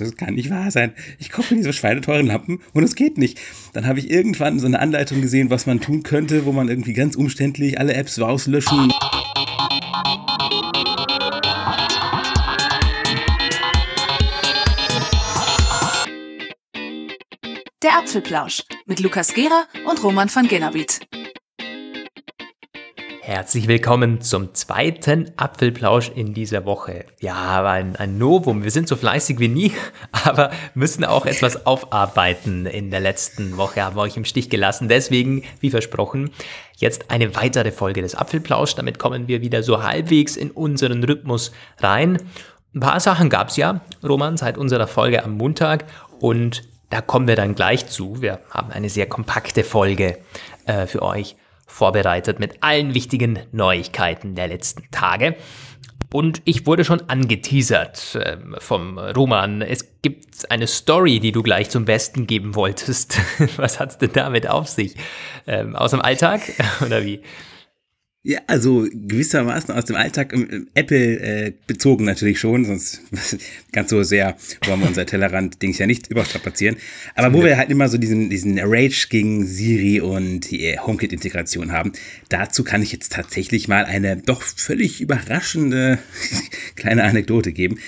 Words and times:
das 0.00 0.16
kann 0.16 0.34
nicht 0.34 0.50
wahr 0.50 0.70
sein. 0.70 0.92
Ich 1.18 1.30
kaufe 1.30 1.54
diese 1.54 1.72
schweineteuren 1.72 2.26
Lampen 2.26 2.60
und 2.72 2.82
es 2.82 2.94
geht 2.94 3.18
nicht. 3.18 3.38
Dann 3.72 3.86
habe 3.86 3.98
ich 3.98 4.10
irgendwann 4.10 4.58
so 4.58 4.66
eine 4.66 4.80
Anleitung 4.80 5.20
gesehen, 5.20 5.50
was 5.50 5.66
man 5.66 5.80
tun 5.80 6.02
könnte, 6.02 6.46
wo 6.46 6.52
man 6.52 6.68
irgendwie 6.68 6.92
ganz 6.92 7.16
umständlich 7.16 7.78
alle 7.78 7.94
Apps 7.94 8.20
rauslöschen. 8.20 8.92
Der 17.82 17.96
Apfelplausch 17.96 18.62
mit 18.86 19.00
Lukas 19.00 19.32
Gera 19.32 19.64
und 19.86 20.02
Roman 20.02 20.28
van 20.32 20.48
Genabit. 20.48 21.00
Herzlich 23.30 23.68
willkommen 23.68 24.20
zum 24.22 24.54
zweiten 24.54 25.30
Apfelplausch 25.36 26.10
in 26.12 26.34
dieser 26.34 26.64
Woche. 26.64 27.04
Ja, 27.20 27.64
ein, 27.64 27.94
ein 27.94 28.18
Novum. 28.18 28.64
Wir 28.64 28.72
sind 28.72 28.88
so 28.88 28.96
fleißig 28.96 29.38
wie 29.38 29.46
nie, 29.46 29.72
aber 30.24 30.50
müssen 30.74 31.04
auch 31.04 31.26
etwas 31.26 31.64
aufarbeiten. 31.64 32.66
In 32.66 32.90
der 32.90 32.98
letzten 32.98 33.56
Woche 33.56 33.84
haben 33.84 33.94
wir 33.94 34.00
euch 34.00 34.16
im 34.16 34.24
Stich 34.24 34.50
gelassen. 34.50 34.88
Deswegen, 34.88 35.44
wie 35.60 35.70
versprochen, 35.70 36.32
jetzt 36.78 37.12
eine 37.12 37.36
weitere 37.36 37.70
Folge 37.70 38.02
des 38.02 38.16
Apfelplausch. 38.16 38.74
Damit 38.74 38.98
kommen 38.98 39.28
wir 39.28 39.42
wieder 39.42 39.62
so 39.62 39.80
halbwegs 39.80 40.36
in 40.36 40.50
unseren 40.50 41.04
Rhythmus 41.04 41.52
rein. 41.78 42.20
Ein 42.74 42.80
paar 42.80 42.98
Sachen 42.98 43.30
gab 43.30 43.50
es 43.50 43.56
ja, 43.56 43.80
Roman, 44.02 44.38
seit 44.38 44.58
unserer 44.58 44.88
Folge 44.88 45.22
am 45.22 45.36
Montag. 45.36 45.84
Und 46.18 46.64
da 46.88 47.00
kommen 47.00 47.28
wir 47.28 47.36
dann 47.36 47.54
gleich 47.54 47.86
zu. 47.86 48.20
Wir 48.22 48.40
haben 48.50 48.72
eine 48.72 48.90
sehr 48.90 49.06
kompakte 49.06 49.62
Folge 49.62 50.18
äh, 50.66 50.88
für 50.88 51.02
euch 51.02 51.36
vorbereitet 51.70 52.40
mit 52.40 52.62
allen 52.62 52.94
wichtigen 52.94 53.38
Neuigkeiten 53.52 54.34
der 54.34 54.48
letzten 54.48 54.82
Tage. 54.90 55.36
Und 56.12 56.42
ich 56.44 56.66
wurde 56.66 56.84
schon 56.84 57.08
angeteasert 57.08 58.16
äh, 58.16 58.36
vom 58.58 58.98
Roman. 58.98 59.62
Es 59.62 60.02
gibt 60.02 60.50
eine 60.50 60.66
Story, 60.66 61.20
die 61.20 61.30
du 61.30 61.42
gleich 61.42 61.70
zum 61.70 61.84
Besten 61.84 62.26
geben 62.26 62.56
wolltest. 62.56 63.20
Was 63.56 63.78
hat 63.78 63.90
es 63.90 63.98
denn 63.98 64.12
damit 64.12 64.48
auf 64.48 64.68
sich? 64.68 64.96
Ähm, 65.46 65.76
aus 65.76 65.92
dem 65.92 66.00
Alltag 66.00 66.40
oder 66.84 67.04
wie? 67.04 67.22
Ja, 68.22 68.40
also 68.48 68.86
gewissermaßen 68.92 69.74
aus 69.74 69.86
dem 69.86 69.96
Alltag 69.96 70.34
im 70.34 70.68
Apple 70.74 71.20
äh, 71.20 71.52
bezogen 71.66 72.04
natürlich 72.04 72.38
schon, 72.38 72.66
sonst 72.66 73.00
ganz 73.72 73.88
so 73.88 74.02
sehr 74.02 74.36
wollen 74.66 74.80
wir 74.80 74.88
unser 74.88 75.06
Tellerrand-Dings 75.06 75.78
ja 75.78 75.86
nicht 75.86 76.08
überstrapazieren. 76.08 76.76
Aber 77.14 77.32
wo 77.32 77.42
wir 77.42 77.56
halt 77.56 77.70
immer 77.70 77.88
so 77.88 77.96
diesen, 77.96 78.28
diesen 78.28 78.58
Rage 78.58 79.06
gegen 79.08 79.46
Siri 79.46 80.02
und 80.02 80.50
die 80.50 80.78
HomeKit-Integration 80.78 81.72
haben, 81.72 81.92
dazu 82.28 82.62
kann 82.62 82.82
ich 82.82 82.92
jetzt 82.92 83.10
tatsächlich 83.12 83.68
mal 83.68 83.86
eine 83.86 84.18
doch 84.18 84.42
völlig 84.42 85.00
überraschende 85.00 85.98
kleine 86.76 87.04
Anekdote 87.04 87.52
geben. 87.52 87.78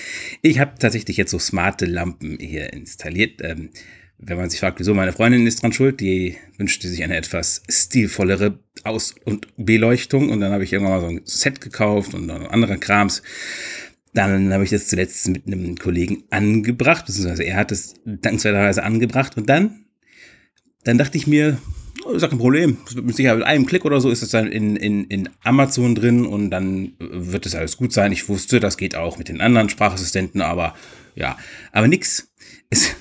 Ich 0.41 0.58
habe 0.58 0.78
tatsächlich 0.78 1.19
jetzt 1.19 1.30
so 1.30 1.39
smarte 1.39 1.84
Lampen 1.84 2.39
hier 2.41 2.72
installiert. 2.72 3.42
Ähm, 3.42 3.69
wenn 4.25 4.37
man 4.37 4.51
sich 4.51 4.61
fragt, 4.61 4.78
wieso 4.78 4.95
meine 4.95 5.12
Freundin 5.12 5.47
ist 5.47 5.62
dran 5.62 5.73
schuld, 5.73 6.01
die 6.01 6.37
wünschte 6.56 6.89
sich 6.89 7.03
eine 7.03 7.17
etwas 7.17 7.62
stilvollere 7.69 8.61
Aus- 8.84 9.17
und 9.25 9.48
Beleuchtung 9.56 10.31
und 10.31 10.41
dann 10.41 10.53
habe 10.53 10.62
ich 10.62 10.73
irgendwann 10.73 10.95
mal 10.95 11.01
so 11.01 11.09
ein 11.09 11.20
Set 11.25 11.61
gekauft 11.61 12.14
und 12.14 12.27
noch 12.27 12.51
andere 12.51 12.79
Krams. 12.79 13.23
Dann 14.14 14.53
habe 14.53 14.62
ich 14.62 14.70
das 14.70 14.87
zuletzt 14.87 15.29
mit 15.29 15.47
einem 15.47 15.77
Kollegen 15.77 16.23
angebracht, 16.31 17.06
beziehungsweise 17.06 17.42
er 17.42 17.56
hat 17.56 17.73
es 17.73 17.95
dankenswerterweise 18.05 18.84
angebracht 18.84 19.37
und 19.37 19.48
dann, 19.48 19.87
dann 20.84 20.98
dachte 20.98 21.19
ich 21.19 21.27
mir, 21.27 21.59
oh, 22.05 22.12
ist 22.12 22.23
ja 22.23 22.29
kein 22.29 22.39
Problem. 22.39 22.77
Mit 22.95 23.17
Sicherheit 23.17 23.39
mit 23.39 23.47
einem 23.47 23.67
Klick 23.67 23.84
oder 23.84 24.01
so 24.01 24.11
ist 24.11 24.23
es 24.23 24.31
dann 24.31 24.47
in, 24.47 24.77
in, 24.77 25.05
in 25.05 25.31
Amazon 25.42 25.97
drin 25.97 26.27
und 26.27 26.51
dann 26.51 26.92
wird 26.98 27.47
es 27.47 27.57
alles 27.57 27.77
gut 27.77 27.92
sein. 27.92 28.12
Ich 28.12 28.29
wusste, 28.29 28.61
das 28.61 28.77
geht 28.77 28.95
auch 28.95 29.19
mit 29.19 29.29
den 29.29 29.41
anderen 29.41 29.69
Sprachassistenten, 29.69 30.42
aber 30.42 30.75
ja, 31.17 31.36
aber 31.73 31.89
nix. 31.89 32.29
Es, 32.70 32.95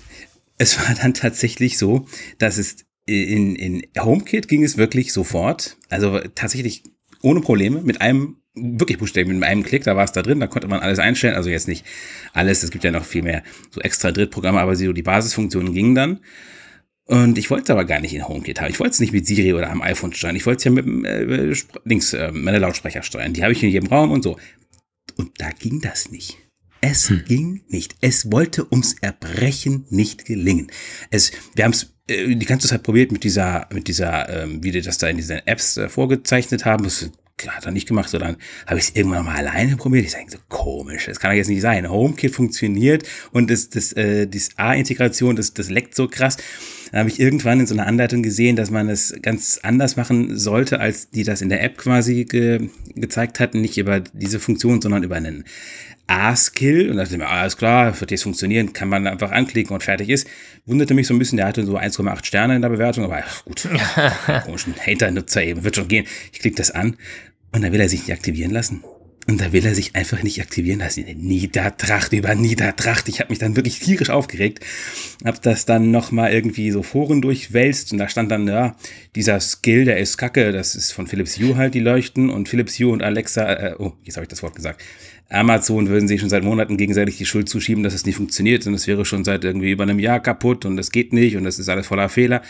es 0.62 0.78
war 0.78 0.94
dann 0.94 1.16
tatsächlich 1.16 1.80
so, 1.80 2.06
dass 2.38 2.60
es 2.60 2.86
in, 3.08 3.56
in 3.56 3.82
HomeKit 4.00 4.48
ging 4.48 4.64
es 4.64 4.78
wirklich 4.78 5.12
sofort. 5.12 5.78
Also 5.90 6.20
tatsächlich 6.36 6.84
ohne 7.24 7.42
Probleme 7.42 7.82
mit 7.82 8.00
einem 8.00 8.38
wirklich 8.54 9.00
buchstäblich 9.00 9.34
mit 9.36 9.48
einem 9.48 9.64
Klick, 9.64 9.86
da 9.86 9.96
war 9.96 10.04
es 10.04 10.12
da 10.12 10.22
drin, 10.22 10.40
da 10.40 10.46
konnte 10.46 10.68
man 10.68 10.82
alles 10.82 11.00
einstellen, 11.00 11.36
also 11.36 11.50
jetzt 11.50 11.68
nicht 11.68 11.86
alles, 12.34 12.64
es 12.64 12.70
gibt 12.70 12.84
ja 12.84 12.92
noch 12.92 13.06
viel 13.06 13.24
mehr 13.24 13.44
so 13.72 13.82
extra 13.82 14.12
Drittprogramme, 14.12 14.60
aber 14.60 14.76
so 14.76 14.94
die 14.94 15.02
Basisfunktionen 15.02 15.74
gingen 15.74 15.96
dann. 15.96 16.20
Und 17.06 17.40
ich 17.40 17.50
wollte 17.50 17.64
es 17.64 17.70
aber 17.72 17.86
gar 17.86 18.00
nicht 18.00 18.14
in 18.14 18.28
HomeKit 18.28 18.62
haben. 18.62 18.70
Ich 18.70 18.80
wollte 18.80 18.92
es 18.92 19.00
nicht 19.00 19.14
mit 19.14 19.26
Siri 19.26 19.54
oder 19.54 19.72
am 19.72 19.82
iPhone 19.82 20.14
steuern. 20.14 20.36
Ich 20.36 20.46
wollte 20.46 20.60
es 20.60 20.64
ja 20.66 20.72
mit 20.72 21.06
äh, 21.06 21.54
links 21.86 22.14
äh, 22.14 22.32
meine 22.32 22.60
Lautsprecher 22.60 23.02
steuern. 23.02 23.34
Die 23.34 23.42
habe 23.42 23.52
ich 23.52 23.64
in 23.64 23.70
jedem 23.70 23.90
Raum 23.90 24.12
und 24.12 24.24
so. 24.24 24.38
Und 25.18 25.32
da 25.42 25.50
ging 25.50 25.82
das 25.82 26.12
nicht. 26.12 26.38
Es 26.82 27.10
hm. 27.10 27.24
ging 27.26 27.62
nicht. 27.70 27.96
Es 28.02 28.32
wollte 28.32 28.66
ums 28.72 28.96
Erbrechen 29.02 29.86
nicht 29.90 30.26
gelingen. 30.26 30.72
Es, 31.12 31.32
wir 31.56 31.64
haben 31.64 31.72
es 31.72 31.94
äh, 32.08 32.36
die 32.36 32.46
ganze 32.46 32.68
Zeit 32.68 32.84
probiert 32.84 33.12
mit 33.12 33.24
dieser, 33.24 33.68
mit 33.72 33.88
dieser, 33.88 34.44
ähm, 34.44 34.64
wie 34.64 34.72
die 34.72 34.82
das 34.82 34.98
da 34.98 35.08
in 35.08 35.18
diesen 35.18 35.46
Apps 35.46 35.78
äh, 35.78 35.88
vorgezeichnet 35.88 36.66
haben. 36.66 36.84
Das 36.84 37.12
hat 37.48 37.66
er 37.66 37.72
nicht 37.72 37.88
gemacht, 37.88 38.10
sondern 38.10 38.38
habe 38.68 38.80
ich 38.80 38.90
es 38.90 38.96
irgendwann 38.96 39.26
mal 39.26 39.36
alleine 39.36 39.76
probiert. 39.78 40.06
Ich 40.06 40.12
sage 40.12 40.26
so 40.30 40.38
komisch, 40.50 41.06
das 41.06 41.20
kann 41.20 41.32
doch 41.32 41.38
jetzt 41.38 41.48
nicht 41.48 41.62
sein. 41.62 41.90
HomeKit 41.90 42.36
funktioniert 42.36 43.08
und 43.32 43.50
das, 43.50 43.70
das, 43.70 43.94
äh, 43.94 44.28
das 44.28 44.50
A-Integration, 44.58 45.36
das, 45.36 45.54
das 45.54 45.70
leckt 45.70 45.96
so 45.96 46.08
krass. 46.08 46.38
Dann 46.92 47.00
habe 47.00 47.10
ich 47.10 47.20
irgendwann 47.20 47.60
in 47.60 47.68
so 47.68 47.74
einer 47.74 47.88
Anleitung 47.88 48.22
gesehen, 48.22 48.56
dass 48.56 48.70
man 48.70 48.90
es 48.90 49.16
ganz 49.22 49.60
anders 49.64 49.96
machen 49.96 50.38
sollte, 50.38 50.80
als 50.80 51.10
die 51.10 51.24
das 51.24 51.42
in 51.42 51.50
der 51.50 51.64
App 51.64 51.78
quasi 51.78 52.26
ge 52.26 52.70
gezeigt 52.96 53.40
hatten. 53.40 53.62
Nicht 53.62 53.78
über 53.78 54.02
diese 54.02 54.40
Funktion, 54.40 54.82
sondern 54.82 55.04
über 55.04 55.16
einen 55.16 55.46
A-Skill 56.12 56.90
und 56.90 56.98
dachte 56.98 57.18
mir, 57.18 57.28
alles 57.28 57.58
klar, 57.58 58.00
wird 58.00 58.12
jetzt 58.12 58.24
funktionieren, 58.24 58.74
kann 58.74 58.90
man 58.90 59.08
einfach 59.08 59.32
anklicken 59.32 59.74
und 59.74 59.84
fertig 59.84 60.10
ist. 60.10 60.28
Wunderte 60.66 60.94
mich 60.94 61.08
so 61.08 61.14
ein 61.14 61.20
bisschen, 61.20 61.38
der 61.38 61.48
hatte 61.48 61.66
so 61.66 61.78
1,8 61.78 62.26
Sterne 62.26 62.56
in 62.56 62.62
der 62.62 62.70
Bewertung, 62.70 63.06
aber 63.06 63.24
ach, 63.26 63.46
gut, 63.46 63.68
komischen 64.46 64.76
Hater-Nutzer 64.76 65.44
eben, 65.44 65.64
wird 65.64 65.76
schon 65.76 65.88
gehen. 65.88 66.06
Ich 66.32 66.40
klicke 66.40 66.58
das 66.58 66.72
an 66.72 66.98
und 67.52 67.64
dann 67.64 67.72
will 67.72 67.80
er 67.80 67.90
sich 67.90 68.02
nicht 68.02 68.12
aktivieren 68.12 68.52
lassen. 68.52 68.84
Und 69.28 69.40
da 69.40 69.54
will 69.54 69.64
er 69.66 69.76
sich 69.76 69.96
einfach 69.96 70.24
nicht 70.24 70.42
aktivieren 70.42 70.80
lassen. 70.80 71.06
Niedertracht 71.16 72.12
über 72.12 72.34
Niedertracht. 72.34 73.08
Ich 73.08 73.20
habe 73.20 73.30
mich 73.30 73.38
dann 73.38 73.56
wirklich 73.56 73.80
tierisch 73.80 74.10
aufgeregt. 74.10 74.62
Hab 75.24 75.42
das 75.44 75.66
dann 75.66 75.92
nochmal 75.92 76.34
irgendwie 76.34 76.72
so 76.72 76.82
Foren 76.82 77.22
durchwälzt 77.22 77.92
und 77.92 78.00
da 78.00 78.10
stand 78.10 78.32
dann, 78.32 78.48
ja, 78.48 78.76
dieser 79.16 79.40
Skill, 79.40 79.86
der 79.86 80.00
ist 80.00 80.18
kacke. 80.18 80.52
Das 80.52 80.74
ist 80.74 80.92
von 80.92 81.06
Philips 81.06 81.40
Hue 81.40 81.56
halt, 81.56 81.76
die 81.76 81.80
Leuchten. 81.80 82.32
Und 82.32 82.50
Philips 82.50 82.80
Hue 82.80 82.92
und 82.92 83.04
Alexa, 83.04 83.54
äh, 83.54 83.76
oh, 83.78 83.94
jetzt 84.04 84.16
habe 84.18 84.24
ich 84.24 84.30
das 84.30 84.42
Wort 84.42 84.56
gesagt. 84.56 84.82
Amazon 85.32 85.88
würden 85.88 86.08
sich 86.08 86.20
schon 86.20 86.30
seit 86.30 86.44
Monaten 86.44 86.78
gegenseitig 86.78 87.18
die 87.18 87.26
Schuld 87.26 87.48
zuschieben, 87.48 87.84
dass 87.84 87.94
es 87.94 88.06
nicht 88.06 88.16
funktioniert 88.16 88.68
und 88.68 88.74
es 88.74 88.88
wäre 88.88 89.06
schon 89.06 89.24
seit 89.24 89.44
irgendwie 89.44 89.72
über 89.72 89.84
einem 89.84 90.00
Jahr 90.00 90.20
kaputt 90.20 90.66
und 90.66 90.78
es 90.78 90.92
geht 90.92 91.14
nicht 91.14 91.38
und 91.38 91.46
es 91.46 91.58
ist 91.58 91.70
alles 91.70 91.88
voller 91.88 92.10
Fehler. 92.10 92.42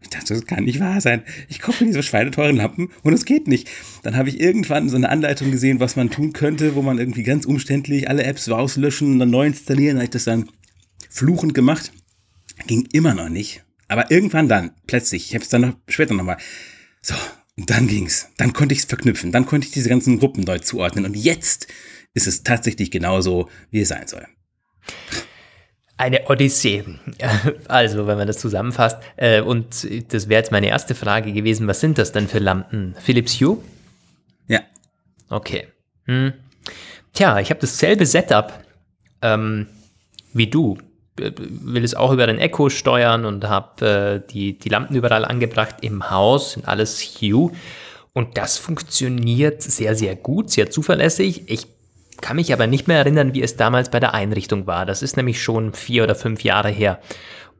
Ich 0.00 0.10
dachte, 0.10 0.34
das 0.34 0.46
kann 0.46 0.64
nicht 0.64 0.80
wahr 0.80 1.00
sein. 1.00 1.22
Ich 1.48 1.60
kaufe 1.60 1.84
diese 1.84 2.02
schweineteuren 2.02 2.56
Lampen 2.56 2.90
und 3.02 3.14
es 3.14 3.24
geht 3.24 3.46
nicht. 3.48 3.68
Dann 4.02 4.16
habe 4.16 4.28
ich 4.28 4.40
irgendwann 4.40 4.88
so 4.88 4.96
eine 4.96 5.08
Anleitung 5.08 5.50
gesehen, 5.50 5.80
was 5.80 5.96
man 5.96 6.10
tun 6.10 6.32
könnte, 6.32 6.74
wo 6.74 6.82
man 6.82 6.98
irgendwie 6.98 7.22
ganz 7.22 7.46
umständlich 7.46 8.08
alle 8.08 8.24
Apps 8.24 8.50
rauslöschen 8.50 9.12
und 9.12 9.18
dann 9.18 9.30
neu 9.30 9.46
installieren. 9.46 9.96
Da 9.96 10.00
habe 10.00 10.04
ich 10.04 10.10
das 10.10 10.24
dann 10.24 10.50
fluchend 11.08 11.54
gemacht. 11.54 11.92
Ging 12.66 12.86
immer 12.92 13.14
noch 13.14 13.30
nicht. 13.30 13.64
Aber 13.88 14.10
irgendwann 14.10 14.48
dann, 14.48 14.72
plötzlich, 14.86 15.28
ich 15.28 15.34
habe 15.34 15.44
es 15.44 15.50
dann 15.50 15.62
noch 15.62 15.74
später 15.88 16.14
nochmal. 16.14 16.36
So, 17.00 17.14
und 17.56 17.70
dann 17.70 17.86
ging's. 17.86 18.28
Dann 18.36 18.52
konnte 18.52 18.74
ich 18.74 18.80
es 18.80 18.84
verknüpfen. 18.86 19.32
Dann 19.32 19.46
konnte 19.46 19.66
ich 19.66 19.72
diese 19.72 19.88
ganzen 19.88 20.18
Gruppen 20.18 20.44
neu 20.44 20.58
zuordnen. 20.58 21.04
Und 21.06 21.16
jetzt 21.16 21.66
ist 22.14 22.26
es 22.26 22.42
tatsächlich 22.42 22.90
genauso, 22.90 23.50
wie 23.70 23.80
es 23.80 23.88
sein 23.88 24.06
soll. 24.06 24.26
Eine 25.96 26.28
Odyssee. 26.28 26.84
Also, 27.68 28.06
wenn 28.06 28.18
man 28.18 28.26
das 28.26 28.38
zusammenfasst. 28.38 28.98
Äh, 29.16 29.40
und 29.40 29.86
das 30.12 30.28
wäre 30.28 30.40
jetzt 30.40 30.52
meine 30.52 30.68
erste 30.68 30.94
Frage 30.94 31.32
gewesen. 31.32 31.66
Was 31.66 31.80
sind 31.80 31.98
das 31.98 32.12
denn 32.12 32.28
für 32.28 32.38
Lampen? 32.38 32.94
Philips 33.00 33.40
Hue? 33.40 33.58
Ja. 34.48 34.60
Okay. 35.28 35.68
Hm. 36.06 36.32
Tja, 37.12 37.38
ich 37.38 37.50
habe 37.50 37.60
dasselbe 37.60 38.06
Setup 38.06 38.52
ähm, 39.22 39.68
wie 40.32 40.48
du. 40.48 40.78
Will 41.16 41.84
es 41.84 41.94
auch 41.94 42.12
über 42.12 42.26
den 42.26 42.38
Echo 42.38 42.70
steuern 42.70 43.24
und 43.24 43.44
habe 43.44 44.22
äh, 44.26 44.32
die, 44.32 44.58
die 44.58 44.68
Lampen 44.68 44.96
überall 44.96 45.24
angebracht 45.24 45.76
im 45.82 46.10
Haus, 46.10 46.52
sind 46.52 46.66
alles 46.66 47.00
Hue. 47.00 47.52
Und 48.12 48.36
das 48.36 48.58
funktioniert 48.58 49.62
sehr, 49.62 49.94
sehr 49.94 50.16
gut, 50.16 50.50
sehr 50.50 50.70
zuverlässig. 50.70 51.48
Ich 51.48 51.73
kann 52.24 52.36
mich 52.36 52.54
aber 52.54 52.66
nicht 52.66 52.88
mehr 52.88 52.96
erinnern, 52.96 53.34
wie 53.34 53.42
es 53.42 53.56
damals 53.56 53.90
bei 53.90 54.00
der 54.00 54.14
Einrichtung 54.14 54.66
war. 54.66 54.86
Das 54.86 55.02
ist 55.02 55.18
nämlich 55.18 55.42
schon 55.42 55.74
vier 55.74 56.04
oder 56.04 56.14
fünf 56.14 56.42
Jahre 56.42 56.70
her. 56.70 56.98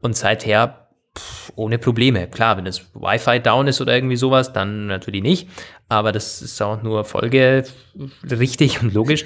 Und 0.01 0.17
seither 0.17 0.89
pff, 1.15 1.53
ohne 1.55 1.77
Probleme. 1.77 2.25
Klar, 2.25 2.57
wenn 2.57 2.65
das 2.65 2.81
Wi-Fi 2.95 3.41
down 3.41 3.67
ist 3.67 3.79
oder 3.79 3.93
irgendwie 3.93 4.15
sowas, 4.15 4.53
dann 4.53 4.87
natürlich 4.87 5.21
nicht. 5.21 5.49
Aber 5.87 6.11
das 6.11 6.41
ist 6.41 6.59
auch 6.63 6.81
nur 6.81 7.05
folgerichtig 7.05 8.81
und 8.81 8.91
logisch. 8.95 9.25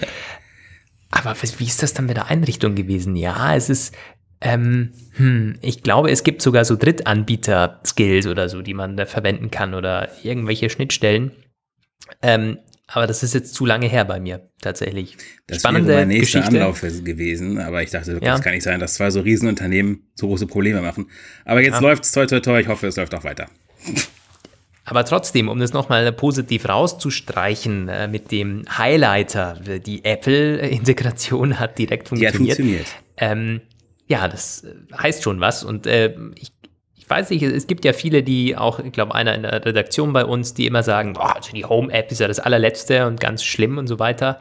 Aber 1.11 1.33
wie 1.57 1.63
ist 1.63 1.83
das 1.83 1.93
dann 1.93 2.07
bei 2.07 2.13
der 2.13 2.27
Einrichtung 2.27 2.75
gewesen? 2.75 3.15
Ja, 3.15 3.55
es 3.55 3.69
ist, 3.69 3.95
ähm, 4.41 4.91
hm, 5.13 5.57
ich 5.61 5.83
glaube, 5.83 6.11
es 6.11 6.25
gibt 6.25 6.41
sogar 6.41 6.65
so 6.65 6.75
Drittanbieter-Skills 6.75 8.27
oder 8.27 8.49
so, 8.49 8.61
die 8.61 8.73
man 8.73 8.97
da 8.97 9.05
verwenden 9.05 9.51
kann 9.51 9.73
oder 9.73 10.09
irgendwelche 10.21 10.69
Schnittstellen. 10.69 11.31
Ähm, 12.21 12.57
Aber 12.91 13.05
das 13.05 13.21
ist 13.21 13.33
jetzt 13.35 13.53
zu 13.53 13.65
lange 13.65 13.87
her 13.87 14.03
bei 14.05 14.19
mir, 14.19 14.49
tatsächlich. 14.61 15.15
Das 15.47 15.59
Spannende 15.59 15.89
wäre 15.89 15.99
mein 15.99 16.07
nächster 16.07 16.39
Geschichte. 16.39 16.59
Anlauf 16.61 16.81
gewesen, 16.81 17.59
aber 17.59 17.83
ich 17.83 17.91
dachte, 17.91 18.13
Ja. 18.13 18.19
das 18.19 18.41
kann 18.41 18.53
nicht 18.53 18.63
sein, 18.63 18.79
dass 18.79 18.95
zwei 18.95 19.11
so 19.11 19.21
Riesenunternehmen 19.21 20.09
so 20.15 20.27
große 20.27 20.47
Probleme 20.47 20.81
machen. 20.81 21.09
Aber 21.45 21.61
jetzt 21.61 21.75
Ja. 21.75 21.79
läuft's 21.81 22.11
toi 22.11 22.25
toi 22.25 22.39
toi, 22.39 22.59
ich 22.61 22.67
hoffe, 22.67 22.87
es 22.87 22.95
läuft 22.95 23.13
auch 23.13 23.23
weiter. 23.23 23.47
Aber 24.85 25.05
trotzdem, 25.05 25.49
um 25.49 25.59
das 25.59 25.71
nochmal 25.71 26.11
positiv 26.11 26.67
rauszustreichen, 26.67 27.89
äh, 27.89 28.07
mit 28.07 28.31
dem 28.31 28.63
Highlighter, 28.75 29.59
die 29.85 30.03
Apple-Integration 30.03 31.59
hat 31.59 31.77
direkt 31.77 32.09
Die 32.11 32.25
hat 32.27 32.35
funktioniert. 32.35 32.57
funktioniert. 32.57 32.87
Ähm, 33.17 33.61
ja, 34.07 34.27
das 34.27 34.63
äh, 34.63 34.73
heißt 34.97 35.21
schon 35.23 35.39
was. 35.39 35.63
Und 35.63 35.85
äh, 35.85 36.15
ich, 36.33 36.51
weiß 37.09 37.29
nicht, 37.31 37.43
es 37.43 37.67
gibt 37.67 37.85
ja 37.85 37.93
viele, 37.93 38.23
die 38.23 38.55
auch, 38.55 38.79
ich 38.79 38.91
glaube, 38.91 39.15
einer 39.15 39.33
in 39.35 39.43
der 39.43 39.65
Redaktion 39.65 40.13
bei 40.13 40.25
uns, 40.25 40.53
die 40.53 40.67
immer 40.67 40.83
sagen, 40.83 41.13
boah, 41.13 41.35
also 41.35 41.51
die 41.51 41.65
Home-App 41.65 42.11
ist 42.11 42.19
ja 42.19 42.27
das 42.27 42.39
allerletzte 42.39 43.07
und 43.07 43.19
ganz 43.19 43.43
schlimm 43.43 43.77
und 43.77 43.87
so 43.87 43.99
weiter. 43.99 44.39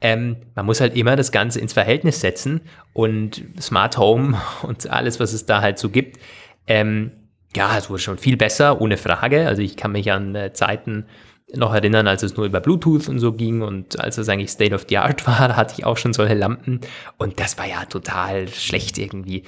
Ähm, 0.00 0.36
man 0.54 0.66
muss 0.66 0.80
halt 0.80 0.96
immer 0.96 1.16
das 1.16 1.30
Ganze 1.32 1.60
ins 1.60 1.72
Verhältnis 1.72 2.20
setzen 2.20 2.62
und 2.92 3.42
Smart 3.60 3.98
Home 3.98 4.40
und 4.62 4.88
alles, 4.90 5.20
was 5.20 5.32
es 5.32 5.46
da 5.46 5.60
halt 5.60 5.78
so 5.78 5.90
gibt, 5.90 6.18
ähm, 6.66 7.12
ja, 7.56 7.76
es 7.76 7.90
wurde 7.90 8.00
schon 8.00 8.18
viel 8.18 8.36
besser, 8.36 8.80
ohne 8.80 8.96
Frage. 8.96 9.46
Also 9.48 9.62
ich 9.62 9.76
kann 9.76 9.92
mich 9.92 10.12
an 10.12 10.34
äh, 10.34 10.52
Zeiten 10.52 11.06
noch 11.52 11.74
erinnern, 11.74 12.06
als 12.06 12.22
es 12.22 12.36
nur 12.36 12.46
über 12.46 12.60
Bluetooth 12.60 13.08
und 13.08 13.18
so 13.18 13.32
ging 13.32 13.62
und 13.62 13.98
als 13.98 14.18
es 14.18 14.28
eigentlich 14.28 14.50
State 14.50 14.74
of 14.74 14.86
the 14.88 14.98
Art 14.98 15.26
war, 15.26 15.48
da 15.48 15.56
hatte 15.56 15.74
ich 15.76 15.84
auch 15.84 15.96
schon 15.96 16.12
solche 16.12 16.34
Lampen 16.34 16.80
und 17.18 17.40
das 17.40 17.58
war 17.58 17.66
ja 17.66 17.84
total 17.86 18.48
schlecht 18.48 18.98
irgendwie. 18.98 19.44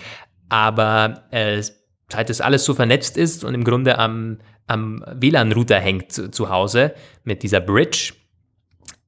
Aber 0.48 1.24
äh, 1.30 1.62
seit 2.12 2.30
es 2.30 2.40
alles 2.40 2.64
so 2.64 2.74
vernetzt 2.74 3.16
ist 3.16 3.44
und 3.44 3.54
im 3.54 3.64
Grunde 3.64 3.98
am, 3.98 4.38
am 4.66 5.04
WLAN-Router 5.14 5.78
hängt 5.78 6.12
zu, 6.12 6.30
zu 6.30 6.48
Hause 6.48 6.94
mit 7.24 7.42
dieser 7.42 7.60
Bridge, 7.60 8.14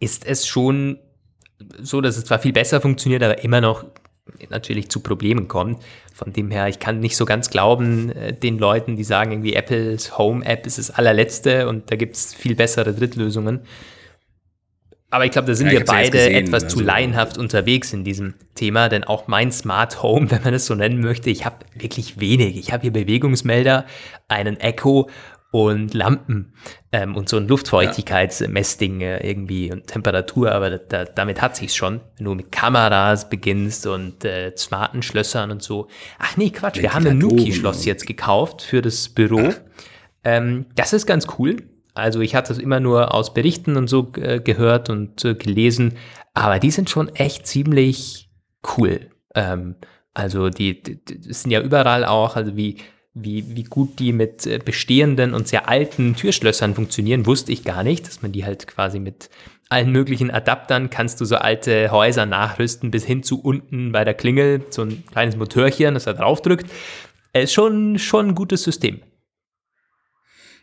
ist 0.01 0.27
es 0.27 0.47
schon 0.47 0.99
so, 1.81 2.01
dass 2.01 2.17
es 2.17 2.25
zwar 2.25 2.39
viel 2.39 2.53
besser 2.53 2.81
funktioniert, 2.81 3.23
aber 3.23 3.43
immer 3.43 3.61
noch 3.61 3.85
natürlich 4.51 4.91
zu 4.91 5.01
Problemen 5.01 5.49
kommt. 5.49 5.83
Von 6.13 6.33
dem 6.33 6.51
her, 6.51 6.69
ich 6.69 6.79
kann 6.79 7.01
nicht 7.01 7.17
so 7.17 7.25
ganz 7.25 7.51
glauben, 7.51 8.11
äh, 8.11 8.33
den 8.33 8.59
Leuten, 8.59 8.97
die 8.97 9.05
sagen, 9.05 9.33
irgendwie 9.33 9.55
Apples 9.55 10.17
Home-App 10.17 10.67
ist 10.67 10.79
das 10.79 10.91
allerletzte 10.91 11.69
und 11.69 11.91
da 11.91 11.97
gibt 11.97 12.17
es 12.17 12.35
viel 12.35 12.55
bessere 12.55 12.95
Drittlösungen. 12.95 13.61
Aber 15.15 15.25
ich 15.27 15.31
glaube, 15.31 15.47
da 15.47 15.55
sind 15.55 15.69
Ja, 15.69 15.75
wir 15.75 15.81
hab's 15.81 15.91
ja 15.93 15.97
beide 15.97 16.11
gesehen, 16.11 16.35
etwas 16.35 16.67
zu 16.67 16.79
also- 16.79 16.89
laienhaft 16.89 17.39
unterwegs 17.39 17.93
in 17.93 18.03
diesem 18.03 18.35
Thema, 18.57 18.89
denn 18.89 19.05
auch 19.05 19.29
mein 19.29 19.53
Smart 19.53 20.03
Home, 20.03 20.29
wenn 20.33 20.43
man 20.43 20.55
es 20.55 20.67
so 20.67 20.75
nennen 20.75 21.01
möchte, 21.01 21.31
ich 21.31 21.45
habe 21.45 21.59
wirklich 21.77 22.19
wenig. 22.19 22.59
Ich 22.59 22.73
habe 22.73 22.83
hier 22.83 22.93
Bewegungsmelder, 22.93 23.87
einen 24.27 24.59
Echo 24.59 25.09
und 25.53 25.95
Lampen 25.95 26.53
ähm, 26.91 27.15
und 27.15 27.29
so 27.29 27.37
ein 27.37 27.47
Luftfeuchtigkeitsmessding 27.47 29.03
äh, 29.03 29.25
irgendwie 29.25 29.71
und 29.71 29.87
Temperatur, 29.87 30.51
aber 30.51 30.71
da, 30.71 30.79
da, 30.79 31.05
damit 31.05 31.41
hat 31.41 31.55
sich's 31.55 31.77
schon. 31.77 32.01
Wenn 32.17 32.25
du 32.25 32.35
mit 32.35 32.51
Kameras 32.51 33.31
beginnst 33.31 33.87
und 33.87 34.25
äh, 34.25 34.53
smarten 34.57 35.01
Schlössern 35.03 35.53
und 35.53 35.63
so. 35.63 35.87
Ach 36.19 36.37
nee, 36.37 36.51
Quatsch, 36.51 36.83
wir 36.83 36.93
haben 36.93 37.07
ein 37.07 37.19
Nuki-Schloss 37.19 37.85
jetzt 37.85 38.09
gekauft 38.09 38.63
für 38.63 38.83
das 38.83 39.09
Büro. 39.09 39.55
Ähm, 40.25 40.67
das 40.75 40.93
ist 40.93 41.07
ganz 41.07 41.29
cool. 41.39 41.59
Also 41.95 42.21
ich 42.21 42.35
hatte 42.35 42.53
es 42.53 42.59
immer 42.59 42.81
nur 42.81 43.15
aus 43.15 43.33
Berichten 43.33 43.77
und 43.77 43.89
so 43.89 44.13
äh, 44.17 44.41
gehört 44.41 44.91
und 44.91 45.25
äh, 45.25 45.35
gelesen, 45.35 45.97
aber 46.35 46.59
die 46.59 46.73
sind 46.73 46.91
schon 46.91 47.09
echt 47.15 47.47
ziemlich 47.47 48.29
cool. 48.77 49.11
Ähm, 49.35 49.77
also 50.13 50.51
die, 50.51 50.83
die, 50.83 51.05
die 51.05 51.33
sind 51.33 51.53
ja 51.53 51.61
überall 51.61 52.05
auch, 52.05 52.35
also 52.35 52.57
wie, 52.57 52.79
wie, 53.15 53.57
wie 53.57 53.63
gut 53.63 54.01
die 54.01 54.13
mit 54.13 54.45
äh, 54.47 54.59
bestehenden 54.59 55.35
und 55.35 55.47
sehr 55.47 55.69
alten 55.69 56.17
Türschlössern 56.17 56.75
funktionieren, 56.75 57.27
wusste 57.27 57.53
ich 57.53 57.63
gar 57.63 57.85
nicht, 57.85 58.07
dass 58.09 58.23
man 58.23 58.33
die 58.33 58.45
halt 58.45 58.67
quasi 58.67 58.99
mit 58.99 59.31
allen 59.69 59.93
möglichen 59.93 60.31
Adaptern 60.31 60.91
kannst 60.91 61.21
du 61.21 61.25
so 61.25 61.37
alte 61.37 61.91
Häuser 61.91 62.27
nachrüsten 62.27 62.91
bis 62.91 63.05
hin 63.05 63.23
zu 63.23 63.41
unten 63.41 63.93
bei 63.93 64.05
der 64.05 64.15
Klingel, 64.15 64.65
so 64.71 64.83
ein 64.83 65.05
kleines 65.07 65.37
Motörchen, 65.37 65.95
das 65.95 66.05
da 66.05 66.13
drauf 66.13 66.43
drückt. 66.43 66.71
Ist 67.33 67.53
schon, 67.53 67.99
schon 67.99 68.29
ein 68.29 68.35
gutes 68.35 68.63
System. 68.63 69.01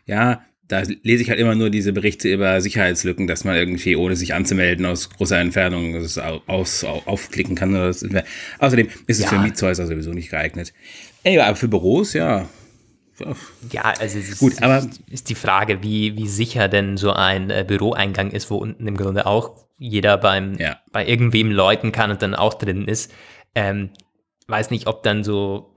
Ja, 0.06 0.42
da 0.68 0.82
lese 1.02 1.22
ich 1.22 1.28
halt 1.30 1.38
immer 1.40 1.54
nur 1.54 1.68
diese 1.70 1.92
Berichte 1.92 2.28
über 2.32 2.60
Sicherheitslücken, 2.60 3.26
dass 3.26 3.44
man 3.44 3.56
irgendwie, 3.56 3.96
ohne 3.96 4.16
sich 4.16 4.32
anzumelden, 4.34 4.86
aus 4.86 5.10
großer 5.10 5.38
Entfernung 5.38 5.92
das 5.92 6.18
au- 6.18 6.40
aus, 6.46 6.84
au- 6.84 7.02
aufklicken 7.04 7.54
kann. 7.56 7.74
Außerdem 7.76 8.88
ist 9.06 9.18
es 9.18 9.24
Ja. 9.24 9.28
für 9.28 9.38
Mietshäuser 9.38 9.86
sowieso 9.86 10.12
nicht 10.12 10.30
geeignet. 10.30 10.72
Ey, 11.24 11.38
aber 11.38 11.56
für 11.56 11.68
Büros, 11.68 12.14
ja. 12.14 12.48
Ja. 13.20 13.36
Ja, 13.70 13.82
also 14.00 14.18
es 14.18 14.28
ist, 14.30 14.38
Gut, 14.38 14.62
aber- 14.62 14.86
ist 15.10 15.28
die 15.28 15.34
Frage, 15.34 15.82
wie, 15.82 16.16
wie 16.16 16.26
sicher 16.26 16.68
denn 16.68 16.96
so 16.96 17.12
ein 17.12 17.50
äh, 17.50 17.64
Büroeingang 17.66 18.30
ist, 18.30 18.50
wo 18.50 18.56
unten 18.56 18.86
im 18.86 18.96
Grunde 18.96 19.26
auch 19.26 19.66
jeder 19.78 20.16
beim, 20.16 20.56
Ja. 20.58 20.78
bei 20.92 21.06
irgendwem 21.06 21.50
läuten 21.50 21.92
kann 21.92 22.10
und 22.10 22.22
dann 22.22 22.34
auch 22.34 22.54
drin 22.54 22.88
ist. 22.88 23.12
Ähm, 23.54 23.90
weiß 24.48 24.70
nicht, 24.70 24.86
ob 24.86 25.02
dann 25.02 25.22
so, 25.24 25.71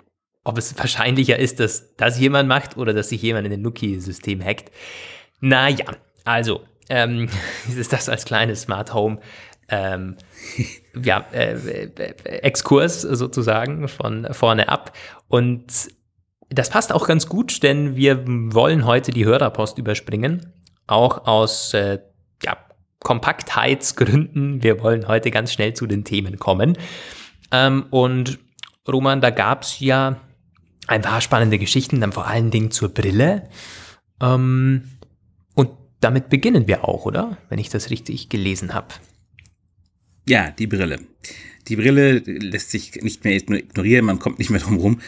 ob 0.45 0.57
es 0.57 0.77
wahrscheinlicher 0.77 1.37
ist, 1.37 1.59
dass 1.59 1.95
das 1.97 2.17
jemand 2.19 2.47
macht 2.47 2.77
oder 2.77 2.93
dass 2.93 3.09
sich 3.09 3.21
jemand 3.21 3.45
in 3.45 3.51
den 3.51 3.61
Nuki-System 3.61 4.41
hackt. 4.41 4.71
Naja, 5.41 5.85
also, 6.23 6.61
ähm, 6.89 7.27
ist 7.77 7.91
das 7.91 8.07
als 8.07 8.23
kleines 8.23 8.61
Smart 8.61 8.93
Home 8.93 9.19
ähm, 9.67 10.15
ja, 11.03 11.25
äh, 11.33 11.53
äh, 11.85 12.13
Exkurs 12.25 13.01
sozusagen 13.01 13.87
von 13.87 14.27
vorne 14.31 14.69
ab. 14.69 14.93
Und 15.27 15.89
das 16.49 16.69
passt 16.69 16.93
auch 16.93 17.07
ganz 17.07 17.27
gut, 17.27 17.63
denn 17.63 17.95
wir 17.95 18.23
wollen 18.27 18.85
heute 18.85 19.11
die 19.11 19.25
Hörerpost 19.25 19.77
überspringen. 19.79 20.53
Auch 20.85 21.25
aus 21.25 21.73
äh, 21.73 21.99
ja, 22.43 22.57
Kompaktheitsgründen. 22.99 24.61
Wir 24.61 24.81
wollen 24.81 25.07
heute 25.07 25.31
ganz 25.31 25.51
schnell 25.51 25.73
zu 25.73 25.87
den 25.87 26.03
Themen 26.03 26.37
kommen. 26.37 26.77
Ähm, 27.51 27.87
und 27.89 28.37
Roman, 28.87 29.21
da 29.21 29.31
gab 29.31 29.63
es 29.63 29.79
ja 29.79 30.17
ein 30.87 31.01
paar 31.01 31.21
spannende 31.21 31.57
Geschichten, 31.57 32.01
dann 32.01 32.11
vor 32.11 32.27
allen 32.27 32.51
Dingen 32.51 32.71
zur 32.71 32.89
Brille. 32.89 33.49
Ähm, 34.21 34.83
und 35.53 35.71
damit 35.99 36.29
beginnen 36.29 36.67
wir 36.67 36.85
auch, 36.85 37.05
oder? 37.05 37.37
Wenn 37.49 37.59
ich 37.59 37.69
das 37.69 37.89
richtig 37.89 38.29
gelesen 38.29 38.73
habe. 38.73 38.87
Ja, 40.27 40.51
die 40.51 40.67
Brille. 40.67 40.99
Die 41.67 41.75
Brille 41.75 42.19
lässt 42.19 42.69
sich 42.69 42.95
nicht 43.01 43.23
mehr 43.23 43.35
ignorieren, 43.35 44.05
man 44.05 44.19
kommt 44.19 44.37
nicht 44.37 44.51
mehr 44.51 44.59
drum 44.59 44.77
rum. 44.77 45.01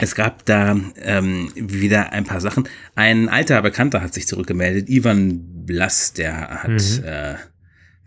Es 0.00 0.16
gab 0.16 0.44
da 0.44 0.76
ähm, 0.96 1.52
wieder 1.54 2.12
ein 2.12 2.24
paar 2.24 2.40
Sachen. 2.40 2.68
Ein 2.96 3.28
alter 3.28 3.62
Bekannter 3.62 4.00
hat 4.00 4.14
sich 4.14 4.26
zurückgemeldet, 4.26 4.88
Ivan 4.88 5.64
Blass, 5.66 6.12
der 6.12 6.64
hat 6.64 6.98
äh, 7.04 7.36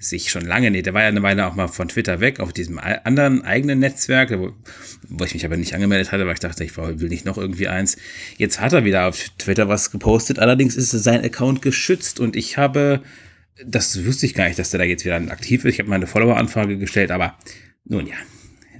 sich 0.03 0.29
schon 0.29 0.45
lange, 0.45 0.71
nee, 0.71 0.81
der 0.81 0.93
war 0.93 1.01
ja 1.01 1.07
eine 1.07 1.23
Weile 1.23 1.47
auch 1.47 1.55
mal 1.55 1.67
von 1.67 1.87
Twitter 1.87 2.19
weg, 2.19 2.39
auf 2.39 2.53
diesem 2.53 2.79
anderen 2.79 3.43
eigenen 3.43 3.79
Netzwerk, 3.79 4.31
wo, 4.37 4.51
wo 5.07 5.23
ich 5.23 5.33
mich 5.33 5.45
aber 5.45 5.57
nicht 5.57 5.73
angemeldet 5.73 6.11
hatte, 6.11 6.25
weil 6.25 6.33
ich 6.33 6.39
dachte, 6.39 6.63
ich 6.63 6.77
will 6.77 7.09
nicht 7.09 7.25
noch 7.25 7.37
irgendwie 7.37 7.67
eins. 7.67 7.97
Jetzt 8.37 8.59
hat 8.59 8.73
er 8.73 8.85
wieder 8.85 9.07
auf 9.07 9.29
Twitter 9.37 9.69
was 9.69 9.91
gepostet, 9.91 10.39
allerdings 10.39 10.75
ist 10.75 10.91
sein 10.91 11.23
Account 11.23 11.61
geschützt 11.61 12.19
und 12.19 12.35
ich 12.35 12.57
habe 12.57 13.01
das 13.65 14.05
wusste 14.05 14.25
ich 14.25 14.33
gar 14.33 14.47
nicht, 14.47 14.59
dass 14.59 14.71
der 14.71 14.79
da 14.79 14.83
jetzt 14.83 15.05
wieder 15.05 15.15
aktiv 15.15 15.63
ist. 15.65 15.73
Ich 15.73 15.79
habe 15.79 15.89
mal 15.89 15.95
eine 15.95 16.07
Follower-Anfrage 16.07 16.77
gestellt, 16.77 17.11
aber 17.11 17.37
nun 17.85 18.07
ja, 18.07 18.15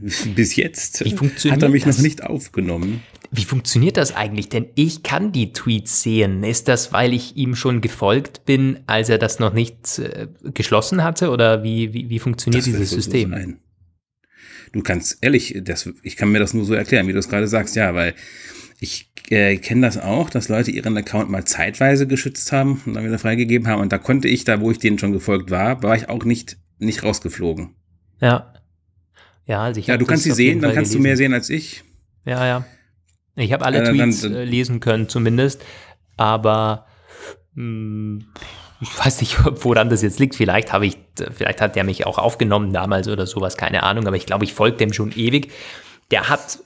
bis 0.36 0.56
jetzt 0.56 1.02
hat 1.02 1.62
er 1.62 1.70
mich 1.70 1.84
das? 1.84 1.98
noch 1.98 2.04
nicht 2.04 2.24
aufgenommen. 2.24 3.02
Wie 3.36 3.46
funktioniert 3.46 3.98
das 3.98 4.16
eigentlich? 4.16 4.50
Denn 4.50 4.68
ich 4.76 5.02
kann 5.02 5.32
die 5.32 5.54
Tweets 5.54 6.04
sehen. 6.04 6.44
Ist 6.44 6.68
das, 6.68 6.94
weil 6.94 7.14
ich 7.14 7.36
ihm 7.36 7.56
schon 7.56 7.82
gefolgt 7.82 8.46
bin, 8.46 8.82
als 8.86 9.10
er 9.10 9.18
das 9.18 9.40
noch 9.40 9.54
nicht 9.54 9.98
äh, 9.98 10.28
geschlossen 10.54 11.04
hatte? 11.04 11.32
Oder 11.32 11.64
wie, 11.64 11.94
wie, 11.94 12.10
wie 12.10 12.20
funktioniert 12.20 12.62
Das 12.62 12.72
dieses 12.72 12.92
System? 12.92 13.32
sein. 13.32 13.58
Du 14.72 14.82
kannst 14.82 15.18
ehrlich, 15.22 15.60
das, 15.64 15.90
ich 16.04 16.16
kann 16.16 16.32
mir 16.32 16.38
das 16.40 16.54
nur 16.54 16.64
so 16.66 16.76
erklären, 16.76 17.08
wie 17.08 17.14
du 17.14 17.20
es 17.20 17.28
gerade 17.28 17.48
sagst, 17.48 17.76
ja, 17.76 17.96
weil 17.96 18.14
ich 18.80 19.12
äh, 19.30 19.58
kenne 19.58 19.82
das 19.88 19.98
auch, 19.98 20.30
dass 20.30 20.50
Leute 20.50 20.70
ihren 20.70 20.96
Account 20.98 21.30
mal 21.32 21.46
zeitweise 21.46 22.06
geschützt 22.06 22.52
haben 22.52 22.82
und 22.86 22.94
dann 22.94 23.04
wieder 23.06 23.18
freigegeben 23.20 23.68
haben. 23.68 23.82
Und 23.82 23.92
da 23.92 23.98
konnte 23.98 24.28
ich, 24.28 24.44
da 24.44 24.62
wo 24.62 24.70
ich 24.70 24.78
denen 24.78 25.00
schon 25.00 25.12
gefolgt 25.12 25.50
war, 25.50 25.82
war 25.82 25.96
ich 25.96 26.08
auch 26.10 26.24
nicht, 26.24 26.58
nicht 26.78 27.02
rausgeflogen. 27.04 27.76
Ja. 28.22 28.54
Ja, 29.46 29.64
also 29.64 29.80
ich 29.80 29.88
Ja, 29.88 29.98
du 29.98 30.06
kannst 30.06 30.24
sie 30.24 30.32
sehen, 30.32 30.62
dann 30.62 30.74
kannst 30.74 30.92
du 30.94 30.98
gelesen. 30.98 31.04
mehr 31.04 31.18
sehen 31.18 31.34
als 31.34 31.50
ich. 31.50 31.84
Ja, 32.26 32.46
ja. 32.46 32.66
Ich 33.36 33.52
habe 33.54 33.66
alle 33.66 33.84
dann- 33.84 33.96
Tweets 33.96 34.22
dann- 34.22 34.36
äh, 34.36 34.44
lesen 34.44 34.80
können, 34.80 35.10
zumindest. 35.10 35.62
Aber 36.18 36.86
mh, 37.56 38.24
ich 38.82 39.00
weiß 39.06 39.22
nicht, 39.22 39.38
woran 39.64 39.90
das 39.90 40.02
jetzt 40.02 40.20
liegt. 40.20 40.36
Vielleicht 40.36 40.74
habe 40.74 40.86
ich, 40.86 40.98
vielleicht 41.32 41.62
hat 41.62 41.76
der 41.76 41.84
mich 41.84 42.06
auch 42.06 42.18
aufgenommen 42.18 42.74
damals 42.74 43.08
oder 43.08 43.26
sowas, 43.26 43.58
keine 43.58 43.84
Ahnung. 43.84 44.08
Aber 44.08 44.16
ich 44.16 44.26
glaube, 44.26 44.46
ich 44.46 44.54
folge 44.54 44.78
dem 44.78 44.94
schon 44.94 45.12
ewig. 45.16 45.52
Der 46.12 46.30
hat, 46.30 46.60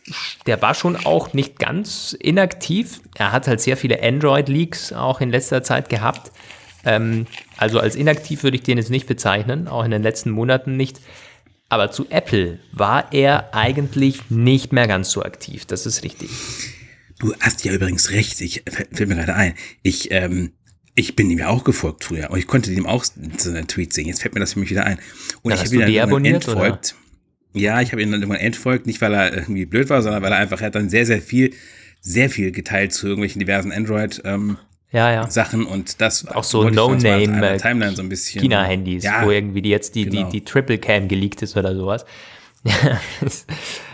der 0.45 0.61
war 0.61 0.73
schon 0.73 0.97
auch 1.05 1.31
nicht 1.33 1.59
ganz 1.59 2.13
inaktiv. 2.19 2.99
Er 3.15 3.31
hat 3.31 3.47
halt 3.47 3.61
sehr 3.61 3.77
viele 3.77 4.01
Android-Leaks 4.03 4.91
auch 4.93 5.21
in 5.21 5.29
letzter 5.29 5.63
Zeit 5.63 5.89
gehabt. 5.89 6.31
Ähm, 6.85 7.27
also 7.55 7.79
als 7.79 7.95
inaktiv 7.95 8.43
würde 8.43 8.57
ich 8.57 8.63
den 8.63 8.77
jetzt 8.77 8.89
nicht 8.89 9.07
bezeichnen, 9.07 9.67
auch 9.67 9.85
in 9.85 9.91
den 9.91 10.03
letzten 10.03 10.31
Monaten 10.31 10.75
nicht. 10.75 10.99
Aber 11.69 11.91
zu 11.91 12.09
Apple 12.09 12.59
war 12.71 13.11
er 13.13 13.53
eigentlich 13.53 14.29
nicht 14.29 14.71
mehr 14.71 14.87
ganz 14.87 15.11
so 15.11 15.23
aktiv. 15.23 15.65
Das 15.65 15.85
ist 15.85 16.03
richtig. 16.03 16.29
Du 17.19 17.33
hast 17.39 17.65
ja 17.65 17.73
übrigens 17.73 18.11
recht, 18.11 18.39
ich 18.41 18.63
fällt 18.69 19.09
mir 19.09 19.15
gerade 19.15 19.33
ein. 19.35 19.53
Ich, 19.81 20.11
ähm, 20.11 20.51
Ich 20.95 21.15
bin 21.15 21.29
ihm 21.29 21.39
ja 21.39 21.49
auch 21.49 21.63
gefolgt 21.63 22.03
früher 22.05 22.31
und 22.31 22.39
ich 22.39 22.47
konnte 22.47 22.71
ihm 22.71 22.85
auch 22.87 23.03
so 23.03 23.49
einen 23.49 23.67
Tweet 23.67 23.93
sehen. 23.93 24.07
Jetzt 24.07 24.21
fällt 24.21 24.33
mir 24.33 24.39
das 24.39 24.53
für 24.53 24.59
mich 24.59 24.69
wieder 24.69 24.85
ein. 24.85 24.97
Und 25.41 25.51
Dann 25.51 25.59
ich 25.59 25.65
habe 25.65 25.75
ihn 25.75 25.81
dann 25.81 25.89
irgendwann 25.89 26.23
deabonniert, 26.23 26.47
oder? 26.47 26.65
entfolgt. 26.65 26.95
Ja, 27.53 27.81
ich 27.81 27.91
habe 27.91 28.01
ihn 28.01 28.11
dann 28.11 28.21
irgendwann 28.21 28.41
entfolgt, 28.41 28.85
nicht 28.87 29.01
weil 29.01 29.13
er 29.13 29.33
irgendwie 29.33 29.65
blöd 29.65 29.89
war, 29.89 30.01
sondern 30.01 30.21
weil 30.23 30.31
er 30.31 30.37
einfach, 30.37 30.61
er 30.61 30.67
hat 30.67 30.75
dann 30.75 30.89
sehr, 30.89 31.05
sehr 31.05 31.21
viel, 31.21 31.53
sehr 32.01 32.29
viel 32.29 32.51
geteilt 32.51 32.93
zu 32.93 33.07
irgendwelchen 33.07 33.39
diversen 33.39 33.71
Android-Sachen 33.71 34.57
Ja, 34.91 35.11
ja. 35.11 35.21
und 35.65 35.99
das 36.01 36.27
Auch 36.27 36.43
so 36.43 36.69
No-Name, 36.69 37.57
Timeline 37.57 37.95
so 37.95 38.01
ein 38.01 38.09
bisschen. 38.09 38.41
China-Handys, 38.41 39.03
Ja, 39.03 39.25
wo 39.25 39.31
irgendwie 39.31 39.61
die 39.61 39.69
jetzt 39.69 39.95
die, 39.95 40.05
genau. 40.05 40.25
die, 40.25 40.39
die 40.39 40.45
Triple 40.45 40.77
Cam 40.77 41.07
geleakt 41.07 41.41
ist 41.41 41.57
oder 41.57 41.75
sowas. 41.75 42.05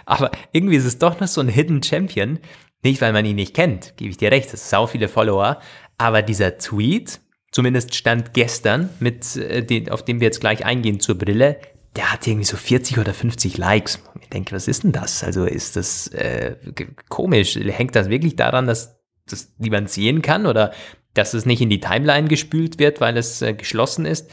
Aber 0.06 0.32
irgendwie 0.52 0.76
ist 0.76 0.86
es 0.86 1.00
doch 1.00 1.20
noch 1.20 1.28
so 1.28 1.42
ein 1.42 1.48
Hidden 1.48 1.82
Champion. 1.82 2.40
Nicht, 2.84 3.02
weil 3.02 3.14
man 3.14 3.26
ihn 3.26 3.38
nicht 3.38 3.54
kennt, 3.54 3.96
gebe 3.96 4.12
ich 4.12 4.18
dir 4.18 4.30
recht, 4.32 4.46
es 4.46 4.52
sind 4.52 4.70
sau 4.70 4.88
viele 4.88 5.08
Follower. 5.08 5.60
Aber 5.98 6.22
dieser 6.22 6.58
Tweet, 6.58 7.22
zumindest 7.52 7.96
stand 7.96 8.34
gestern, 8.34 8.90
mit, 9.00 9.36
äh, 9.38 9.86
auf 9.90 10.04
den 10.04 10.20
wir 10.20 10.26
jetzt 10.26 10.42
gleich 10.42 10.66
eingehen 10.66 11.00
zur 11.00 11.18
Brille, 11.18 11.60
der 11.96 12.12
hat 12.12 12.28
irgendwie 12.28 12.46
so 12.46 12.58
40 12.58 12.98
oder 12.98 13.14
50 13.14 13.58
Likes. 13.58 14.00
Ich 14.22 14.30
denke, 14.30 14.54
was 14.56 14.68
ist 14.68 14.84
denn 14.84 14.92
das? 14.92 15.24
Also 15.24 15.46
ist 15.46 15.76
das 15.76 16.08
äh, 16.08 16.56
komisch? 17.08 17.56
Hängt 17.56 17.96
das 17.96 18.10
wirklich 18.10 18.36
daran, 18.36 18.68
dass 18.68 18.93
das 19.28 19.54
niemand 19.58 19.90
sehen 19.90 20.22
kann 20.22 20.46
oder 20.46 20.74
dass 21.14 21.34
es 21.34 21.46
nicht 21.46 21.62
in 21.62 21.70
die 21.70 21.80
Timeline 21.80 22.28
gespült 22.28 22.80
wird, 22.80 23.00
weil 23.02 23.18
es 23.18 23.42
äh, 23.42 23.54
geschlossen 23.54 24.06
ist? 24.06 24.30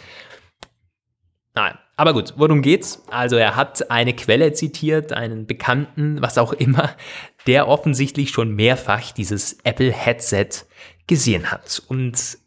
Nein. 1.54 1.78
Aber 1.96 2.14
gut, 2.14 2.32
worum 2.38 2.62
geht's? 2.62 3.02
Also 3.10 3.36
er 3.36 3.56
hat 3.56 3.90
eine 3.90 4.14
Quelle 4.14 4.54
zitiert, 4.54 5.12
einen 5.12 5.46
Bekannten, 5.46 6.22
was 6.22 6.38
auch 6.38 6.54
immer, 6.54 6.96
der 7.46 7.68
offensichtlich 7.68 8.30
schon 8.30 8.54
mehrfach 8.54 9.12
dieses 9.12 9.58
Apple 9.64 9.92
Headset 9.92 10.48
gesehen 11.06 11.50
hat 11.50 11.82
und 11.88 12.38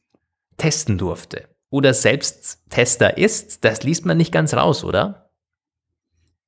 testen 0.57 0.97
durfte. 0.97 1.49
Oder 1.69 1.93
selbst 1.93 2.63
Tester 2.69 3.17
ist, 3.17 3.63
das 3.63 3.83
liest 3.83 4.05
man 4.05 4.17
nicht 4.17 4.31
ganz 4.31 4.55
raus, 4.55 4.83
oder? 4.83 5.31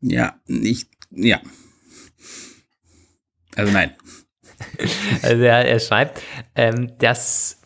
Ja, 0.02 0.40
ich, 0.48 0.88
ja. 1.12 1.42
Also 3.56 3.72
nein. 3.72 3.96
Also 5.22 5.44
er, 5.44 5.66
er 5.66 5.80
schreibt, 5.80 6.22
ähm, 6.56 6.92
dass 7.00 7.62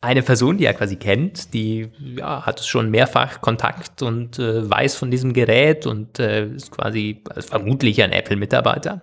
eine 0.00 0.22
Person, 0.22 0.58
die 0.58 0.64
er 0.64 0.74
quasi 0.74 0.96
kennt, 0.96 1.54
die 1.54 1.90
ja, 2.16 2.46
hat 2.46 2.64
schon 2.64 2.90
mehrfach 2.90 3.40
Kontakt 3.40 4.02
und 4.02 4.38
äh, 4.38 4.68
weiß 4.68 4.94
von 4.94 5.10
diesem 5.10 5.32
Gerät 5.32 5.86
und 5.86 6.20
äh, 6.20 6.46
ist 6.46 6.70
quasi 6.70 7.22
also 7.34 7.48
vermutlich 7.48 8.02
ein 8.02 8.12
Apple-Mitarbeiter. 8.12 9.02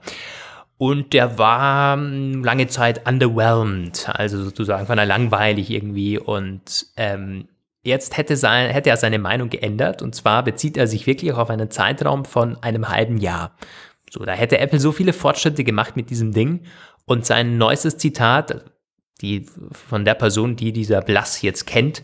Und 0.77 1.13
der 1.13 1.37
war 1.37 1.97
mh, 1.97 2.45
lange 2.45 2.67
Zeit 2.67 3.07
underwhelmed, 3.07 4.09
also 4.09 4.43
sozusagen 4.43 4.87
fand 4.87 4.99
er 4.99 5.05
langweilig 5.05 5.69
irgendwie. 5.69 6.17
Und 6.17 6.87
ähm, 6.97 7.47
jetzt 7.83 8.17
hätte, 8.17 8.35
sein, 8.35 8.69
hätte 8.69 8.89
er 8.89 8.97
seine 8.97 9.19
Meinung 9.19 9.49
geändert. 9.49 10.01
Und 10.01 10.15
zwar 10.15 10.43
bezieht 10.43 10.77
er 10.77 10.87
sich 10.87 11.07
wirklich 11.07 11.31
auf 11.33 11.49
einen 11.49 11.71
Zeitraum 11.71 12.25
von 12.25 12.57
einem 12.57 12.89
halben 12.89 13.17
Jahr. 13.17 13.55
So, 14.09 14.23
da 14.23 14.33
hätte 14.33 14.59
Apple 14.59 14.79
so 14.79 14.91
viele 14.91 15.13
Fortschritte 15.13 15.63
gemacht 15.63 15.95
mit 15.95 16.09
diesem 16.09 16.31
Ding. 16.31 16.61
Und 17.05 17.25
sein 17.25 17.57
neuestes 17.57 17.97
Zitat, 17.97 18.65
die 19.21 19.45
von 19.71 20.05
der 20.05 20.15
Person, 20.15 20.55
die 20.55 20.71
dieser 20.71 21.01
Blass 21.01 21.41
jetzt 21.41 21.65
kennt, 21.67 22.03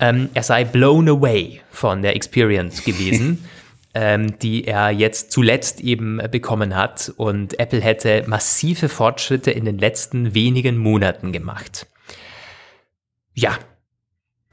ähm, 0.00 0.28
er 0.34 0.42
sei 0.42 0.64
blown 0.64 1.08
away 1.08 1.60
von 1.70 2.02
der 2.02 2.14
Experience 2.14 2.84
gewesen, 2.84 3.48
ähm, 3.94 4.38
die 4.38 4.64
er 4.64 4.90
jetzt 4.90 5.32
zuletzt 5.32 5.80
eben 5.80 6.20
bekommen 6.30 6.76
hat. 6.76 7.12
Und 7.16 7.58
Apple 7.58 7.80
hätte 7.80 8.24
massive 8.26 8.88
Fortschritte 8.88 9.50
in 9.50 9.64
den 9.64 9.78
letzten 9.78 10.34
wenigen 10.34 10.76
Monaten 10.76 11.32
gemacht. 11.32 11.86
Ja, 13.34 13.58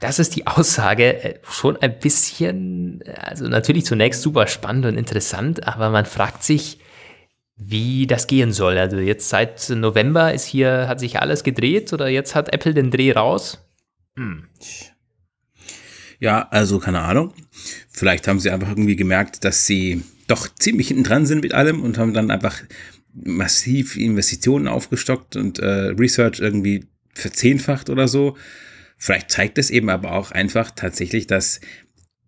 das 0.00 0.18
ist 0.18 0.36
die 0.36 0.46
Aussage 0.46 1.22
äh, 1.22 1.38
schon 1.48 1.76
ein 1.76 1.98
bisschen, 1.98 3.02
also 3.18 3.46
natürlich 3.46 3.86
zunächst 3.86 4.22
super 4.22 4.46
spannend 4.46 4.86
und 4.86 4.98
interessant, 4.98 5.66
aber 5.66 5.90
man 5.90 6.06
fragt 6.06 6.42
sich, 6.42 6.78
wie 7.56 8.06
das 8.06 8.26
gehen 8.26 8.52
soll. 8.52 8.78
Also 8.78 8.98
jetzt 8.98 9.28
seit 9.28 9.70
November 9.70 10.32
ist 10.32 10.44
hier, 10.44 10.88
hat 10.88 11.00
sich 11.00 11.18
alles 11.20 11.42
gedreht 11.42 11.92
oder 11.92 12.08
jetzt 12.08 12.34
hat 12.34 12.52
Apple 12.52 12.74
den 12.74 12.90
Dreh 12.90 13.12
raus? 13.12 13.66
Ja, 16.18 16.48
also 16.50 16.78
keine 16.78 17.00
Ahnung. 17.00 17.32
Vielleicht 17.90 18.28
haben 18.28 18.40
sie 18.40 18.50
einfach 18.50 18.68
irgendwie 18.68 18.96
gemerkt, 18.96 19.44
dass 19.44 19.66
sie 19.66 20.02
doch 20.26 20.48
ziemlich 20.54 20.88
hinten 20.88 21.04
dran 21.04 21.26
sind 21.26 21.42
mit 21.42 21.54
allem 21.54 21.82
und 21.82 21.98
haben 21.98 22.14
dann 22.14 22.30
einfach 22.30 22.62
massiv 23.12 23.96
Investitionen 23.96 24.68
aufgestockt 24.68 25.36
und 25.36 25.58
äh, 25.58 25.94
Research 25.98 26.40
irgendwie 26.40 26.86
verzehnfacht 27.14 27.88
oder 27.88 28.08
so. 28.08 28.36
Vielleicht 28.98 29.30
zeigt 29.30 29.58
es 29.58 29.70
eben 29.70 29.88
aber 29.88 30.12
auch 30.12 30.30
einfach 30.30 30.70
tatsächlich, 30.70 31.26
dass 31.26 31.60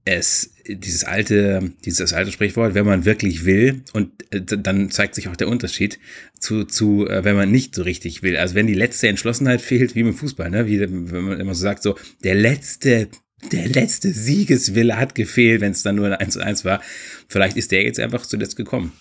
es 0.05 0.55
dieses 0.69 1.05
alte, 1.05 1.73
dieses 1.85 2.13
alte 2.13 2.33
Sprichwort, 2.33 2.75
wenn 2.75 2.87
man 2.87 3.05
wirklich 3.05 3.45
will, 3.45 3.83
und 3.93 4.11
äh, 4.33 4.41
dann 4.41 4.91
zeigt 4.91 5.15
sich 5.15 5.29
auch 5.29 5.37
der 5.37 5.49
Unterschied 5.49 5.99
zu, 6.39 6.65
zu 6.65 7.07
äh, 7.09 7.25
wenn 7.25 7.37
man 7.37 7.51
nicht 7.51 7.75
so 7.75 7.83
richtig 7.83 8.23
will. 8.23 8.37
Also 8.37 8.55
wenn 8.55 8.67
die 8.67 8.75
letzte 8.75 9.09
Entschlossenheit 9.09 9.61
fehlt, 9.61 9.95
wie 9.95 10.03
beim 10.03 10.15
Fußball, 10.15 10.51
ne? 10.51 10.67
wie 10.67 10.81
wenn 10.81 11.25
man 11.25 11.41
immer 11.41 11.55
so 11.55 11.63
sagt, 11.63 11.83
so 11.83 11.97
der 12.23 12.35
letzte, 12.35 13.09
der 13.53 13.69
letzte 13.69 14.13
Siegeswille 14.13 14.97
hat 14.97 15.15
gefehlt, 15.15 15.61
wenn 15.61 15.73
es 15.73 15.83
dann 15.83 15.97
nur 15.97 16.07
ein 16.07 16.15
1 16.15 16.35
zu 16.35 16.41
1 16.41 16.65
war. 16.65 16.81
Vielleicht 17.29 17.57
ist 17.57 17.73
der 17.73 17.83
jetzt 17.83 18.01
einfach 18.01 18.27
zuletzt 18.27 18.57
gekommen. 18.57 18.93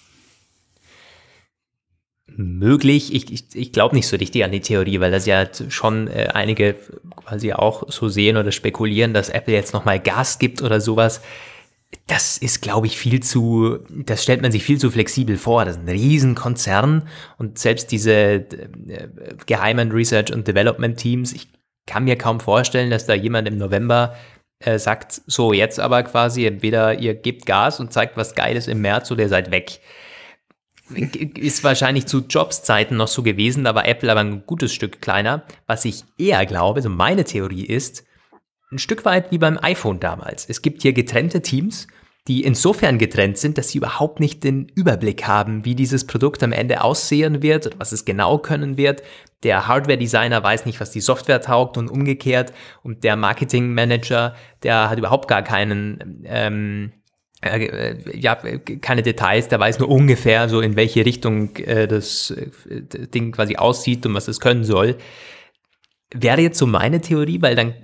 Möglich. 2.39 3.15
Ich, 3.15 3.31
ich, 3.31 3.43
ich 3.55 3.71
glaube 3.71 3.95
nicht 3.95 4.07
so 4.07 4.15
richtig 4.15 4.43
an 4.43 4.51
die 4.51 4.59
Theorie, 4.59 4.99
weil 4.99 5.11
das 5.11 5.25
ja 5.25 5.47
schon 5.69 6.07
äh, 6.07 6.27
einige 6.33 6.75
quasi 7.15 7.51
auch 7.51 7.91
so 7.91 8.09
sehen 8.09 8.37
oder 8.37 8.51
spekulieren, 8.51 9.13
dass 9.13 9.29
Apple 9.29 9.55
jetzt 9.55 9.73
nochmal 9.73 9.99
Gas 9.99 10.37
gibt 10.37 10.61
oder 10.61 10.79
sowas. 10.79 11.21
Das 12.07 12.37
ist, 12.37 12.61
glaube 12.61 12.87
ich, 12.87 12.97
viel 12.97 13.21
zu, 13.21 13.79
das 13.89 14.23
stellt 14.23 14.41
man 14.41 14.51
sich 14.51 14.63
viel 14.63 14.77
zu 14.77 14.91
flexibel 14.91 15.37
vor. 15.37 15.65
Das 15.65 15.77
ist 15.77 15.83
ein 15.83 15.89
Riesenkonzern 15.89 17.07
und 17.37 17.59
selbst 17.59 17.91
diese 17.91 18.11
äh, 18.13 19.09
geheimen 19.45 19.91
Research- 19.91 20.33
und 20.33 20.47
Development-Teams, 20.47 21.33
ich 21.33 21.47
kann 21.85 22.03
mir 22.03 22.17
kaum 22.17 22.39
vorstellen, 22.39 22.89
dass 22.89 23.05
da 23.05 23.13
jemand 23.13 23.47
im 23.47 23.57
November 23.57 24.15
äh, 24.59 24.79
sagt, 24.79 25.21
so 25.27 25.53
jetzt 25.53 25.79
aber 25.79 26.03
quasi, 26.03 26.45
entweder 26.45 26.99
ihr 26.99 27.13
gebt 27.13 27.45
Gas 27.45 27.79
und 27.79 27.93
zeigt 27.93 28.17
was 28.17 28.35
Geiles 28.35 28.67
im 28.67 28.81
März 28.81 29.09
oder 29.11 29.23
ihr 29.23 29.29
seid 29.29 29.51
weg 29.51 29.79
ist 30.89 31.63
wahrscheinlich 31.63 32.05
zu 32.05 32.19
Jobs-Zeiten 32.27 32.95
noch 32.95 33.07
so 33.07 33.23
gewesen, 33.23 33.63
da 33.63 33.75
war 33.75 33.87
Apple 33.87 34.09
aber 34.11 34.21
ein 34.21 34.45
gutes 34.45 34.73
Stück 34.73 35.01
kleiner. 35.01 35.43
Was 35.65 35.85
ich 35.85 36.03
eher 36.17 36.45
glaube, 36.45 36.81
so 36.81 36.89
meine 36.89 37.23
Theorie 37.23 37.65
ist, 37.65 38.05
ein 38.71 38.79
Stück 38.79 39.05
weit 39.05 39.31
wie 39.31 39.37
beim 39.37 39.57
iPhone 39.61 39.99
damals. 39.99 40.45
Es 40.47 40.61
gibt 40.61 40.81
hier 40.81 40.93
getrennte 40.93 41.41
Teams, 41.41 41.87
die 42.27 42.43
insofern 42.43 42.97
getrennt 42.97 43.37
sind, 43.37 43.57
dass 43.57 43.69
sie 43.69 43.77
überhaupt 43.77 44.19
nicht 44.19 44.43
den 44.43 44.67
Überblick 44.75 45.25
haben, 45.25 45.63
wie 45.63 45.75
dieses 45.75 46.05
Produkt 46.05 46.43
am 46.43 46.51
Ende 46.51 46.83
aussehen 46.83 47.41
wird, 47.41 47.79
was 47.79 47.93
es 47.93 48.03
genau 48.03 48.37
können 48.37 48.77
wird. 48.77 49.01
Der 49.43 49.67
Hardware-Designer 49.67 50.43
weiß 50.43 50.65
nicht, 50.65 50.81
was 50.81 50.91
die 50.91 50.99
Software 50.99 51.41
taugt 51.41 51.77
und 51.77 51.89
umgekehrt. 51.89 52.51
Und 52.83 53.05
der 53.05 53.15
Marketing-Manager, 53.15 54.35
der 54.63 54.89
hat 54.89 54.97
überhaupt 54.97 55.29
gar 55.29 55.43
keinen 55.43 56.23
ähm, 56.25 56.91
äh, 57.41 58.17
ja, 58.19 58.35
keine 58.35 59.03
Details, 59.03 59.47
der 59.47 59.59
weiß 59.59 59.79
nur 59.79 59.89
ungefähr 59.89 60.49
so, 60.49 60.59
in 60.61 60.75
welche 60.75 61.05
Richtung 61.05 61.55
äh, 61.57 61.87
das 61.87 62.31
äh, 62.31 62.81
Ding 63.07 63.31
quasi 63.31 63.57
aussieht 63.57 64.05
und 64.05 64.13
was 64.13 64.27
es 64.27 64.39
können 64.39 64.63
soll. 64.63 64.97
Wäre 66.13 66.41
jetzt 66.41 66.57
so 66.57 66.65
meine 66.65 67.01
Theorie, 67.01 67.41
weil 67.41 67.55
dann, 67.55 67.75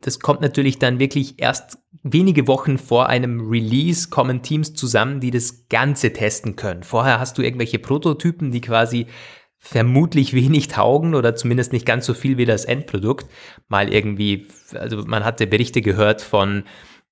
das 0.00 0.20
kommt 0.20 0.40
natürlich 0.40 0.78
dann 0.78 0.98
wirklich 0.98 1.40
erst 1.40 1.78
wenige 2.02 2.46
Wochen 2.46 2.78
vor 2.78 3.08
einem 3.08 3.48
Release 3.48 4.08
kommen 4.08 4.42
Teams 4.42 4.74
zusammen, 4.74 5.20
die 5.20 5.30
das 5.30 5.68
Ganze 5.68 6.12
testen 6.12 6.56
können. 6.56 6.82
Vorher 6.82 7.20
hast 7.20 7.38
du 7.38 7.42
irgendwelche 7.42 7.78
Prototypen, 7.78 8.50
die 8.50 8.60
quasi 8.60 9.06
vermutlich 9.58 10.34
wenig 10.34 10.68
taugen 10.68 11.14
oder 11.14 11.34
zumindest 11.34 11.72
nicht 11.72 11.84
ganz 11.84 12.06
so 12.06 12.14
viel 12.14 12.36
wie 12.38 12.44
das 12.44 12.64
Endprodukt. 12.64 13.26
Mal 13.68 13.92
irgendwie, 13.92 14.46
also 14.74 15.04
man 15.04 15.24
hatte 15.24 15.46
Berichte 15.46 15.82
gehört 15.82 16.22
von 16.22 16.64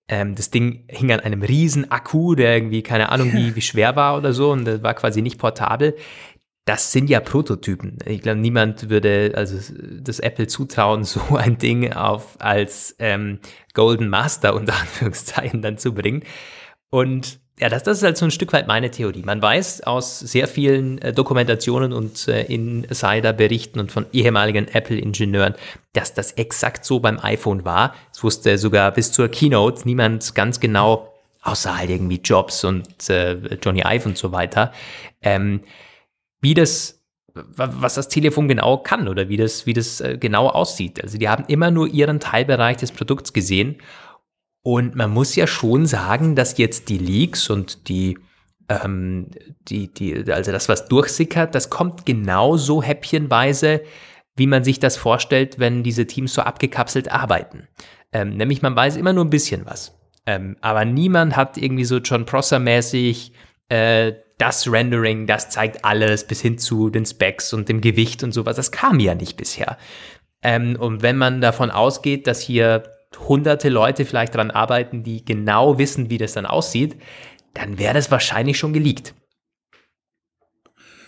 ähm, 0.08 0.34
das 0.36 0.50
Ding 0.50 0.84
hing 0.88 1.10
an 1.10 1.20
einem 1.20 1.42
riesen 1.42 1.90
Akku, 1.90 2.34
der 2.36 2.54
irgendwie, 2.54 2.82
keine 2.82 3.08
Ahnung, 3.10 3.32
wie, 3.32 3.56
wie 3.56 3.60
schwer 3.60 3.96
war 3.96 4.16
oder 4.16 4.32
so 4.32 4.52
und 4.52 4.64
das 4.64 4.82
war 4.82 4.94
quasi 4.94 5.22
nicht 5.22 5.38
portabel. 5.38 5.96
Das 6.66 6.90
sind 6.90 7.08
ja 7.08 7.20
Prototypen. 7.20 7.98
Ich 8.04 8.22
glaube, 8.22 8.40
niemand 8.40 8.90
würde 8.90 9.32
also 9.36 9.56
das 10.00 10.18
Apple 10.18 10.48
zutrauen, 10.48 11.04
so 11.04 11.20
ein 11.36 11.58
Ding 11.58 11.92
auf 11.92 12.36
als 12.38 12.94
ähm, 12.98 13.38
Golden 13.72 14.08
Master 14.08 14.54
unter 14.54 14.74
Anführungszeichen 14.80 15.62
dann 15.62 15.78
zu 15.78 15.94
bringen. 15.94 16.24
Und 16.90 17.38
ja, 17.58 17.68
das, 17.70 17.84
das 17.84 17.98
ist 17.98 18.04
halt 18.04 18.18
so 18.18 18.26
ein 18.26 18.30
Stück 18.30 18.52
weit 18.52 18.66
meine 18.66 18.90
Theorie. 18.90 19.22
Man 19.24 19.40
weiß 19.40 19.82
aus 19.82 20.18
sehr 20.18 20.46
vielen 20.46 20.98
äh, 20.98 21.12
Dokumentationen 21.12 21.92
und 21.92 22.28
äh, 22.28 22.42
Insider-Berichten 22.42 23.80
und 23.80 23.90
von 23.90 24.04
ehemaligen 24.12 24.68
Apple-Ingenieuren, 24.68 25.54
dass 25.94 26.12
das 26.12 26.32
exakt 26.32 26.84
so 26.84 27.00
beim 27.00 27.18
iPhone 27.18 27.64
war. 27.64 27.94
Es 28.12 28.22
wusste 28.22 28.58
sogar 28.58 28.90
bis 28.90 29.12
zur 29.12 29.28
Keynote 29.28 29.82
niemand 29.86 30.34
ganz 30.34 30.60
genau, 30.60 31.14
außer 31.42 31.78
halt 31.78 31.90
irgendwie 31.90 32.20
Jobs 32.22 32.62
und 32.64 33.08
äh, 33.08 33.34
Johnny 33.62 33.84
Ive 33.86 34.08
und 34.08 34.18
so 34.18 34.32
weiter, 34.32 34.72
ähm, 35.22 35.60
wie 36.40 36.54
das 36.54 36.96
was 37.36 37.94
das 37.94 38.08
Telefon 38.08 38.48
genau 38.48 38.78
kann 38.78 39.08
oder 39.08 39.28
wie 39.28 39.36
das, 39.36 39.66
wie 39.66 39.72
das 39.72 40.00
äh, 40.00 40.16
genau 40.18 40.48
aussieht. 40.48 41.02
Also 41.02 41.18
die 41.18 41.28
haben 41.28 41.44
immer 41.48 41.70
nur 41.70 41.88
ihren 41.88 42.20
Teilbereich 42.20 42.78
des 42.78 42.92
Produkts 42.92 43.32
gesehen. 43.32 43.76
Und 44.62 44.96
man 44.96 45.10
muss 45.10 45.36
ja 45.36 45.46
schon 45.46 45.86
sagen, 45.86 46.34
dass 46.34 46.58
jetzt 46.58 46.88
die 46.88 46.98
Leaks 46.98 47.50
und 47.50 47.88
die, 47.88 48.18
ähm, 48.68 49.28
die, 49.68 49.92
die, 49.92 50.32
also 50.32 50.50
das, 50.50 50.68
was 50.68 50.88
durchsickert, 50.88 51.54
das 51.54 51.70
kommt 51.70 52.04
genauso 52.06 52.82
häppchenweise, 52.82 53.82
wie 54.34 54.46
man 54.46 54.64
sich 54.64 54.80
das 54.80 54.96
vorstellt, 54.96 55.58
wenn 55.58 55.82
diese 55.82 56.06
Teams 56.06 56.34
so 56.34 56.42
abgekapselt 56.42 57.10
arbeiten. 57.10 57.68
Ähm, 58.12 58.30
nämlich 58.30 58.60
man 58.62 58.74
weiß 58.74 58.96
immer 58.96 59.12
nur 59.12 59.24
ein 59.24 59.30
bisschen 59.30 59.66
was. 59.66 59.94
Ähm, 60.26 60.56
aber 60.60 60.84
niemand 60.84 61.36
hat 61.36 61.56
irgendwie 61.56 61.84
so 61.84 61.98
John 61.98 62.26
Prosser-mäßig 62.26 63.32
äh, 63.68 64.12
das 64.38 64.70
Rendering, 64.70 65.26
das 65.26 65.48
zeigt 65.48 65.84
alles 65.84 66.26
bis 66.26 66.40
hin 66.40 66.58
zu 66.58 66.90
den 66.90 67.06
Specs 67.06 67.52
und 67.52 67.68
dem 67.68 67.80
Gewicht 67.80 68.22
und 68.22 68.32
sowas. 68.32 68.56
Das 68.56 68.70
kam 68.70 69.00
ja 69.00 69.14
nicht 69.14 69.36
bisher. 69.36 69.78
Ähm, 70.42 70.76
und 70.78 71.02
wenn 71.02 71.16
man 71.16 71.40
davon 71.40 71.70
ausgeht, 71.70 72.26
dass 72.26 72.40
hier 72.40 72.82
hunderte 73.28 73.68
Leute 73.68 74.04
vielleicht 74.04 74.34
daran 74.34 74.50
arbeiten, 74.50 75.02
die 75.02 75.24
genau 75.24 75.78
wissen, 75.78 76.10
wie 76.10 76.18
das 76.18 76.34
dann 76.34 76.46
aussieht, 76.46 76.96
dann 77.54 77.78
wäre 77.78 77.94
das 77.94 78.10
wahrscheinlich 78.10 78.58
schon 78.58 78.74
geleakt. 78.74 79.14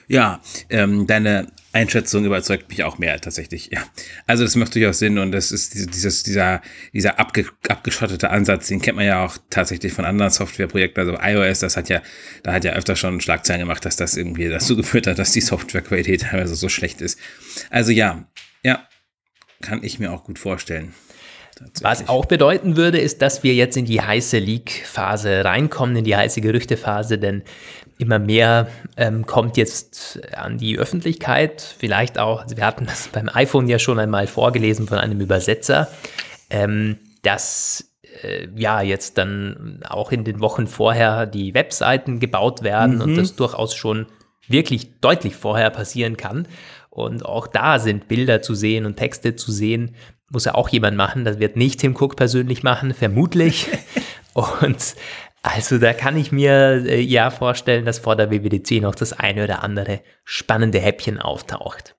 Ja, 0.06 0.40
ähm, 0.70 1.06
deine 1.06 1.48
Einschätzung 1.72 2.24
überzeugt 2.24 2.70
mich 2.70 2.82
auch 2.84 2.98
mehr 2.98 3.20
tatsächlich. 3.20 3.70
Ja, 3.70 3.84
also 4.26 4.42
das 4.42 4.56
macht 4.56 4.74
durchaus 4.74 4.98
Sinn 4.98 5.18
und 5.18 5.32
das 5.32 5.52
ist 5.52 5.74
dieses, 5.74 6.22
dieser, 6.22 6.62
dieser 6.94 7.18
abge, 7.18 7.44
abgeschottete 7.68 8.30
Ansatz, 8.30 8.68
den 8.68 8.80
kennt 8.80 8.96
man 8.96 9.06
ja 9.06 9.24
auch 9.24 9.36
tatsächlich 9.50 9.92
von 9.92 10.06
anderen 10.06 10.30
Softwareprojekten. 10.30 11.06
Also 11.06 11.20
iOS, 11.22 11.60
das 11.60 11.76
hat 11.76 11.90
ja, 11.90 12.00
da 12.42 12.54
hat 12.54 12.64
ja 12.64 12.72
öfter 12.72 12.96
schon 12.96 13.20
Schlagzeilen 13.20 13.60
gemacht, 13.60 13.84
dass 13.84 13.96
das 13.96 14.16
irgendwie 14.16 14.48
dazu 14.48 14.76
geführt 14.76 15.06
hat, 15.06 15.18
dass 15.18 15.32
die 15.32 15.42
Softwarequalität 15.42 16.22
teilweise 16.30 16.54
so 16.54 16.70
schlecht 16.70 17.02
ist. 17.02 17.18
Also 17.68 17.92
ja, 17.92 18.26
ja, 18.62 18.88
kann 19.60 19.82
ich 19.82 19.98
mir 19.98 20.10
auch 20.12 20.24
gut 20.24 20.38
vorstellen. 20.38 20.94
Was 21.82 22.08
auch 22.08 22.26
bedeuten 22.26 22.76
würde, 22.76 22.98
ist, 22.98 23.22
dass 23.22 23.42
wir 23.42 23.54
jetzt 23.54 23.76
in 23.76 23.84
die 23.84 24.00
heiße 24.00 24.38
Leak-Phase 24.38 25.44
reinkommen, 25.44 25.96
in 25.96 26.04
die 26.04 26.16
heiße 26.16 26.40
Gerüchtephase, 26.40 27.18
denn 27.18 27.42
immer 27.98 28.18
mehr 28.18 28.68
ähm, 28.96 29.26
kommt 29.26 29.56
jetzt 29.56 30.20
an 30.34 30.58
die 30.58 30.78
Öffentlichkeit. 30.78 31.62
Vielleicht 31.78 32.18
auch, 32.18 32.44
wir 32.48 32.64
hatten 32.64 32.86
das 32.86 33.08
beim 33.08 33.28
iPhone 33.32 33.68
ja 33.68 33.78
schon 33.78 33.98
einmal 33.98 34.26
vorgelesen 34.26 34.86
von 34.86 34.98
einem 34.98 35.20
Übersetzer, 35.20 35.88
ähm, 36.50 36.98
dass 37.22 37.92
äh, 38.22 38.48
ja 38.54 38.80
jetzt 38.80 39.18
dann 39.18 39.80
auch 39.88 40.12
in 40.12 40.24
den 40.24 40.40
Wochen 40.40 40.66
vorher 40.66 41.26
die 41.26 41.54
Webseiten 41.54 42.20
gebaut 42.20 42.62
werden 42.62 42.96
mhm. 42.96 43.02
und 43.02 43.16
das 43.16 43.34
durchaus 43.34 43.74
schon 43.74 44.06
wirklich 44.46 45.00
deutlich 45.00 45.36
vorher 45.36 45.70
passieren 45.70 46.16
kann. 46.16 46.46
Und 46.90 47.24
auch 47.24 47.46
da 47.46 47.78
sind 47.78 48.08
Bilder 48.08 48.42
zu 48.42 48.54
sehen 48.54 48.86
und 48.86 48.96
Texte 48.96 49.36
zu 49.36 49.52
sehen. 49.52 49.94
Muss 50.30 50.44
ja 50.44 50.54
auch 50.54 50.68
jemand 50.68 50.96
machen. 50.96 51.24
Das 51.24 51.38
wird 51.38 51.56
nicht 51.56 51.80
Tim 51.80 51.96
Cook 51.96 52.16
persönlich 52.16 52.62
machen, 52.62 52.92
vermutlich. 52.94 53.68
und 54.34 54.94
also 55.42 55.78
da 55.78 55.92
kann 55.92 56.16
ich 56.16 56.32
mir 56.32 56.84
äh, 56.86 57.00
ja 57.00 57.30
vorstellen, 57.30 57.84
dass 57.84 57.98
vor 57.98 58.16
der 58.16 58.30
WWDC 58.30 58.82
noch 58.82 58.94
das 58.94 59.12
eine 59.12 59.44
oder 59.44 59.62
andere 59.62 60.02
spannende 60.24 60.80
Häppchen 60.80 61.18
auftaucht. 61.18 61.96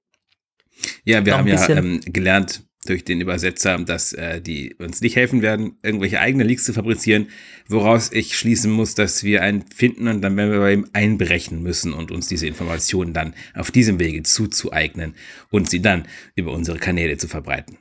Ja, 1.03 1.25
wir 1.25 1.33
noch 1.33 1.39
haben 1.39 1.47
ja 1.47 1.69
ähm, 1.69 2.01
gelernt 2.05 2.63
durch 2.85 3.03
den 3.03 3.19
Übersetzer, 3.19 3.77
dass 3.79 4.13
äh, 4.13 4.41
die 4.41 4.73
uns 4.75 5.01
nicht 5.01 5.15
helfen 5.15 5.41
werden, 5.41 5.77
irgendwelche 5.83 6.19
eigene 6.19 6.43
Leaks 6.43 6.63
zu 6.63 6.73
fabrizieren, 6.73 7.27
woraus 7.67 8.11
ich 8.11 8.37
schließen 8.37 8.71
muss, 8.71 8.95
dass 8.95 9.23
wir 9.23 9.41
einen 9.41 9.63
finden 9.63 10.07
und 10.07 10.21
dann 10.21 10.37
werden 10.37 10.51
wir 10.51 10.59
bei 10.59 10.73
ihm 10.73 10.87
einbrechen 10.93 11.61
müssen 11.61 11.93
und 11.93 12.11
uns 12.11 12.27
diese 12.27 12.47
Informationen 12.47 13.13
dann 13.13 13.33
auf 13.53 13.71
diesem 13.71 13.99
Wege 13.99 14.23
zuzueignen 14.23 15.15
und 15.49 15.69
sie 15.69 15.81
dann 15.81 16.07
über 16.35 16.53
unsere 16.53 16.77
Kanäle 16.77 17.17
zu 17.17 17.27
verbreiten. 17.27 17.77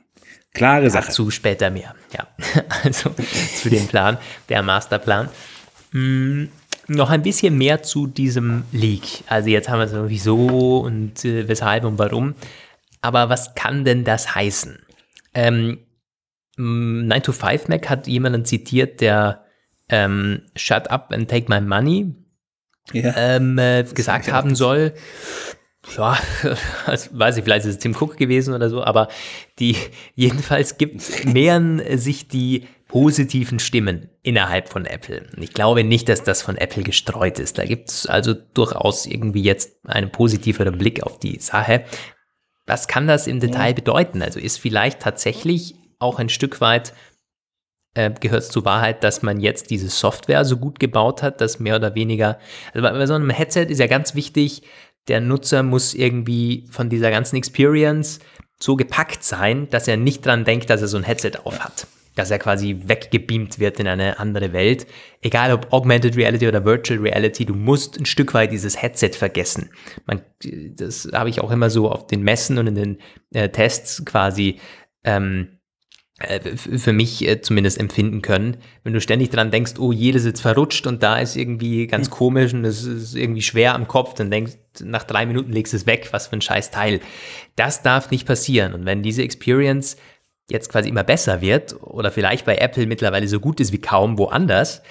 Klare 0.53 0.89
Sache. 0.89 1.07
Dazu 1.07 1.31
später 1.31 1.69
mehr. 1.69 1.95
Ja, 2.11 2.27
also 2.83 3.11
zu 3.55 3.69
dem 3.69 3.87
Plan, 3.87 4.17
der 4.49 4.61
Masterplan. 4.63 5.29
Hm, 5.91 6.49
noch 6.87 7.09
ein 7.09 7.21
bisschen 7.21 7.57
mehr 7.57 7.83
zu 7.83 8.07
diesem 8.07 8.63
Leak. 8.71 9.23
Also 9.27 9.49
jetzt 9.49 9.69
haben 9.69 9.79
wir 9.79 9.87
so 9.87 10.09
wieso 10.09 10.79
und 10.79 11.23
äh, 11.23 11.47
weshalb 11.47 11.83
und 11.83 11.99
warum. 11.99 12.35
Aber 13.01 13.29
was 13.29 13.53
kann 13.55 13.85
denn 13.85 14.03
das 14.03 14.35
heißen? 14.35 14.79
Ähm, 15.33 15.79
9 16.57 17.23
to 17.23 17.31
5 17.31 17.69
Mac 17.69 17.89
hat 17.89 18.07
jemanden 18.07 18.43
zitiert, 18.43 18.99
der 19.01 19.45
ähm, 19.87 20.41
Shut 20.55 20.89
up 20.89 21.13
and 21.13 21.29
take 21.29 21.45
my 21.47 21.61
money 21.61 22.13
ja. 22.91 23.13
ähm, 23.15 23.57
äh, 23.57 23.83
gesagt 23.83 24.31
haben 24.31 24.55
soll. 24.55 24.93
Ja, 25.95 26.17
also, 26.85 27.09
weiß 27.13 27.37
ich, 27.37 27.43
vielleicht 27.43 27.65
ist 27.65 27.75
es 27.75 27.79
Tim 27.79 27.95
Cook 27.95 28.17
gewesen 28.17 28.53
oder 28.53 28.69
so, 28.69 28.83
aber 28.83 29.07
die, 29.59 29.75
jedenfalls 30.15 30.77
gibt, 30.77 31.25
mehren 31.25 31.81
sich 31.97 32.27
die 32.27 32.67
positiven 32.87 33.59
Stimmen 33.59 34.09
innerhalb 34.23 34.67
von 34.67 34.85
Apple. 34.85 35.27
Ich 35.37 35.53
glaube 35.53 35.83
nicht, 35.83 36.09
dass 36.09 36.23
das 36.23 36.41
von 36.41 36.57
Apple 36.57 36.83
gestreut 36.83 37.37
ist. 37.37 37.59
Da 37.59 37.65
gibt 37.65 37.89
es 37.89 38.07
also 38.07 38.33
durchaus 38.33 39.05
irgendwie 39.05 39.43
jetzt 39.43 39.77
einen 39.85 40.11
positiveren 40.11 40.77
Blick 40.77 41.03
auf 41.03 41.19
die 41.19 41.39
Sache. 41.39 41.85
Was 42.65 42.87
kann 42.87 43.07
das 43.07 43.27
im 43.27 43.39
Detail 43.39 43.75
bedeuten? 43.75 44.23
Also 44.23 44.39
ist 44.39 44.57
vielleicht 44.57 45.01
tatsächlich 45.01 45.75
auch 45.99 46.17
ein 46.17 46.29
Stück 46.29 46.61
weit 46.61 46.93
äh, 47.95 48.11
gehört 48.11 48.43
es 48.43 48.49
zur 48.49 48.65
Wahrheit, 48.65 49.03
dass 49.03 49.23
man 49.23 49.39
jetzt 49.39 49.71
diese 49.71 49.89
Software 49.89 50.45
so 50.45 50.57
gut 50.57 50.79
gebaut 50.79 51.23
hat, 51.23 51.41
dass 51.41 51.59
mehr 51.59 51.75
oder 51.75 51.95
weniger, 51.95 52.39
also 52.73 52.87
bei, 52.87 52.91
bei 52.91 53.05
so 53.05 53.15
einem 53.15 53.29
Headset 53.29 53.65
ist 53.65 53.79
ja 53.79 53.87
ganz 53.87 54.15
wichtig, 54.15 54.63
der 55.09 55.21
Nutzer 55.21 55.63
muss 55.63 55.93
irgendwie 55.93 56.65
von 56.71 56.89
dieser 56.89 57.11
ganzen 57.11 57.35
Experience 57.35 58.19
so 58.59 58.75
gepackt 58.75 59.23
sein, 59.23 59.67
dass 59.69 59.87
er 59.87 59.97
nicht 59.97 60.25
dran 60.25 60.45
denkt, 60.45 60.69
dass 60.69 60.81
er 60.81 60.87
so 60.87 60.97
ein 60.97 61.03
Headset 61.03 61.31
auf 61.43 61.59
hat 61.59 61.87
dass 62.19 62.31
er 62.31 62.39
quasi 62.39 62.81
weggebeamt 62.85 63.59
wird 63.59 63.79
in 63.79 63.87
eine 63.87 64.19
andere 64.19 64.51
Welt. 64.51 64.85
Egal 65.21 65.53
ob 65.53 65.71
Augmented 65.71 66.17
Reality 66.17 66.49
oder 66.49 66.65
Virtual 66.65 66.99
Reality, 66.99 67.45
du 67.45 67.55
musst 67.55 67.97
ein 67.97 68.05
Stück 68.05 68.33
weit 68.33 68.51
dieses 68.51 68.81
Headset 68.81 69.11
vergessen. 69.11 69.69
Man, 70.05 70.21
das 70.75 71.07
habe 71.13 71.29
ich 71.29 71.39
auch 71.39 71.49
immer 71.49 71.69
so 71.69 71.89
auf 71.89 72.07
den 72.07 72.21
Messen 72.21 72.57
und 72.57 72.67
in 72.67 72.75
den 72.75 72.97
äh, 73.33 73.47
Tests 73.47 74.03
quasi 74.03 74.59
ähm, 75.05 75.59
äh, 76.19 76.57
für 76.57 76.91
mich 76.91 77.25
äh, 77.25 77.41
zumindest 77.41 77.79
empfinden 77.79 78.21
können. 78.21 78.57
Wenn 78.83 78.91
du 78.91 78.99
ständig 78.99 79.29
dran 79.29 79.51
denkst, 79.51 79.73
oh, 79.79 79.93
jede 79.93 80.19
sitzt 80.19 80.41
verrutscht 80.41 80.87
und 80.87 81.01
da 81.01 81.19
ist 81.19 81.37
irgendwie 81.37 81.87
ganz 81.87 82.07
hm. 82.07 82.13
komisch 82.13 82.53
und 82.53 82.65
es 82.65 82.83
ist 82.83 83.15
irgendwie 83.15 83.41
schwer 83.41 83.75
am 83.75 83.87
Kopf, 83.87 84.15
dann 84.15 84.29
denkst 84.29 84.57
nach 84.81 85.03
drei 85.03 85.25
Minuten 85.25 85.51
legst 85.51 85.73
du 85.73 85.77
es 85.77 85.85
weg, 85.85 86.09
was 86.11 86.27
für 86.27 86.37
ein 86.37 86.41
scheiß 86.41 86.71
Teil. 86.71 86.99
Das 87.55 87.81
darf 87.81 88.11
nicht 88.11 88.27
passieren. 88.27 88.73
Und 88.73 88.85
wenn 88.85 89.03
diese 89.03 89.23
Experience 89.23 89.97
jetzt 90.49 90.69
quasi 90.69 90.89
immer 90.89 91.03
besser 91.03 91.41
wird 91.41 91.81
oder 91.81 92.11
vielleicht 92.11 92.45
bei 92.45 92.57
Apple 92.57 92.87
mittlerweile 92.87 93.27
so 93.27 93.39
gut 93.39 93.59
ist 93.59 93.71
wie 93.71 93.81
kaum 93.81 94.17
woanders, 94.17 94.81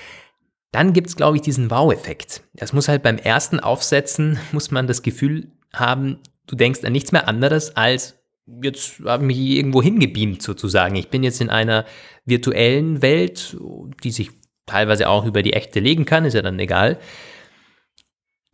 dann 0.73 0.93
gibt 0.93 1.09
es, 1.09 1.17
glaube 1.17 1.37
ich, 1.37 1.43
diesen 1.43 1.71
Wow-Effekt. 1.71 2.43
Das 2.55 2.73
muss 2.73 2.89
halt 2.89 3.03
beim 3.03 3.17
ersten 3.17 3.61
Aufsetzen, 3.61 4.39
muss 4.53 4.71
man 4.71 4.87
das 4.87 5.03
Gefühl 5.03 5.53
haben, 5.73 6.19
du 6.47 6.57
denkst 6.57 6.85
an 6.85 6.93
nichts 6.93 7.13
mehr 7.13 7.29
anderes 7.29 7.77
als, 7.77 8.17
jetzt 8.63 9.01
habe 9.05 9.25
ich 9.25 9.27
mich 9.27 9.39
irgendwo 9.39 9.83
hingebeamt 9.83 10.43
sozusagen. 10.43 10.97
Ich 10.97 11.09
bin 11.09 11.23
jetzt 11.23 11.41
in 11.41 11.51
einer 11.51 11.85
virtuellen 12.25 13.03
Welt, 13.03 13.57
die 14.05 14.11
sich 14.11 14.31
teilweise 14.67 15.09
auch 15.09 15.25
über 15.25 15.43
die 15.43 15.55
echte 15.55 15.81
legen 15.81 16.05
kann, 16.05 16.25
ist 16.25 16.35
ja 16.35 16.43
dann 16.43 16.59
egal. 16.59 16.99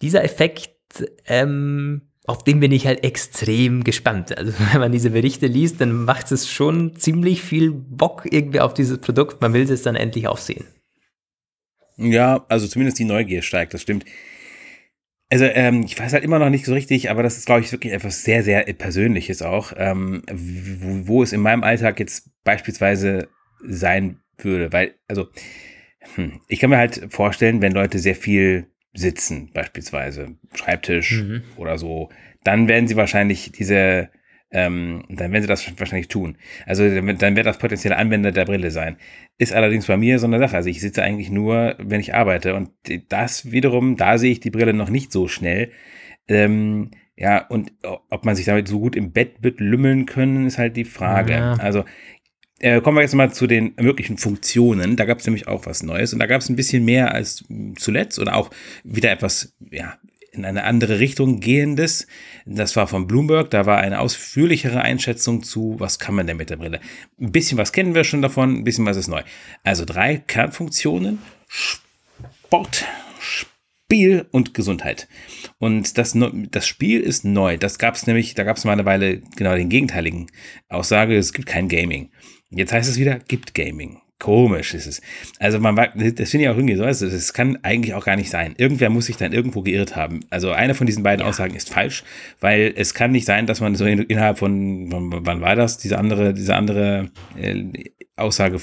Dieser 0.00 0.24
Effekt 0.24 0.70
ähm, 1.26 2.02
auf 2.26 2.42
den 2.42 2.60
bin 2.60 2.72
ich 2.72 2.86
halt 2.86 3.04
extrem 3.04 3.84
gespannt. 3.84 4.36
Also 4.36 4.52
wenn 4.72 4.80
man 4.80 4.92
diese 4.92 5.10
Berichte 5.10 5.46
liest, 5.46 5.80
dann 5.80 6.04
macht 6.04 6.32
es 6.32 6.50
schon 6.50 6.96
ziemlich 6.96 7.42
viel 7.42 7.70
Bock 7.70 8.26
irgendwie 8.30 8.60
auf 8.60 8.74
dieses 8.74 8.98
Produkt. 8.98 9.40
Man 9.40 9.52
will 9.52 9.70
es 9.70 9.82
dann 9.82 9.96
endlich 9.96 10.28
auch 10.28 10.38
sehen. 10.38 10.64
Ja, 11.96 12.44
also 12.48 12.66
zumindest 12.66 12.98
die 12.98 13.04
Neugier 13.04 13.42
steigt, 13.42 13.74
das 13.74 13.82
stimmt. 13.82 14.04
Also 15.30 15.44
ähm, 15.46 15.82
ich 15.84 15.98
weiß 15.98 16.12
halt 16.12 16.24
immer 16.24 16.38
noch 16.38 16.50
nicht 16.50 16.64
so 16.64 16.72
richtig, 16.72 17.10
aber 17.10 17.22
das 17.22 17.36
ist, 17.36 17.46
glaube 17.46 17.60
ich, 17.60 17.72
wirklich 17.72 17.92
etwas 17.92 18.22
sehr, 18.22 18.42
sehr 18.42 18.64
Persönliches 18.74 19.42
auch, 19.42 19.72
ähm, 19.76 20.22
wo, 20.30 21.08
wo, 21.08 21.22
es 21.22 21.32
in 21.32 21.40
meinem 21.40 21.64
Alltag 21.64 21.98
jetzt 21.98 22.30
beispielsweise 22.44 23.28
sein 23.66 24.20
würde. 24.38 24.72
Weil, 24.72 24.94
also, 25.08 25.28
hm, 26.14 26.40
ich 26.48 26.60
kann 26.60 26.70
mir 26.70 26.76
halt 26.76 27.06
vorstellen, 27.10 27.62
wenn 27.62 27.72
Leute 27.72 27.98
sehr 27.98 28.14
viel 28.14 28.66
sitzen, 28.94 29.50
beispielsweise 29.52 30.36
Schreibtisch 30.54 31.22
mhm. 31.22 31.42
oder 31.56 31.78
so, 31.78 32.10
dann 32.44 32.68
werden 32.68 32.86
sie 32.86 32.96
wahrscheinlich 32.96 33.50
diese, 33.52 34.08
ähm, 34.50 35.04
dann 35.08 35.32
werden 35.32 35.42
sie 35.42 35.48
das 35.48 35.78
wahrscheinlich 35.78 36.08
tun. 36.08 36.36
Also 36.64 36.88
dann 36.88 37.36
wird 37.36 37.46
das 37.46 37.58
potenzielle 37.58 37.96
Anwender 37.96 38.30
der 38.30 38.44
Brille 38.44 38.70
sein. 38.70 38.96
Ist 39.36 39.52
allerdings 39.52 39.86
bei 39.86 39.96
mir 39.96 40.18
so 40.18 40.26
eine 40.26 40.38
Sache. 40.38 40.56
Also 40.56 40.68
ich 40.68 40.80
sitze 40.80 41.02
eigentlich 41.02 41.30
nur, 41.30 41.74
wenn 41.78 42.00
ich 42.00 42.14
arbeite 42.14 42.54
und 42.54 42.70
das 43.08 43.50
wiederum, 43.50 43.96
da 43.96 44.16
sehe 44.16 44.32
ich 44.32 44.40
die 44.40 44.50
Brille 44.50 44.72
noch 44.72 44.90
nicht 44.90 45.10
so 45.10 45.26
schnell. 45.26 45.72
Ähm, 46.28 46.92
ja, 47.16 47.46
und 47.46 47.72
ob 48.10 48.24
man 48.24 48.34
sich 48.34 48.46
damit 48.46 48.66
so 48.66 48.80
gut 48.80 48.96
im 48.96 49.12
Bett 49.12 49.36
wird 49.40 49.60
lümmeln 49.60 50.04
können, 50.04 50.46
ist 50.46 50.58
halt 50.58 50.76
die 50.76 50.84
Frage. 50.84 51.32
Ja. 51.32 51.52
Also 51.54 51.84
äh, 52.60 52.80
kommen 52.80 52.96
wir 52.96 53.02
jetzt 53.02 53.14
mal 53.14 53.32
zu 53.32 53.46
den 53.46 53.74
möglichen 53.80 54.18
Funktionen. 54.18 54.96
Da 54.96 55.04
gab 55.04 55.18
es 55.18 55.26
nämlich 55.26 55.48
auch 55.48 55.66
was 55.66 55.82
Neues 55.82 56.12
und 56.12 56.18
da 56.18 56.26
gab 56.26 56.40
es 56.40 56.48
ein 56.48 56.56
bisschen 56.56 56.84
mehr 56.84 57.12
als 57.12 57.44
zuletzt 57.76 58.18
oder 58.18 58.36
auch 58.36 58.50
wieder 58.84 59.10
etwas, 59.10 59.54
ja, 59.70 59.98
in 60.34 60.44
eine 60.44 60.64
andere 60.64 60.98
Richtung 60.98 61.40
gehendes. 61.40 62.06
Das 62.44 62.76
war 62.76 62.86
von 62.86 63.06
Bloomberg, 63.06 63.50
da 63.50 63.66
war 63.66 63.78
eine 63.78 64.00
ausführlichere 64.00 64.80
Einschätzung 64.80 65.42
zu, 65.42 65.76
was 65.78 65.98
kann 65.98 66.14
man 66.14 66.26
denn 66.26 66.36
mit 66.36 66.50
der 66.50 66.56
Brille. 66.56 66.80
Ein 67.20 67.32
bisschen 67.32 67.58
was 67.58 67.72
kennen 67.72 67.94
wir 67.94 68.04
schon 68.04 68.22
davon, 68.22 68.56
ein 68.56 68.64
bisschen 68.64 68.86
was 68.86 68.96
ist 68.96 69.08
neu. 69.08 69.22
Also 69.62 69.84
drei 69.84 70.18
Kernfunktionen, 70.18 71.20
Sport, 71.48 72.84
Spiel 73.86 74.26
und 74.30 74.54
Gesundheit. 74.54 75.08
Und 75.58 75.98
das, 75.98 76.16
das 76.50 76.66
Spiel 76.66 77.00
ist 77.00 77.24
neu. 77.24 77.58
Das 77.58 77.78
gab 77.78 77.94
es 77.94 78.06
nämlich, 78.06 78.34
da 78.34 78.42
gab 78.42 78.56
es 78.56 78.64
mal 78.64 78.72
eine 78.72 78.86
Weile 78.86 79.20
genau 79.36 79.54
den 79.54 79.68
gegenteiligen 79.68 80.30
Aussage, 80.68 81.16
es 81.16 81.34
gibt 81.34 81.46
kein 81.46 81.68
Gaming. 81.68 82.10
Jetzt 82.48 82.72
heißt 82.72 82.88
es 82.88 82.98
wieder, 82.98 83.18
gibt 83.18 83.54
Gaming. 83.54 84.00
Komisch 84.24 84.72
ist 84.72 84.86
es. 84.86 85.02
Also 85.38 85.60
man 85.60 85.76
das 85.76 86.30
finde 86.30 86.44
ich 86.44 86.48
auch 86.48 86.56
irgendwie 86.56 86.76
so, 86.76 86.84
also 86.84 87.10
das 87.10 87.34
kann 87.34 87.58
eigentlich 87.62 87.92
auch 87.92 88.06
gar 88.06 88.16
nicht 88.16 88.30
sein. 88.30 88.54
Irgendwer 88.56 88.88
muss 88.88 89.04
sich 89.04 89.18
dann 89.18 89.34
irgendwo 89.34 89.60
geirrt 89.60 89.96
haben. 89.96 90.20
Also 90.30 90.50
eine 90.50 90.72
von 90.74 90.86
diesen 90.86 91.02
beiden 91.02 91.20
ja. 91.20 91.28
Aussagen 91.28 91.54
ist 91.54 91.68
falsch, 91.68 92.04
weil 92.40 92.72
es 92.74 92.94
kann 92.94 93.12
nicht 93.12 93.26
sein, 93.26 93.44
dass 93.44 93.60
man 93.60 93.74
so 93.74 93.84
innerhalb 93.84 94.38
von, 94.38 94.88
wann 94.90 95.42
war 95.42 95.56
das, 95.56 95.76
diese 95.76 95.98
andere, 95.98 96.32
diese 96.32 96.56
andere 96.56 97.10
äh, 97.38 97.64
Aussage, 98.16 98.58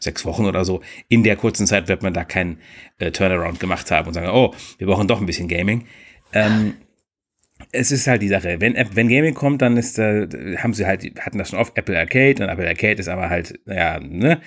sechs 0.00 0.24
Wochen 0.24 0.46
oder 0.46 0.64
so, 0.64 0.80
in 1.08 1.22
der 1.22 1.36
kurzen 1.36 1.68
Zeit 1.68 1.86
wird 1.86 2.02
man 2.02 2.12
da 2.12 2.24
keinen 2.24 2.58
äh, 2.98 3.12
Turnaround 3.12 3.60
gemacht 3.60 3.88
haben 3.92 4.08
und 4.08 4.14
sagen, 4.14 4.30
oh, 4.30 4.52
wir 4.78 4.88
brauchen 4.88 5.06
doch 5.06 5.20
ein 5.20 5.26
bisschen 5.26 5.46
Gaming. 5.46 5.86
Ähm, 6.32 6.74
es 7.70 7.92
ist 7.92 8.06
halt 8.06 8.22
die 8.22 8.28
Sache, 8.28 8.60
wenn, 8.60 8.74
wenn 8.74 9.08
Gaming 9.08 9.34
kommt, 9.34 9.62
dann 9.62 9.76
ist, 9.76 9.98
äh, 9.98 10.56
haben 10.56 10.74
sie 10.74 10.86
halt, 10.86 11.04
hatten 11.20 11.38
das 11.38 11.50
schon 11.50 11.58
oft 11.58 11.76
Apple 11.76 11.98
Arcade 11.98 12.42
und 12.42 12.48
Apple 12.48 12.66
Arcade 12.66 13.00
ist 13.00 13.08
aber 13.08 13.30
halt, 13.30 13.58
ja, 13.66 14.00
ne, 14.00 14.40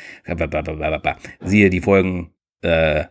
siehe 1.42 1.70
die 1.70 1.82
Folgen 1.82 2.32
äh, 2.62 3.06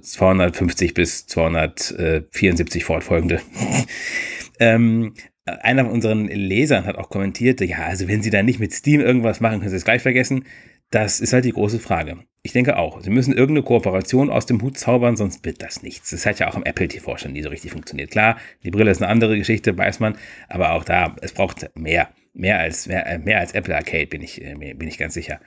250 0.00 0.94
bis 0.94 1.26
274 1.26 2.84
fortfolgende. 2.84 3.40
ähm, 4.60 5.14
einer 5.44 5.84
von 5.84 5.92
unseren 5.94 6.28
Lesern 6.28 6.84
hat 6.84 6.96
auch 6.96 7.08
kommentiert, 7.08 7.60
ja, 7.60 7.78
also 7.78 8.08
wenn 8.08 8.22
sie 8.22 8.30
dann 8.30 8.46
nicht 8.46 8.60
mit 8.60 8.72
Steam 8.72 9.00
irgendwas 9.00 9.40
machen, 9.40 9.58
können 9.58 9.70
sie 9.70 9.76
es 9.76 9.84
gleich 9.84 10.02
vergessen. 10.02 10.44
Das 10.90 11.20
ist 11.20 11.32
halt 11.32 11.44
die 11.44 11.52
große 11.52 11.80
Frage. 11.80 12.18
Ich 12.44 12.52
denke 12.52 12.76
auch. 12.76 13.00
Sie 13.00 13.10
müssen 13.10 13.32
irgendeine 13.32 13.62
Kooperation 13.62 14.28
aus 14.28 14.46
dem 14.46 14.60
Hut 14.62 14.76
zaubern, 14.76 15.16
sonst 15.16 15.44
wird 15.44 15.62
das 15.62 15.82
nichts. 15.82 16.10
Das 16.10 16.26
hat 16.26 16.40
ja 16.40 16.48
auch 16.48 16.56
im 16.56 16.64
Apple 16.64 16.88
TV 16.88 17.16
schon 17.16 17.32
nie 17.32 17.42
so 17.42 17.48
richtig 17.48 17.70
funktioniert. 17.70 18.10
Klar, 18.10 18.36
die 18.64 18.72
Brille 18.72 18.90
ist 18.90 19.00
eine 19.00 19.10
andere 19.10 19.38
Geschichte, 19.38 19.78
weiß 19.78 20.00
man, 20.00 20.16
aber 20.48 20.72
auch 20.72 20.82
da, 20.82 21.14
es 21.20 21.32
braucht 21.32 21.70
mehr. 21.76 22.10
Mehr 22.34 22.58
als, 22.58 22.88
mehr, 22.88 23.20
mehr 23.22 23.38
als 23.38 23.52
Apple 23.52 23.76
Arcade, 23.76 24.06
bin 24.06 24.22
ich, 24.22 24.42
äh, 24.42 24.54
bin 24.54 24.88
ich 24.88 24.98
ganz 24.98 25.14
sicher. 25.14 25.38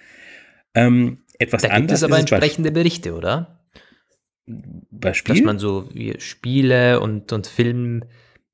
Ähm, 0.74 1.24
etwas 1.38 1.64
da 1.64 1.78
gibt 1.78 1.92
es 1.92 2.04
aber 2.04 2.18
entsprechende 2.18 2.72
Berichte, 2.72 3.14
oder? 3.14 3.66
Bei 4.46 5.14
Spiel? 5.14 5.36
Dass 5.36 5.44
man 5.44 5.60
so 5.60 5.90
wie 5.94 6.18
Spiele 6.20 7.02
und, 7.02 7.34
und 7.34 7.48
Filmgeschichten 7.48 8.08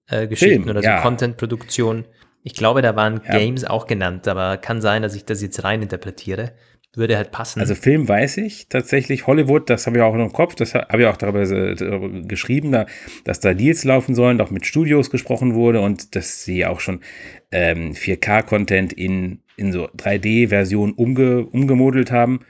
äh, 0.10 0.36
Film, 0.36 0.64
oder 0.68 0.82
so 0.82 0.88
ja. 0.88 1.02
Contentproduktion. 1.02 2.06
Ich 2.42 2.54
glaube, 2.54 2.82
da 2.82 2.96
waren 2.96 3.22
ja. 3.24 3.38
Games 3.38 3.66
auch 3.66 3.86
genannt, 3.86 4.28
aber 4.28 4.58
kann 4.58 4.82
sein, 4.82 5.04
dass 5.04 5.14
ich 5.14 5.26
das 5.26 5.44
jetzt 5.44 5.64
rein 5.64 5.84
interpretiere 5.84 6.54
würde 6.94 7.16
halt 7.16 7.32
passen. 7.32 7.62
Also 7.62 7.74
Film 7.74 8.08
weiß 8.08 8.38
ich 8.38 8.68
tatsächlich. 8.68 9.26
Hollywood, 9.28 9.70
das 9.70 9.88
habe 9.88 9.98
ich 9.98 10.04
auch 10.04 10.16
noch 10.16 10.26
im 10.26 10.34
Kopf, 10.34 10.56
das 10.56 10.74
habe 10.74 11.02
ich 11.02 11.08
auch 11.08 11.18
darüber, 11.18 11.46
darüber 11.46 12.10
geschrieben, 12.24 12.72
da, 12.72 12.86
dass 13.24 13.40
da 13.40 13.54
Deals 13.54 13.84
laufen 13.84 14.14
sollen, 14.14 14.42
auch 14.42 14.52
mit 14.52 14.66
Studios 14.66 15.10
gesprochen 15.10 15.54
wurde 15.54 15.80
und 15.80 16.16
dass 16.16 16.44
sie 16.44 16.66
auch 16.66 16.82
schon 16.82 17.00
ähm, 17.52 17.94
4K-Content 17.94 18.92
in, 18.94 19.42
in 19.56 19.72
so 19.72 19.86
3D-Version 19.86 20.94
umge, 20.94 21.46
umgemodelt 21.46 22.12
haben. 22.12 22.42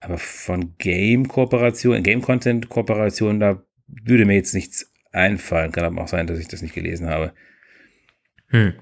Aber 0.00 0.18
von 0.18 0.74
Game-Kooperation, 0.78 2.02
Game-Content-Kooperation, 2.02 3.40
da 3.40 3.62
würde 3.86 4.26
mir 4.26 4.34
jetzt 4.34 4.54
nichts 4.54 4.92
einfallen. 5.12 5.72
Kann 5.72 5.84
aber 5.84 6.02
auch 6.02 6.08
sein, 6.08 6.26
dass 6.26 6.38
ich 6.38 6.48
das 6.48 6.62
nicht 6.62 6.74
gelesen 6.74 7.08
habe. 7.08 7.32
Hm. 8.48 8.74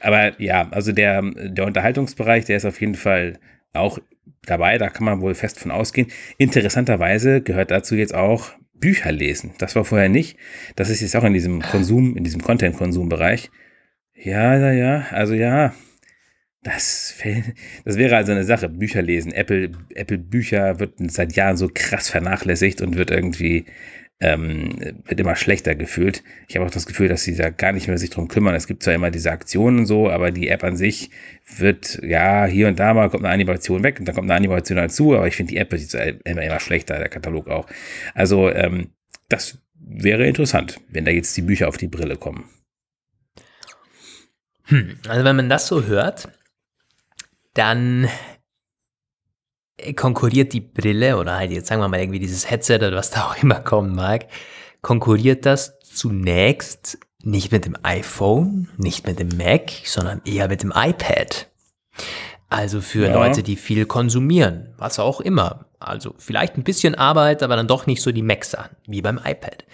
Aber 0.00 0.40
ja, 0.40 0.68
also 0.70 0.92
der, 0.92 1.22
der 1.22 1.66
Unterhaltungsbereich, 1.66 2.46
der 2.46 2.56
ist 2.56 2.64
auf 2.64 2.80
jeden 2.80 2.94
Fall 2.94 3.38
auch 3.72 3.98
dabei, 4.46 4.78
da 4.78 4.90
kann 4.90 5.04
man 5.04 5.20
wohl 5.20 5.34
fest 5.34 5.58
von 5.58 5.70
ausgehen. 5.70 6.08
Interessanterweise 6.38 7.40
gehört 7.40 7.70
dazu 7.70 7.94
jetzt 7.94 8.14
auch 8.14 8.52
Bücher 8.74 9.12
lesen. 9.12 9.52
Das 9.58 9.76
war 9.76 9.84
vorher 9.84 10.08
nicht. 10.08 10.36
Das 10.76 10.90
ist 10.90 11.00
jetzt 11.00 11.16
auch 11.16 11.24
in 11.24 11.32
diesem 11.32 11.62
Konsum, 11.62 12.16
in 12.16 12.24
diesem 12.24 12.42
Content-Konsum-Bereich. 12.42 13.50
Ja, 14.14 14.56
ja, 14.56 14.72
ja, 14.72 15.06
also 15.10 15.34
ja. 15.34 15.74
Das, 16.62 17.14
das 17.84 17.98
wäre 17.98 18.16
also 18.16 18.32
eine 18.32 18.44
Sache, 18.44 18.70
Bücher 18.70 19.02
lesen. 19.02 19.32
Apple, 19.32 19.72
Apple 19.94 20.18
Bücher 20.18 20.80
wird 20.80 20.94
seit 21.10 21.34
Jahren 21.34 21.58
so 21.58 21.68
krass 21.72 22.08
vernachlässigt 22.08 22.80
und 22.80 22.96
wird 22.96 23.10
irgendwie 23.10 23.66
ähm, 24.20 25.02
wird 25.04 25.20
immer 25.20 25.36
schlechter 25.36 25.74
gefühlt. 25.74 26.22
Ich 26.48 26.56
habe 26.56 26.66
auch 26.66 26.70
das 26.70 26.86
Gefühl, 26.86 27.08
dass 27.08 27.24
sie 27.24 27.36
da 27.36 27.50
gar 27.50 27.72
nicht 27.72 27.88
mehr 27.88 27.98
sich 27.98 28.10
drum 28.10 28.28
kümmern. 28.28 28.54
Es 28.54 28.66
gibt 28.66 28.82
zwar 28.82 28.94
immer 28.94 29.10
diese 29.10 29.30
Aktionen 29.30 29.80
und 29.80 29.86
so, 29.86 30.08
aber 30.08 30.30
die 30.30 30.48
App 30.48 30.64
an 30.64 30.76
sich 30.76 31.10
wird, 31.56 32.00
ja, 32.02 32.46
hier 32.46 32.68
und 32.68 32.78
da 32.78 32.94
mal 32.94 33.10
kommt 33.10 33.24
eine 33.24 33.34
Animation 33.34 33.82
weg 33.82 33.98
und 33.98 34.06
dann 34.06 34.14
kommt 34.14 34.30
eine 34.30 34.36
Animation 34.36 34.76
dazu, 34.76 35.14
aber 35.16 35.26
ich 35.26 35.36
finde 35.36 35.50
die 35.50 35.58
App 35.58 35.72
ist 35.72 35.94
immer, 35.94 36.42
immer 36.42 36.60
schlechter, 36.60 36.98
der 36.98 37.08
Katalog 37.08 37.48
auch. 37.48 37.66
Also, 38.14 38.50
ähm, 38.50 38.90
das 39.28 39.58
wäre 39.74 40.26
interessant, 40.26 40.80
wenn 40.88 41.04
da 41.04 41.10
jetzt 41.10 41.36
die 41.36 41.42
Bücher 41.42 41.68
auf 41.68 41.76
die 41.76 41.88
Brille 41.88 42.16
kommen. 42.16 42.48
Hm, 44.66 44.98
also 45.08 45.24
wenn 45.24 45.36
man 45.36 45.48
das 45.48 45.66
so 45.66 45.84
hört, 45.84 46.28
dann 47.52 48.08
konkurriert 49.96 50.52
die 50.52 50.60
Brille 50.60 51.18
oder 51.18 51.36
halt 51.36 51.50
jetzt 51.50 51.68
sagen 51.68 51.80
wir 51.80 51.88
mal 51.88 52.00
irgendwie 52.00 52.20
dieses 52.20 52.50
Headset 52.50 52.76
oder 52.76 52.92
was 52.92 53.10
da 53.10 53.24
auch 53.24 53.42
immer 53.42 53.60
kommen 53.60 53.94
mag, 53.94 54.26
konkurriert 54.82 55.46
das 55.46 55.78
zunächst 55.80 56.98
nicht 57.22 57.52
mit 57.52 57.64
dem 57.64 57.76
iPhone, 57.82 58.68
nicht 58.76 59.06
mit 59.06 59.18
dem 59.18 59.36
Mac, 59.36 59.70
sondern 59.84 60.20
eher 60.24 60.48
mit 60.48 60.62
dem 60.62 60.72
iPad. 60.74 61.48
Also 62.50 62.80
für 62.80 63.08
ja. 63.08 63.14
Leute, 63.14 63.42
die 63.42 63.56
viel 63.56 63.86
konsumieren, 63.86 64.74
was 64.76 64.98
auch 64.98 65.20
immer. 65.20 65.66
Also 65.80 66.14
vielleicht 66.18 66.56
ein 66.56 66.64
bisschen 66.64 66.94
Arbeit, 66.94 67.42
aber 67.42 67.56
dann 67.56 67.66
doch 67.66 67.86
nicht 67.86 68.02
so 68.02 68.12
die 68.12 68.22
Mac-Sachen, 68.22 68.76
wie 68.86 69.02
beim 69.02 69.18
iPad. 69.18 69.64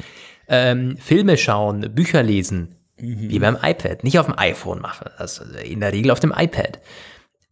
Ähm, 0.49 0.97
Filme 0.97 1.37
schauen, 1.37 1.93
Bücher 1.95 2.23
lesen, 2.23 2.77
mhm. 2.99 3.29
wie 3.29 3.39
beim 3.39 3.57
iPad. 3.61 4.05
Nicht 4.05 4.19
auf 4.19 4.27
dem 4.27 4.39
iPhone 4.39 4.81
machen, 4.81 5.11
also 5.17 5.45
in 5.45 5.81
der 5.81 5.93
Regel 5.93 6.11
auf 6.11 6.21
dem 6.21 6.33
iPad. 6.37 6.81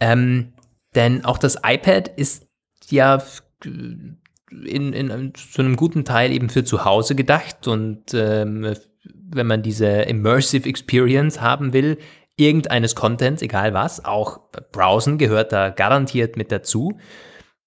Ähm, 0.01 0.53
denn 0.99 1.25
auch 1.25 1.39
das 1.39 1.59
iPad 1.65 2.09
ist 2.09 2.49
ja 2.91 3.23
in, 3.65 4.19
in, 4.51 5.33
zu 5.35 5.63
einem 5.63 5.77
guten 5.77 6.05
Teil 6.05 6.33
eben 6.33 6.51
für 6.51 6.65
zu 6.65 6.85
Hause 6.85 7.15
gedacht 7.15 7.69
und 7.69 8.13
ähm, 8.15 8.75
wenn 9.31 9.47
man 9.47 9.63
diese 9.63 9.87
Immersive 9.87 10.69
Experience 10.69 11.41
haben 11.41 11.73
will, 11.73 11.99
irgendeines 12.37 12.97
Contents, 12.97 13.43
egal 13.43 13.75
was, 13.75 14.05
auch 14.05 14.41
Browsen 14.73 15.19
gehört 15.19 15.53
da 15.53 15.71
garantiert 15.71 16.37
mit 16.37 16.51
dazu, 16.51 16.99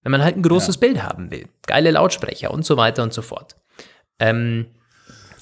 wenn 0.02 0.12
man 0.12 0.22
halt 0.22 0.36
ein 0.36 0.42
großes 0.42 0.74
ja. 0.74 0.80
Bild 0.80 1.02
haben 1.02 1.30
will, 1.30 1.48
geile 1.66 1.90
Lautsprecher 1.90 2.50
und 2.50 2.66
so 2.66 2.76
weiter 2.76 3.02
und 3.02 3.14
so 3.14 3.22
fort. 3.22 3.56
Ähm, 4.18 4.66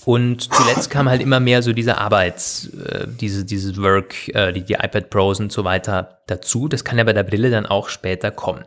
und 0.05 0.53
zuletzt 0.53 0.91
kam 0.91 1.09
halt 1.09 1.21
immer 1.21 1.41
mehr 1.41 1.63
so 1.63 1.73
diese 1.73 1.99
Arbeits, 1.99 2.69
äh, 2.69 3.07
diese, 3.09 3.45
dieses 3.45 3.81
Work, 3.81 4.29
äh, 4.29 4.53
die, 4.53 4.63
die 4.63 4.75
iPad 4.75 5.11
Pros 5.11 5.41
und 5.41 5.53
so 5.53 5.65
weiter 5.65 6.21
dazu. 6.27 6.69
Das 6.69 6.85
kann 6.85 6.99
ja 6.99 7.05
bei 7.05 7.13
der 7.13 7.25
Brille 7.25 7.51
dann 7.51 7.67
auch 7.67 7.89
später 7.89 8.31
kommen. 8.31 8.65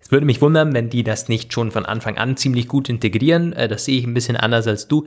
Es 0.00 0.10
würde 0.10 0.26
mich 0.26 0.40
wundern, 0.40 0.74
wenn 0.74 0.90
die 0.90 1.02
das 1.02 1.28
nicht 1.28 1.52
schon 1.52 1.70
von 1.70 1.86
Anfang 1.86 2.18
an 2.18 2.36
ziemlich 2.36 2.68
gut 2.68 2.88
integrieren. 2.88 3.52
Äh, 3.52 3.68
das 3.68 3.84
sehe 3.84 3.98
ich 3.98 4.06
ein 4.06 4.14
bisschen 4.14 4.36
anders 4.36 4.66
als 4.66 4.88
du. 4.88 5.06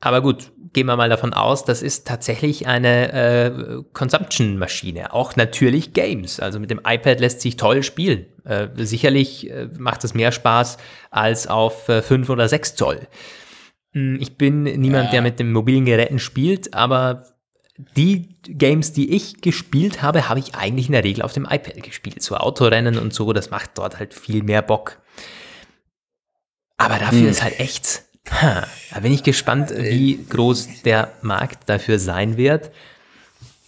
Aber 0.00 0.20
gut, 0.20 0.52
gehen 0.74 0.86
wir 0.86 0.96
mal 0.96 1.08
davon 1.08 1.32
aus, 1.32 1.64
das 1.64 1.82
ist 1.82 2.06
tatsächlich 2.06 2.66
eine 2.66 3.12
äh, 3.12 3.82
Consumption-Maschine. 3.94 5.14
Auch 5.14 5.36
natürlich 5.36 5.94
Games. 5.94 6.38
Also 6.38 6.60
mit 6.60 6.70
dem 6.70 6.80
iPad 6.86 7.20
lässt 7.20 7.40
sich 7.40 7.56
toll 7.56 7.82
spielen. 7.82 8.26
Äh, 8.44 8.68
sicherlich 8.76 9.50
äh, 9.50 9.68
macht 9.78 10.04
es 10.04 10.12
mehr 10.12 10.32
Spaß 10.32 10.76
als 11.10 11.46
auf 11.46 11.88
äh, 11.88 12.02
5 12.02 12.28
oder 12.28 12.46
6 12.46 12.76
Zoll. 12.76 13.08
Hm, 13.96 14.18
ich 14.20 14.36
bin 14.36 14.64
niemand, 14.64 15.06
ja. 15.06 15.12
der 15.12 15.22
mit 15.22 15.40
den 15.40 15.52
mobilen 15.52 15.86
Geräten 15.86 16.18
spielt, 16.18 16.74
aber 16.74 17.24
die 17.96 18.36
Games, 18.42 18.92
die 18.92 19.14
ich 19.14 19.40
gespielt 19.40 20.02
habe, 20.02 20.28
habe 20.28 20.38
ich 20.38 20.54
eigentlich 20.54 20.86
in 20.86 20.92
der 20.92 21.02
Regel 21.02 21.22
auf 21.22 21.32
dem 21.32 21.46
iPad 21.46 21.82
gespielt. 21.82 22.22
So 22.22 22.36
Autorennen 22.36 22.98
und 22.98 23.14
so, 23.14 23.32
das 23.32 23.50
macht 23.50 23.70
dort 23.78 23.98
halt 23.98 24.12
viel 24.12 24.42
mehr 24.42 24.60
Bock. 24.60 25.00
Aber 26.76 26.98
dafür 26.98 27.20
hm. 27.20 27.28
ist 27.28 27.42
halt 27.42 27.58
echt. 27.58 28.02
Ha, 28.30 28.66
da 28.92 29.00
bin 29.00 29.12
ich 29.12 29.22
gespannt, 29.22 29.72
wie 29.74 30.22
groß 30.28 30.82
der 30.82 31.12
Markt 31.22 31.66
dafür 31.70 31.98
sein 31.98 32.36
wird. 32.36 32.70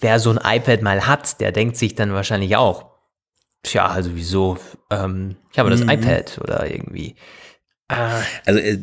Wer 0.00 0.20
so 0.20 0.30
ein 0.30 0.40
iPad 0.44 0.82
mal 0.82 1.06
hat, 1.06 1.40
der 1.40 1.52
denkt 1.52 1.78
sich 1.78 1.94
dann 1.94 2.12
wahrscheinlich 2.12 2.56
auch, 2.56 2.84
tja, 3.62 3.86
also 3.86 4.10
wieso? 4.14 4.58
Ähm, 4.90 5.36
ich 5.52 5.58
habe 5.58 5.70
das 5.70 5.80
mhm. 5.80 5.90
iPad 5.90 6.38
oder 6.42 6.70
irgendwie. 6.70 7.16
Äh, 7.88 8.20
also 8.44 8.60
äh, 8.60 8.78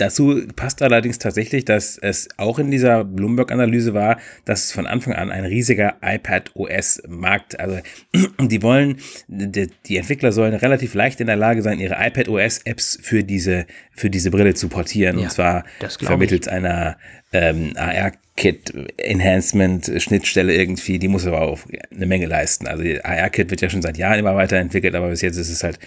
Dazu 0.00 0.40
passt 0.56 0.80
allerdings 0.80 1.18
tatsächlich, 1.18 1.66
dass 1.66 1.98
es 1.98 2.28
auch 2.38 2.58
in 2.58 2.70
dieser 2.70 3.04
Bloomberg-Analyse 3.04 3.92
war, 3.92 4.18
dass 4.46 4.64
es 4.64 4.72
von 4.72 4.86
Anfang 4.86 5.12
an 5.12 5.30
ein 5.30 5.44
riesiger 5.44 5.96
iPad 6.00 6.52
OS-Markt, 6.54 7.60
also 7.60 7.80
die 8.40 8.62
wollen, 8.62 8.96
die, 9.28 9.68
die, 9.86 9.96
Entwickler 9.98 10.32
sollen 10.32 10.54
relativ 10.54 10.94
leicht 10.94 11.20
in 11.20 11.26
der 11.26 11.36
Lage 11.36 11.60
sein, 11.60 11.80
ihre 11.80 11.96
iPad 11.98 12.28
OS-Apps 12.28 12.98
für 13.02 13.22
diese, 13.22 13.66
für 13.92 14.08
diese 14.08 14.30
Brille 14.30 14.54
zu 14.54 14.68
portieren. 14.68 15.18
Ja, 15.18 15.24
und 15.24 15.32
zwar 15.32 15.64
vermittels 16.00 16.46
ich. 16.46 16.52
einer 16.52 16.96
ähm, 17.32 17.72
AR-Kit 17.76 18.72
Enhancement 18.96 19.92
Schnittstelle 19.98 20.54
irgendwie, 20.54 20.98
die 20.98 21.08
muss 21.08 21.26
aber 21.26 21.42
auch 21.42 21.60
eine 21.94 22.06
Menge 22.06 22.24
leisten. 22.24 22.66
Also 22.66 22.82
die 22.82 23.04
AR-Kit 23.04 23.50
wird 23.50 23.60
ja 23.60 23.68
schon 23.68 23.82
seit 23.82 23.98
Jahren 23.98 24.18
immer 24.18 24.34
weiterentwickelt, 24.34 24.94
aber 24.94 25.10
bis 25.10 25.20
jetzt 25.20 25.36
ist 25.36 25.50
es 25.50 25.62
halt 25.62 25.78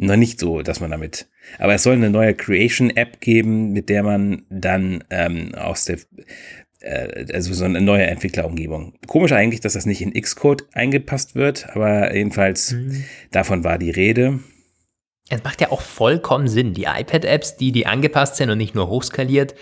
noch 0.00 0.16
nicht 0.16 0.40
so, 0.40 0.62
dass 0.62 0.80
man 0.80 0.90
damit. 0.90 1.28
Aber 1.58 1.74
es 1.74 1.82
soll 1.82 1.94
eine 1.94 2.10
neue 2.10 2.34
Creation-App 2.34 3.20
geben, 3.20 3.72
mit 3.72 3.88
der 3.88 4.02
man 4.02 4.42
dann 4.48 5.04
ähm, 5.10 5.54
aus 5.54 5.84
der 5.84 5.98
äh, 6.80 7.26
also 7.32 7.52
so 7.52 7.64
eine 7.64 7.80
neue 7.80 8.06
Entwicklerumgebung. 8.06 8.94
Komisch 9.06 9.32
eigentlich, 9.32 9.60
dass 9.60 9.74
das 9.74 9.86
nicht 9.86 10.00
in 10.00 10.14
Xcode 10.14 10.66
eingepasst 10.72 11.34
wird, 11.34 11.68
aber 11.76 12.14
jedenfalls 12.14 12.72
mhm. 12.72 13.04
davon 13.30 13.62
war 13.62 13.78
die 13.78 13.90
Rede. 13.90 14.40
Es 15.28 15.44
macht 15.44 15.60
ja 15.60 15.70
auch 15.70 15.82
vollkommen 15.82 16.48
Sinn. 16.48 16.72
Die 16.72 16.84
iPad-Apps, 16.84 17.56
die, 17.56 17.70
die 17.70 17.86
angepasst 17.86 18.36
sind 18.36 18.50
und 18.50 18.58
nicht 18.58 18.74
nur 18.74 18.88
hochskaliert, 18.88 19.54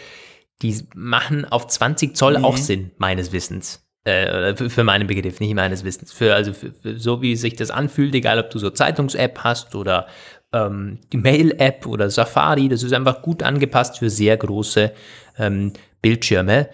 die 0.63 0.75
machen 0.95 1.45
auf 1.45 1.67
20 1.67 2.17
Zoll 2.17 2.39
mhm. 2.39 2.45
auch 2.45 2.57
Sinn, 2.57 2.93
meines 2.97 3.33
Wissens. 3.33 3.88
Äh, 4.05 4.55
für, 4.57 4.71
für 4.71 4.85
meinen 4.85 5.07
Begriff, 5.07 5.41
nicht 5.41 5.55
meines 5.55 5.85
Wissens. 5.85 6.13
Für, 6.13 6.35
also 6.35 6.53
für, 6.53 6.73
für, 6.73 6.99
so 6.99 7.21
wie 7.21 7.37
sich 7.37 7.57
das 7.57 7.71
anfühlt, 7.71 8.15
egal 8.15 8.39
ob 8.39 8.51
du 8.51 8.59
so 8.59 8.71
Zeitungs-App 8.71 9.41
hast 9.43 9.75
oder 9.75 10.07
ähm, 10.53 11.01
die 11.13 11.19
Mail-App 11.19 11.87
oder 11.87 12.09
Safari, 12.09 12.69
das 12.69 12.83
ist 12.83 12.93
einfach 12.93 13.23
gut 13.23 13.43
angepasst 13.43 13.99
für 13.99 14.09
sehr 14.09 14.37
große 14.37 14.93
ähm, 15.39 15.73
Bildschirme. 16.01 16.69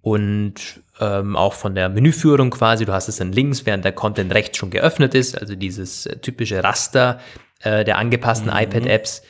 Und 0.00 0.82
ähm, 0.98 1.36
auch 1.36 1.52
von 1.52 1.74
der 1.74 1.88
Menüführung 1.90 2.50
quasi, 2.50 2.86
du 2.86 2.92
hast 2.92 3.08
es 3.08 3.16
dann 3.16 3.32
links, 3.32 3.66
während 3.66 3.84
der 3.84 3.92
Content 3.92 4.32
rechts 4.32 4.56
schon 4.58 4.70
geöffnet 4.70 5.14
ist, 5.14 5.38
also 5.38 5.54
dieses 5.54 6.06
äh, 6.06 6.16
typische 6.18 6.64
Raster 6.64 7.20
äh, 7.60 7.84
der 7.84 7.98
angepassten 7.98 8.50
mhm. 8.50 8.58
iPad-Apps. 8.58 9.22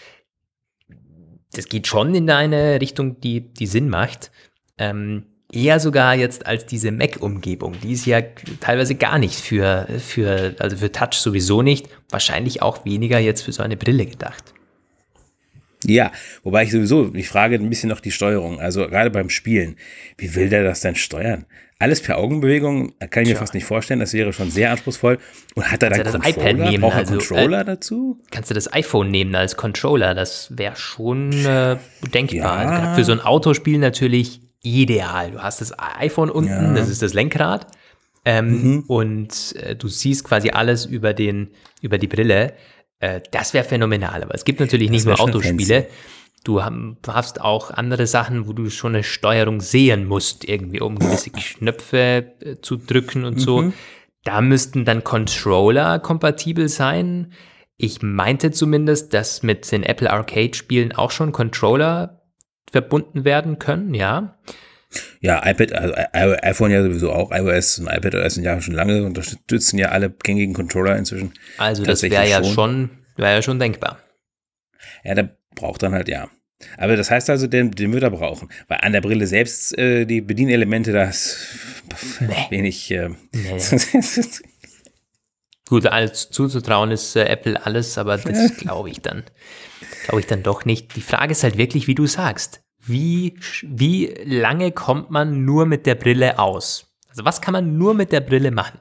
Das 1.52 1.68
geht 1.68 1.88
schon 1.88 2.14
in 2.14 2.30
eine 2.30 2.80
Richtung, 2.80 3.20
die, 3.20 3.52
die 3.52 3.66
Sinn 3.66 3.88
macht. 3.88 4.30
Ähm, 4.78 5.26
eher 5.52 5.80
sogar 5.80 6.14
jetzt 6.14 6.46
als 6.46 6.66
diese 6.66 6.92
Mac-Umgebung. 6.92 7.74
Die 7.82 7.92
ist 7.92 8.06
ja 8.06 8.22
teilweise 8.60 8.94
gar 8.94 9.18
nicht 9.18 9.40
für, 9.40 9.86
für, 9.98 10.54
also 10.58 10.76
für 10.76 10.92
Touch 10.92 11.14
sowieso 11.14 11.62
nicht, 11.62 11.88
wahrscheinlich 12.08 12.62
auch 12.62 12.84
weniger 12.84 13.18
jetzt 13.18 13.42
für 13.42 13.52
so 13.52 13.62
eine 13.62 13.76
Brille 13.76 14.06
gedacht. 14.06 14.54
Ja, 15.84 16.12
wobei 16.42 16.64
ich 16.64 16.72
sowieso, 16.72 17.10
ich 17.14 17.28
frage 17.28 17.56
ein 17.56 17.70
bisschen 17.70 17.88
noch 17.88 18.00
die 18.00 18.10
Steuerung, 18.10 18.60
also 18.60 18.86
gerade 18.88 19.10
beim 19.10 19.30
Spielen, 19.30 19.76
wie 20.18 20.34
will 20.34 20.50
der 20.50 20.62
das 20.62 20.80
denn 20.80 20.94
steuern? 20.94 21.46
Alles 21.78 22.02
per 22.02 22.18
Augenbewegung, 22.18 22.92
kann 23.08 23.22
ich 23.22 23.30
mir 23.30 23.36
fast 23.36 23.54
nicht 23.54 23.64
vorstellen, 23.64 24.00
das 24.00 24.12
wäre 24.12 24.34
schon 24.34 24.50
sehr 24.50 24.70
anspruchsvoll. 24.70 25.16
Und 25.54 25.72
hat 25.72 25.82
er 25.82 25.88
dann 25.88 26.02
Controller? 26.02 26.28
iPad 26.28 26.56
nehmen, 26.58 26.82
Braucht 26.82 26.92
er 26.92 26.98
also, 26.98 27.16
Controller 27.16 27.62
äh, 27.62 27.64
dazu? 27.64 28.18
Kannst 28.30 28.50
du 28.50 28.54
das 28.54 28.70
iPhone 28.74 29.10
nehmen 29.10 29.34
als 29.34 29.56
Controller, 29.56 30.14
das 30.14 30.54
wäre 30.58 30.76
schon 30.76 31.32
äh, 31.46 31.78
denkbar. 32.12 32.64
Ja. 32.64 32.94
Für 32.94 33.04
so 33.04 33.12
ein 33.12 33.20
Autospiel 33.20 33.78
natürlich 33.78 34.42
ideal. 34.62 35.33
Du 35.33 35.42
hast 35.42 35.61
das 35.61 35.73
iPhone 35.79 36.31
unten, 36.31 36.51
ja. 36.51 36.75
das 36.75 36.88
ist 36.88 37.03
das 37.03 37.14
Lenkrad. 37.14 37.66
Ähm, 38.25 38.62
mhm. 38.62 38.85
Und 38.87 39.55
äh, 39.57 39.75
du 39.75 39.88
siehst 39.88 40.25
quasi 40.25 40.51
alles 40.51 40.85
über, 40.85 41.14
den, 41.14 41.51
über 41.81 41.99
die 41.99 42.07
Brille. 42.07 42.55
Äh, 42.99 43.20
das 43.31 43.55
wäre 43.55 43.64
phänomenal. 43.64 44.23
Aber 44.23 44.35
es 44.35 44.44
gibt 44.44 44.61
natürlich 44.61 44.90
nicht 44.90 45.07
nur 45.07 45.20
Autospiele. 45.20 45.88
Du, 46.42 46.62
hast 46.62 47.40
auch 47.40 47.70
andere 47.70 48.07
Sachen, 48.07 48.46
wo 48.46 48.55
du 48.55 48.70
schon 48.70 48.94
eine 48.94 49.05
Steuerung 49.05 49.61
sehen 49.61 50.07
musst, 50.07 50.49
irgendwie, 50.49 50.81
um 50.81 50.99
gewisse 50.99 51.31
Knöpfe 51.59 52.33
äh, 52.40 52.57
zu 52.61 52.77
drücken 52.77 53.25
und 53.25 53.37
mhm. 53.37 53.40
so. 53.40 53.73
Da 54.25 54.42
müssten 54.42 54.85
dann 54.85 55.03
Controller 55.03 55.99
kompatibel 55.99 56.68
sein. 56.68 57.33
Ich 57.79 58.03
meinte 58.03 58.51
zumindest, 58.51 59.14
dass 59.14 59.42
mit 59.42 59.70
den 59.73 59.83
Apple 59.83 60.11
Arcade 60.11 60.55
Spielen 60.55 60.92
auch 60.92 61.11
schon 61.11 61.33
Controller 61.33 62.19
verbunden 62.70 63.24
werden 63.24 63.59
können, 63.59 63.94
ja. 63.94 64.37
Ja, 65.20 65.48
iPad, 65.48 65.72
also 66.12 66.35
iPhone 66.42 66.70
ja 66.72 66.83
sowieso 66.83 67.12
auch, 67.12 67.30
iOS 67.30 67.78
und 67.78 67.87
iPadOS 67.87 68.35
sind 68.35 68.44
ja 68.44 68.61
schon 68.61 68.74
lange, 68.74 69.04
unterstützen 69.04 69.78
ja 69.78 69.90
alle 69.90 70.11
gängigen 70.11 70.54
Controller 70.54 70.96
inzwischen. 70.96 71.33
Also 71.59 71.85
das 71.85 72.02
wäre 72.02 72.28
ja 72.28 72.42
schon, 72.42 72.90
wäre 73.16 73.37
ja 73.37 73.42
schon 73.42 73.61
denkbar. 73.61 74.00
Ja, 75.04 75.14
der 75.14 75.37
braucht 75.54 75.83
dann 75.83 75.92
halt, 75.92 76.09
ja. 76.09 76.28
Aber 76.76 76.96
das 76.96 77.11
heißt 77.11 77.30
also, 77.30 77.46
den, 77.46 77.70
den 77.70 77.92
wird 77.92 78.02
er 78.02 78.11
brauchen. 78.11 78.48
Weil 78.68 78.78
an 78.83 78.92
der 78.92 79.00
Brille 79.00 79.26
selbst, 79.26 79.76
äh, 79.78 80.04
die 80.04 80.20
Bedienelemente, 80.20 80.92
das 80.92 81.38
nee. 82.20 82.35
wenig. 82.50 82.90
Äh, 82.90 83.11
nee. 83.33 83.59
Gut, 85.68 85.87
alles 85.87 86.30
zuzutrauen 86.30 86.90
ist 86.90 87.14
äh, 87.16 87.24
Apple 87.24 87.64
alles, 87.64 87.96
aber 87.96 88.18
das 88.18 88.56
glaube 88.59 88.90
ich 88.90 89.00
dann 89.00 89.22
glaube 90.11 90.20
ich 90.20 90.27
dann 90.27 90.42
doch 90.42 90.64
nicht. 90.64 90.96
Die 90.96 91.03
Frage 91.03 91.31
ist 91.31 91.44
halt 91.44 91.57
wirklich, 91.57 91.87
wie 91.87 91.94
du 91.94 92.07
sagst, 92.07 92.64
wie, 92.85 93.38
wie 93.62 94.07
lange 94.25 94.73
kommt 94.73 95.11
man 95.11 95.44
nur 95.44 95.66
mit 95.66 95.87
der 95.87 95.94
Brille 95.94 96.40
aus? 96.40 96.92
Also 97.09 97.25
was 97.25 97.40
kann 97.40 97.53
man 97.53 97.79
nur 97.79 97.94
mit 97.94 98.11
der 98.11 98.20
Brille 98.20 98.51
machen? 98.51 98.81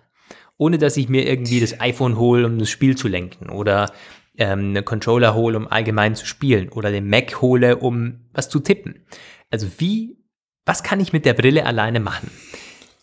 Ohne 0.58 0.80
dass 0.80 0.98
ich 0.98 1.08
mir 1.08 1.28
irgendwie 1.28 1.60
das 1.60 1.80
iPhone 1.80 2.18
hole, 2.18 2.48
um 2.48 2.58
das 2.58 2.72
Spiel 2.72 2.98
zu 2.98 3.08
lenken 3.08 3.50
oder 3.50 3.92
ähm, 4.40 4.70
einen 4.70 4.86
Controller 4.86 5.36
hole, 5.36 5.56
um 5.56 5.68
allgemein 5.68 6.16
zu 6.16 6.26
spielen 6.26 6.70
oder 6.70 6.92
den 6.92 7.08
Mac 7.08 7.42
hole, 7.42 7.78
um 7.78 8.22
was 8.34 8.50
zu 8.50 8.60
tippen. 8.60 9.06
Also 9.52 9.68
wie, 9.78 10.18
was 10.66 10.82
kann 10.82 11.00
ich 11.00 11.14
mit 11.14 11.26
der 11.26 11.36
Brille 11.36 11.64
alleine 11.64 12.00
machen? 12.00 12.32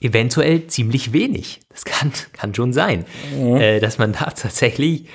Eventuell 0.00 0.66
ziemlich 0.66 1.12
wenig. 1.12 1.60
Das 1.68 1.84
kann, 1.84 2.10
kann 2.32 2.54
schon 2.54 2.72
sein, 2.72 3.04
ja. 3.38 3.58
äh, 3.58 3.80
dass 3.80 3.98
man 3.98 4.12
da 4.12 4.30
tatsächlich 4.30 5.06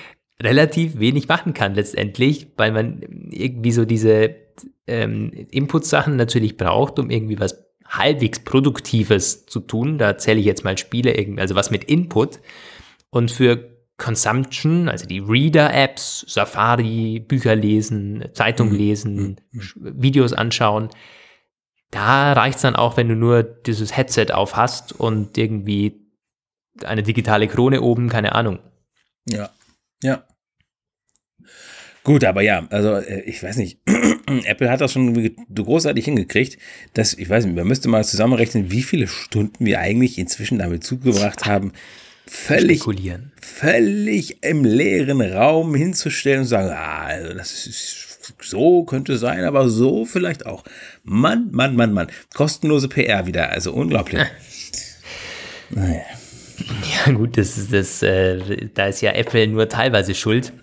relativ 0.41 0.99
wenig 0.99 1.27
machen 1.27 1.53
kann 1.53 1.75
letztendlich, 1.75 2.47
weil 2.57 2.71
man 2.71 3.01
irgendwie 3.29 3.71
so 3.71 3.85
diese 3.85 4.35
ähm, 4.87 5.31
Input-Sachen 5.51 6.15
natürlich 6.15 6.57
braucht, 6.57 6.99
um 6.99 7.09
irgendwie 7.09 7.39
was 7.39 7.65
halbwegs 7.85 8.39
Produktives 8.39 9.45
zu 9.45 9.59
tun. 9.59 9.97
Da 9.97 10.17
zähle 10.17 10.39
ich 10.39 10.45
jetzt 10.45 10.63
mal 10.63 10.77
Spiele, 10.77 11.13
also 11.37 11.55
was 11.55 11.71
mit 11.71 11.83
Input. 11.85 12.39
Und 13.09 13.31
für 13.31 13.71
Consumption, 13.97 14.89
also 14.89 15.05
die 15.05 15.19
Reader-Apps, 15.19 16.25
Safari, 16.27 17.19
Bücher 17.19 17.55
lesen, 17.55 18.25
Zeitung 18.33 18.69
mhm. 18.69 18.75
lesen, 18.75 19.39
mhm. 19.51 19.65
Videos 19.75 20.33
anschauen, 20.33 20.89
da 21.91 22.33
reicht 22.33 22.55
es 22.55 22.61
dann 22.61 22.75
auch, 22.75 22.97
wenn 22.97 23.09
du 23.09 23.15
nur 23.15 23.43
dieses 23.43 23.95
Headset 23.95 24.27
auf 24.31 24.55
hast 24.55 24.93
und 24.93 25.37
irgendwie 25.37 26.07
eine 26.83 27.03
digitale 27.03 27.47
Krone 27.47 27.81
oben, 27.81 28.07
keine 28.07 28.33
Ahnung. 28.33 28.59
Ja, 29.27 29.49
ja. 30.01 30.23
Gut, 32.03 32.23
aber 32.23 32.41
ja, 32.41 32.65
also 32.69 32.95
äh, 32.95 33.21
ich 33.21 33.41
weiß 33.43 33.57
nicht, 33.57 33.79
Apple 34.45 34.69
hat 34.71 34.81
das 34.81 34.93
schon 34.93 35.35
großartig 35.53 36.05
hingekriegt, 36.05 36.57
dass, 36.93 37.13
ich 37.13 37.29
weiß 37.29 37.45
nicht, 37.45 37.55
man 37.55 37.67
müsste 37.67 37.89
mal 37.89 38.03
zusammenrechnen, 38.03 38.71
wie 38.71 38.81
viele 38.81 39.07
Stunden 39.07 39.65
wir 39.65 39.79
eigentlich 39.79 40.17
inzwischen 40.17 40.57
damit 40.57 40.83
zugebracht 40.83 41.45
haben, 41.45 41.73
völlig, 42.25 42.83
völlig 43.41 44.43
im 44.43 44.63
leeren 44.63 45.21
Raum 45.21 45.75
hinzustellen 45.75 46.41
und 46.41 46.47
sagen, 46.47 46.69
ah, 46.69 47.05
also 47.05 47.33
das 47.33 47.67
ist, 47.67 48.11
so 48.41 48.83
könnte 48.83 49.17
sein, 49.17 49.43
aber 49.43 49.69
so 49.69 50.05
vielleicht 50.05 50.45
auch. 50.45 50.63
Mann, 51.03 51.49
Mann, 51.51 51.75
Mann, 51.75 51.93
Mann. 51.93 52.07
Kostenlose 52.33 52.87
PR 52.87 53.27
wieder, 53.27 53.49
also 53.51 53.73
unglaublich. 53.73 54.21
naja. 55.69 56.01
Ja, 57.05 57.13
gut, 57.13 57.37
das 57.37 57.57
ist 57.57 57.73
das, 57.73 58.03
äh, 58.03 58.69
da 58.73 58.87
ist 58.87 59.01
ja 59.01 59.11
Apple 59.13 59.47
nur 59.47 59.67
teilweise 59.67 60.15
schuld. 60.15 60.53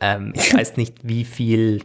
Ähm, 0.00 0.32
ich 0.34 0.54
weiß 0.54 0.76
nicht, 0.76 0.98
wie 1.02 1.24
viel. 1.24 1.82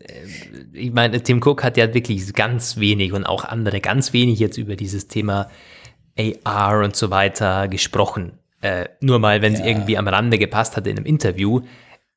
Äh, 0.00 0.26
ich 0.72 0.92
meine, 0.92 1.22
Tim 1.22 1.40
Cook 1.42 1.62
hat 1.62 1.76
ja 1.76 1.92
wirklich 1.94 2.32
ganz 2.34 2.78
wenig 2.78 3.12
und 3.12 3.24
auch 3.24 3.44
andere 3.44 3.80
ganz 3.80 4.12
wenig 4.12 4.38
jetzt 4.38 4.58
über 4.58 4.76
dieses 4.76 5.08
Thema 5.08 5.50
AR 6.18 6.84
und 6.84 6.96
so 6.96 7.10
weiter 7.10 7.68
gesprochen. 7.68 8.38
Äh, 8.60 8.88
nur 9.00 9.18
mal, 9.18 9.42
wenn 9.42 9.54
es 9.54 9.60
irgendwie 9.60 9.96
am 9.96 10.06
Rande 10.06 10.38
gepasst 10.38 10.76
hat 10.76 10.86
in 10.86 10.96
einem 10.96 11.06
Interview. 11.06 11.62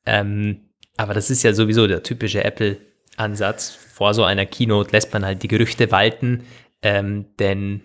Ähm, 0.06 0.70
aber 0.98 1.14
das 1.14 1.30
ist 1.30 1.44
ja 1.44 1.54
sowieso 1.54 1.88
der 1.88 2.04
typische 2.04 2.44
Apple-Ansatz. 2.44 3.70
Vor 3.70 4.14
so 4.14 4.24
einer 4.24 4.46
Keynote 4.46 4.92
lässt 4.92 5.14
man 5.14 5.26
halt 5.26 5.44
die 5.44 5.48
Gerüchte 5.48 5.92
walten, 5.92 6.44
ähm, 6.82 7.26
denn 7.40 7.82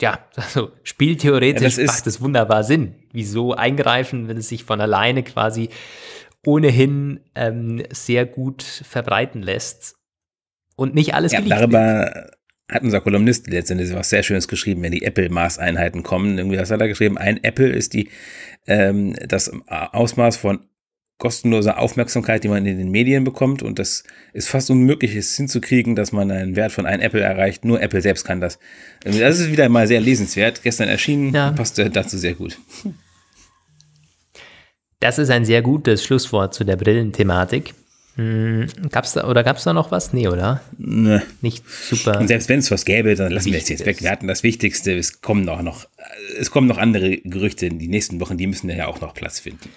ja, 0.00 0.18
also 0.34 0.72
spieltheoretisch 0.82 1.78
ja, 1.78 1.84
macht 1.84 2.06
es 2.06 2.20
wunderbar 2.20 2.64
Sinn. 2.64 2.94
Wieso 3.12 3.54
eingreifen, 3.54 4.28
wenn 4.28 4.36
es 4.36 4.48
sich 4.48 4.64
von 4.64 4.80
alleine 4.80 5.22
quasi 5.22 5.70
ohnehin 6.46 7.20
ähm, 7.34 7.82
sehr 7.90 8.26
gut 8.26 8.62
verbreiten 8.62 9.42
lässt 9.42 9.96
und 10.76 10.94
nicht 10.94 11.14
alles 11.14 11.32
ja, 11.32 11.40
Darüber 11.40 12.30
hat 12.70 12.82
unser 12.82 13.00
Kolumnist 13.00 13.48
letztendlich 13.48 13.92
was 13.94 14.10
sehr 14.10 14.22
Schönes 14.22 14.46
geschrieben, 14.46 14.82
wenn 14.82 14.92
die 14.92 15.02
Apple-Maßeinheiten 15.02 16.02
kommen. 16.02 16.38
Irgendwie, 16.38 16.58
was 16.58 16.70
hat 16.70 16.80
er 16.80 16.88
geschrieben? 16.88 17.18
Ein 17.18 17.42
Apple 17.42 17.68
ist 17.68 17.94
die, 17.94 18.10
ähm, 18.66 19.14
das 19.26 19.50
Ausmaß 19.66 20.36
von 20.36 20.60
kostenlose 21.18 21.76
Aufmerksamkeit, 21.78 22.44
die 22.44 22.48
man 22.48 22.64
in 22.64 22.78
den 22.78 22.90
Medien 22.90 23.24
bekommt. 23.24 23.62
Und 23.62 23.78
das 23.78 24.04
ist 24.32 24.48
fast 24.48 24.70
unmöglich, 24.70 25.16
es 25.16 25.34
hinzukriegen, 25.34 25.96
dass 25.96 26.12
man 26.12 26.30
einen 26.30 26.54
Wert 26.54 26.70
von 26.70 26.86
einem 26.86 27.02
Apple 27.02 27.22
erreicht. 27.22 27.64
Nur 27.64 27.80
Apple 27.80 28.00
selbst 28.02 28.24
kann 28.24 28.40
das. 28.40 28.58
Das 29.02 29.40
ist 29.40 29.50
wieder 29.50 29.68
mal 29.68 29.88
sehr 29.88 30.00
lesenswert. 30.00 30.62
Gestern 30.62 30.88
erschienen, 30.88 31.34
ja. 31.34 31.50
passt 31.52 31.78
dazu 31.78 32.18
sehr 32.18 32.34
gut. 32.34 32.58
Das 35.00 35.18
ist 35.18 35.30
ein 35.30 35.44
sehr 35.44 35.62
gutes 35.62 36.04
Schlusswort 36.04 36.54
zu 36.54 36.64
der 36.64 36.76
Brillenthematik. 36.76 37.74
Hm, 38.16 38.66
gab's 38.90 39.12
da, 39.12 39.28
oder 39.28 39.44
gab 39.44 39.58
es 39.58 39.64
da 39.64 39.72
noch 39.72 39.92
was? 39.92 40.12
Nee, 40.12 40.26
oder? 40.26 40.60
Nee. 40.76 41.20
Nicht 41.40 41.64
super. 41.68 42.18
Und 42.18 42.26
selbst 42.26 42.48
wenn 42.48 42.58
es 42.58 42.70
was 42.72 42.84
gäbe, 42.84 43.14
dann 43.14 43.30
lassen 43.30 43.52
wir 43.52 43.58
es 43.58 43.68
jetzt 43.68 43.86
weg. 43.86 44.02
Wir 44.02 44.10
hatten 44.10 44.26
das 44.26 44.42
Wichtigste. 44.42 44.92
Es 44.92 45.20
kommen 45.20 45.44
noch, 45.44 45.62
noch, 45.62 45.86
es 46.36 46.50
kommen 46.50 46.66
noch 46.66 46.78
andere 46.78 47.18
Gerüchte 47.18 47.66
in 47.66 47.78
die 47.78 47.86
nächsten 47.86 48.20
Wochen, 48.20 48.36
die 48.36 48.48
müssen 48.48 48.68
ja 48.70 48.88
auch 48.88 49.00
noch 49.00 49.14
Platz 49.14 49.38
finden. 49.38 49.70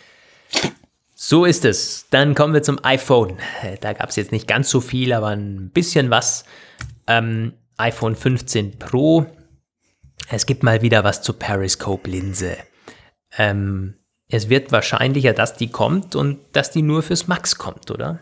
So 1.13 1.45
ist 1.45 1.65
es. 1.65 2.07
Dann 2.09 2.33
kommen 2.33 2.55
wir 2.55 2.63
zum 2.63 2.83
iPhone. 2.83 3.37
Da 3.81 3.93
gab 3.93 4.09
es 4.09 4.15
jetzt 4.15 4.31
nicht 4.31 4.47
ganz 4.47 4.71
so 4.71 4.81
viel, 4.81 5.13
aber 5.13 5.27
ein 5.27 5.69
bisschen 5.69 6.09
was. 6.09 6.45
Ähm, 7.05 7.53
iPhone 7.77 8.15
15 8.15 8.79
Pro. 8.79 9.27
Es 10.31 10.47
gibt 10.47 10.63
mal 10.63 10.81
wieder 10.81 11.03
was 11.03 11.21
zur 11.21 11.37
Periscope-Linse. 11.37 12.57
Ähm, 13.37 13.93
es 14.31 14.49
wird 14.49 14.71
wahrscheinlicher, 14.71 15.33
dass 15.33 15.55
die 15.55 15.69
kommt 15.69 16.15
und 16.15 16.39
dass 16.53 16.71
die 16.71 16.81
nur 16.81 17.03
fürs 17.03 17.27
Max 17.27 17.57
kommt, 17.57 17.91
oder? 17.91 18.19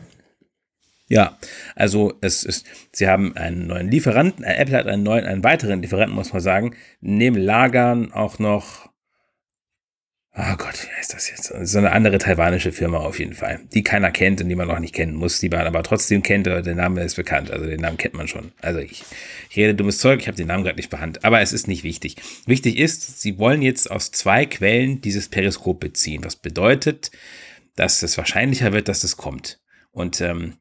Ja, 1.07 1.37
also 1.75 2.13
es 2.21 2.43
ist, 2.43 2.67
sie 2.91 3.07
haben 3.07 3.35
einen 3.35 3.65
neuen 3.65 3.89
Lieferanten, 3.89 4.43
äh, 4.43 4.55
Apple 4.55 4.77
hat 4.77 4.87
einen 4.87 5.03
neuen, 5.03 5.25
einen 5.25 5.43
weiteren 5.43 5.81
Lieferanten, 5.81 6.15
muss 6.15 6.33
man 6.33 6.41
sagen, 6.41 6.75
neben 7.01 7.35
Lagern 7.35 8.13
auch 8.13 8.37
noch 8.37 8.88
Oh 10.35 10.55
Gott, 10.57 10.83
wie 10.83 10.95
heißt 10.95 11.13
das 11.13 11.29
jetzt? 11.29 11.51
So 11.63 11.77
eine 11.79 11.91
andere 11.91 12.19
taiwanische 12.19 12.71
Firma 12.71 12.99
auf 12.99 13.19
jeden 13.19 13.33
Fall, 13.33 13.61
die 13.73 13.83
keiner 13.83 14.11
kennt 14.11 14.39
und 14.41 14.47
die 14.47 14.55
man 14.55 14.69
auch 14.69 14.79
nicht 14.79 14.93
kennen 14.93 15.15
muss, 15.15 15.39
die 15.39 15.49
man 15.49 15.65
aber 15.65 15.81
trotzdem 15.81 16.21
kennt, 16.21 16.45
der 16.45 16.75
Name 16.75 17.03
ist 17.03 17.15
bekannt, 17.15 17.49
also 17.49 17.65
den 17.65 17.81
Namen 17.81 17.97
kennt 17.97 18.13
man 18.13 18.27
schon. 18.27 18.51
Also 18.61 18.79
ich, 18.79 19.03
ich 19.49 19.57
rede 19.57 19.73
dummes 19.73 19.97
Zeug, 19.97 20.21
ich 20.21 20.27
habe 20.27 20.37
den 20.37 20.47
Namen 20.47 20.63
gerade 20.63 20.77
nicht 20.77 20.91
behandelt, 20.91 21.25
aber 21.25 21.41
es 21.41 21.51
ist 21.51 21.67
nicht 21.67 21.83
wichtig. 21.83 22.17
Wichtig 22.45 22.77
ist, 22.77 23.19
sie 23.21 23.39
wollen 23.39 23.63
jetzt 23.63 23.89
aus 23.89 24.11
zwei 24.11 24.45
Quellen 24.45 25.01
dieses 25.01 25.29
Periskop 25.29 25.79
beziehen, 25.79 26.23
was 26.23 26.35
bedeutet, 26.35 27.11
dass 27.75 28.03
es 28.03 28.17
wahrscheinlicher 28.17 28.71
wird, 28.71 28.87
dass 28.87 29.03
es 29.03 29.17
kommt. 29.17 29.59
Und 29.91 30.21
ähm, 30.21 30.57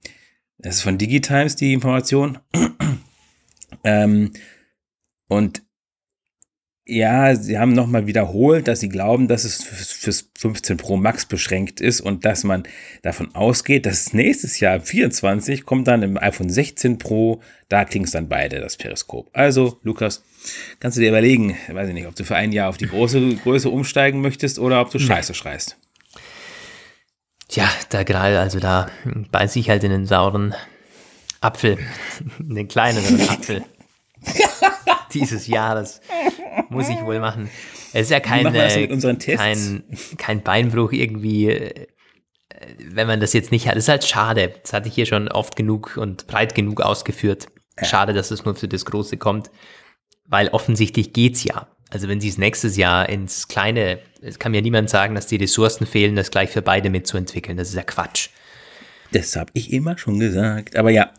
das 0.57 0.77
ist 0.77 0.83
von 0.83 0.99
Digitimes 0.99 1.57
die 1.57 1.75
Information. 1.75 2.39
ähm, 3.85 4.33
und 5.29 5.63
ja, 6.89 7.37
sie 7.37 7.59
haben 7.59 7.75
nochmal 7.75 8.07
wiederholt, 8.07 8.67
dass 8.67 8.81
sie 8.81 8.89
glauben, 8.89 9.29
dass 9.29 9.45
es 9.45 9.63
fürs 9.63 10.31
15 10.39 10.79
Pro 10.79 10.97
Max 10.97 11.27
beschränkt 11.27 11.83
ist 11.83 12.01
und 12.01 12.25
dass 12.25 12.45
man 12.45 12.63
davon 13.03 13.35
ausgeht, 13.35 13.85
dass 13.85 14.15
nächstes 14.15 14.59
Jahr 14.59 14.81
24 14.81 15.67
kommt 15.67 15.87
dann 15.87 16.03
im 16.03 16.17
iPhone 16.17 16.49
16 16.49 16.97
Pro, 16.97 17.43
da 17.69 17.85
klingt 17.85 18.07
es 18.07 18.13
dann 18.13 18.31
beide, 18.31 18.61
das 18.61 18.79
Periskop. 18.79 19.29
Also, 19.35 19.79
Lukas, 19.83 20.25
kannst 20.81 20.97
du 20.97 21.03
dir 21.03 21.11
überlegen, 21.11 21.59
weiß 21.71 21.89
ich 21.89 21.95
nicht, 21.95 22.07
ob 22.07 22.17
du 22.17 22.25
für 22.25 22.37
ein 22.37 22.53
Jahr 22.53 22.71
auf 22.71 22.79
die 22.79 22.89
große 22.89 23.37
Größe 23.43 23.69
umsteigen 23.69 24.23
möchtest 24.23 24.59
oder 24.59 24.81
ob 24.81 24.91
du 24.91 24.99
Scheiße 24.99 25.35
schreist. 25.35 25.77
Tja, 27.49 27.69
da 27.91 28.03
gerade, 28.03 28.41
also 28.41 28.61
da 28.61 28.89
beiß 29.31 29.57
ich 29.57 29.69
halt 29.69 29.85
in 29.85 29.91
den 29.91 30.07
sauren 30.07 30.55
Apfel, 31.43 31.77
in 32.39 32.55
den 32.55 32.69
kleineren 32.69 33.21
Apfel. 33.29 33.63
dieses 35.15 35.47
Jahres. 35.47 36.01
Muss 36.69 36.89
ich 36.89 37.01
wohl 37.03 37.21
machen. 37.21 37.51
Es 37.93 38.03
ist 38.03 38.11
ja 38.11 38.21
kein, 38.21 38.55
äh, 38.55 38.89
kein, 39.37 39.85
kein 40.19 40.43
Beinbruch 40.43 40.93
irgendwie, 40.93 41.49
äh, 41.49 41.87
wenn 42.91 43.07
man 43.07 43.21
das 43.21 43.33
jetzt 43.33 43.53
nicht 43.53 43.67
hat. 43.67 43.77
Das 43.77 43.85
ist 43.85 43.89
halt 43.89 44.05
schade. 44.05 44.55
Das 44.63 44.73
hatte 44.73 44.89
ich 44.89 44.95
hier 44.95 45.07
schon 45.07 45.29
oft 45.29 45.57
genug 45.57 45.97
und 45.97 46.27
breit 46.27 46.55
genug 46.55 46.81
ausgeführt. 46.81 47.49
Schade, 47.83 48.13
dass 48.13 48.31
es 48.31 48.45
nur 48.45 48.57
für 48.57 48.69
das 48.69 48.85
Große 48.85 49.17
kommt, 49.19 49.51
weil 50.27 50.49
offensichtlich 50.49 51.13
geht's 51.13 51.45
ja. 51.45 51.69
Also 51.91 52.09
wenn 52.09 52.21
sie 52.21 52.29
es 52.29 52.39
nächstes 52.39 52.77
Jahr 52.77 53.09
ins 53.09 53.49
Kleine, 53.49 54.01
es 54.21 54.39
kann 54.39 54.53
mir 54.53 54.63
niemand 54.63 54.91
sagen, 54.91 55.15
dass 55.15 55.27
die 55.27 55.37
Ressourcen 55.37 55.87
fehlen, 55.87 56.17
das 56.17 56.31
gleich 56.31 56.51
für 56.51 56.61
beide 56.61 56.91
mitzuentwickeln. 56.91 57.57
Das 57.57 57.69
ist 57.69 57.77
ja 57.77 57.83
Quatsch. 57.83 58.29
Das 59.13 59.37
habe 59.37 59.51
ich 59.55 59.73
immer 59.73 59.97
schon 59.97 60.19
gesagt. 60.19 60.77
Aber 60.77 60.91
ja, 60.91 61.13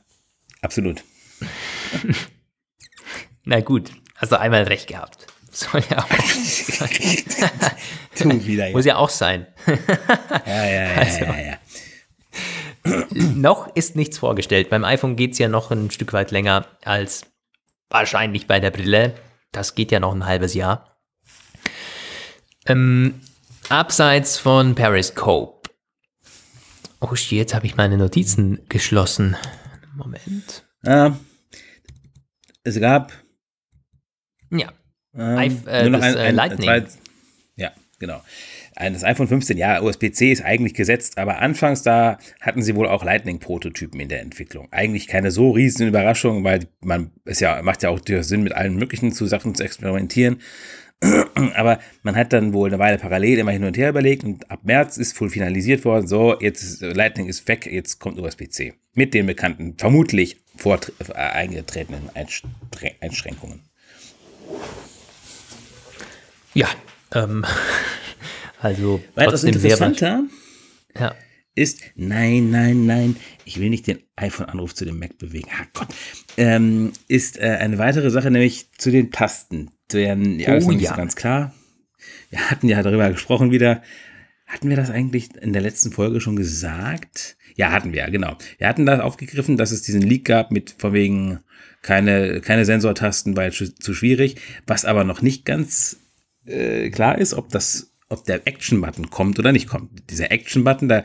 absolut. 0.62 1.04
Na 3.50 3.62
gut, 3.62 3.92
hast 4.16 4.32
du 4.32 4.40
einmal 4.40 4.62
recht 4.62 4.88
gehabt. 4.88 5.26
Soll 5.52 5.82
ja 5.90 5.98
auch. 5.98 6.08
du 8.20 8.46
wieder, 8.46 8.68
ja. 8.68 8.74
Muss 8.74 8.86
ja 8.86 8.98
auch 8.98 9.10
sein. 9.10 9.48
ja, 10.46 10.66
ja, 10.66 10.68
ja, 10.68 10.92
also, 10.98 11.26
ja, 11.26 11.42
ja. 11.42 11.58
noch 13.10 13.76
ist 13.76 13.96
nichts 13.96 14.20
vorgestellt. 14.20 14.70
Beim 14.70 14.86
iPhone 14.86 15.16
geht 15.16 15.32
es 15.32 15.40
ja 15.40 15.48
noch 15.48 15.72
ein 15.72 15.90
Stück 15.90 16.14
weit 16.14 16.30
länger 16.30 16.68
als 16.84 17.26
wahrscheinlich 17.90 18.46
bei 18.46 18.60
der 18.60 18.70
Brille. 18.70 19.16
Das 19.52 19.74
geht 19.74 19.92
ja 19.92 20.00
noch 20.00 20.14
ein 20.14 20.28
halbes 20.28 20.54
Jahr. 20.54 21.00
Ähm, 22.68 23.20
abseits 23.68 24.38
von 24.38 24.76
Periscope. 24.76 25.72
Oh, 27.00 27.16
jetzt 27.16 27.56
habe 27.56 27.66
ich 27.66 27.78
meine 27.78 27.98
Notizen 27.98 28.64
geschlossen. 28.70 29.36
Moment. 29.96 30.68
Ja, 30.84 31.18
es 32.64 32.80
gab 32.80 33.12
ja. 34.52 34.72
Ähm, 35.16 35.62
äh, 35.66 35.82
nur 35.84 35.92
noch 35.92 36.00
das, 36.00 36.16
ein, 36.16 36.18
äh, 36.18 36.28
ein, 36.28 36.36
Lightning. 36.36 36.70
Ein, 36.70 36.88
ja, 37.56 37.72
genau. 38.00 38.22
Das 38.76 39.04
iPhone 39.04 39.28
15, 39.28 39.58
ja, 39.58 39.82
USB-C 39.82 40.32
ist 40.32 40.42
eigentlich 40.42 40.74
gesetzt, 40.74 41.18
aber 41.18 41.40
anfangs 41.40 41.84
da 41.84 42.18
hatten 42.40 42.62
sie 42.62 42.76
wohl 42.76 42.88
auch 42.88 43.04
Lightning-Prototypen 43.04 44.00
in 44.00 44.08
der 44.08 44.22
Entwicklung. 44.22 44.70
Eigentlich 44.72 45.08
keine 45.08 45.32
so 45.32 45.52
riesen 45.52 45.86
Überraschung, 45.86 46.46
weil 46.46 46.62
man 46.82 47.12
es 47.26 47.42
ja 47.42 47.62
macht 47.62 47.84
ja 47.84 47.90
auch 47.90 48.00
Sinn, 48.06 48.44
mit 48.44 48.54
allen 48.54 48.78
möglichen 48.78 49.12
zu 49.12 49.26
Sachen 49.26 49.54
zu 49.54 49.64
experimentieren. 49.64 50.38
Aber 51.56 51.80
man 52.04 52.16
hat 52.16 52.34
dann 52.34 52.54
wohl 52.54 52.70
eine 52.70 52.80
Weile 52.80 52.98
parallel 52.98 53.40
immer 53.40 53.52
hin 53.52 53.64
und 53.64 53.78
her 53.78 53.90
überlegt 53.90 54.24
und 54.24 54.50
ab 54.50 54.62
März 54.64 54.98
ist 54.98 55.20
wohl 55.20 55.30
finalisiert 55.30 55.86
worden. 55.86 56.08
So, 56.08 56.40
jetzt 56.40 56.64
ist, 56.64 56.82
Lightning 56.82 57.28
ist 57.28 57.48
weg, 57.48 57.66
jetzt 57.66 58.00
kommt 58.00 58.20
USB-C. 58.20 58.74
Mit 58.94 59.14
den 59.14 59.26
bekannten, 59.26 59.76
vermutlich 59.78 60.38
äh, 60.66 61.14
eingetretenen 61.14 62.10
Einschränkungen. 63.02 63.62
Ja, 66.54 66.68
ähm, 67.14 67.46
also 68.62 69.02
Weitaus 69.16 69.44
interessanter 69.44 70.24
ja. 70.98 71.16
ist, 71.56 71.82
nein, 71.96 72.50
nein, 72.50 72.86
nein, 72.86 73.16
ich 73.46 73.60
will 73.60 73.70
nicht 73.70 73.88
den 73.88 74.00
iPhone-Anruf 74.16 74.74
zu 74.74 74.86
dem 74.86 75.00
Mac 75.00 75.18
bewegen. 75.18 75.50
Ah 75.52 75.66
Gott. 75.74 75.88
Ähm, 76.38 76.92
ist 77.08 77.38
äh, 77.38 77.58
eine 77.60 77.78
weitere 77.78 78.10
Sache, 78.10 78.32
nämlich 78.32 78.72
zu 78.78 78.92
den 78.92 79.12
Tasten. 79.12 79.72
Deren, 79.92 80.40
ja, 80.40 80.54
oh, 80.54 80.58
ist 80.58 80.82
ja. 80.82 80.96
ganz 80.96 81.16
klar. 81.16 81.54
Wir 82.30 82.50
hatten 82.50 82.70
ja 82.70 82.84
darüber 82.84 83.10
gesprochen 83.10 83.52
wieder. 83.52 83.82
Hatten 84.50 84.70
wir 84.70 84.76
das 84.76 84.90
eigentlich 84.90 85.30
in 85.40 85.54
der 85.54 85.62
letzten 85.62 85.92
Folge 85.92 86.20
schon 86.20 86.36
gesagt? 86.36 87.38
Ja, 87.56 87.72
hatten 87.72 87.94
wir, 87.94 88.10
genau. 88.10 88.36
Wir 88.58 88.68
hatten 88.68 88.88
das 88.88 89.00
aufgegriffen, 89.00 89.58
dass 89.58 89.70
es 89.70 89.84
diesen 89.84 90.02
Leak 90.02 90.26
gab 90.26 90.50
mit 90.50 90.74
von 90.80 90.92
wegen 90.92 91.40
keine, 91.84 92.42
keine 92.42 92.66
Sensortasten, 92.66 93.38
weil 93.38 93.52
zu 93.52 93.94
schwierig. 93.94 94.38
Was 94.66 94.86
aber 94.86 95.04
noch 95.04 95.22
nicht 95.22 95.46
ganz 95.46 95.98
äh, 96.48 96.90
klar 96.90 97.20
ist, 97.20 97.36
ob 97.36 97.50
das, 97.50 97.94
ob 98.10 98.26
der 98.26 98.48
Action-Button 98.48 99.12
kommt 99.12 99.38
oder 99.38 99.52
nicht 99.52 99.68
kommt. 99.68 100.10
Dieser 100.10 100.32
Action-Button, 100.32 100.90
da, 100.90 101.04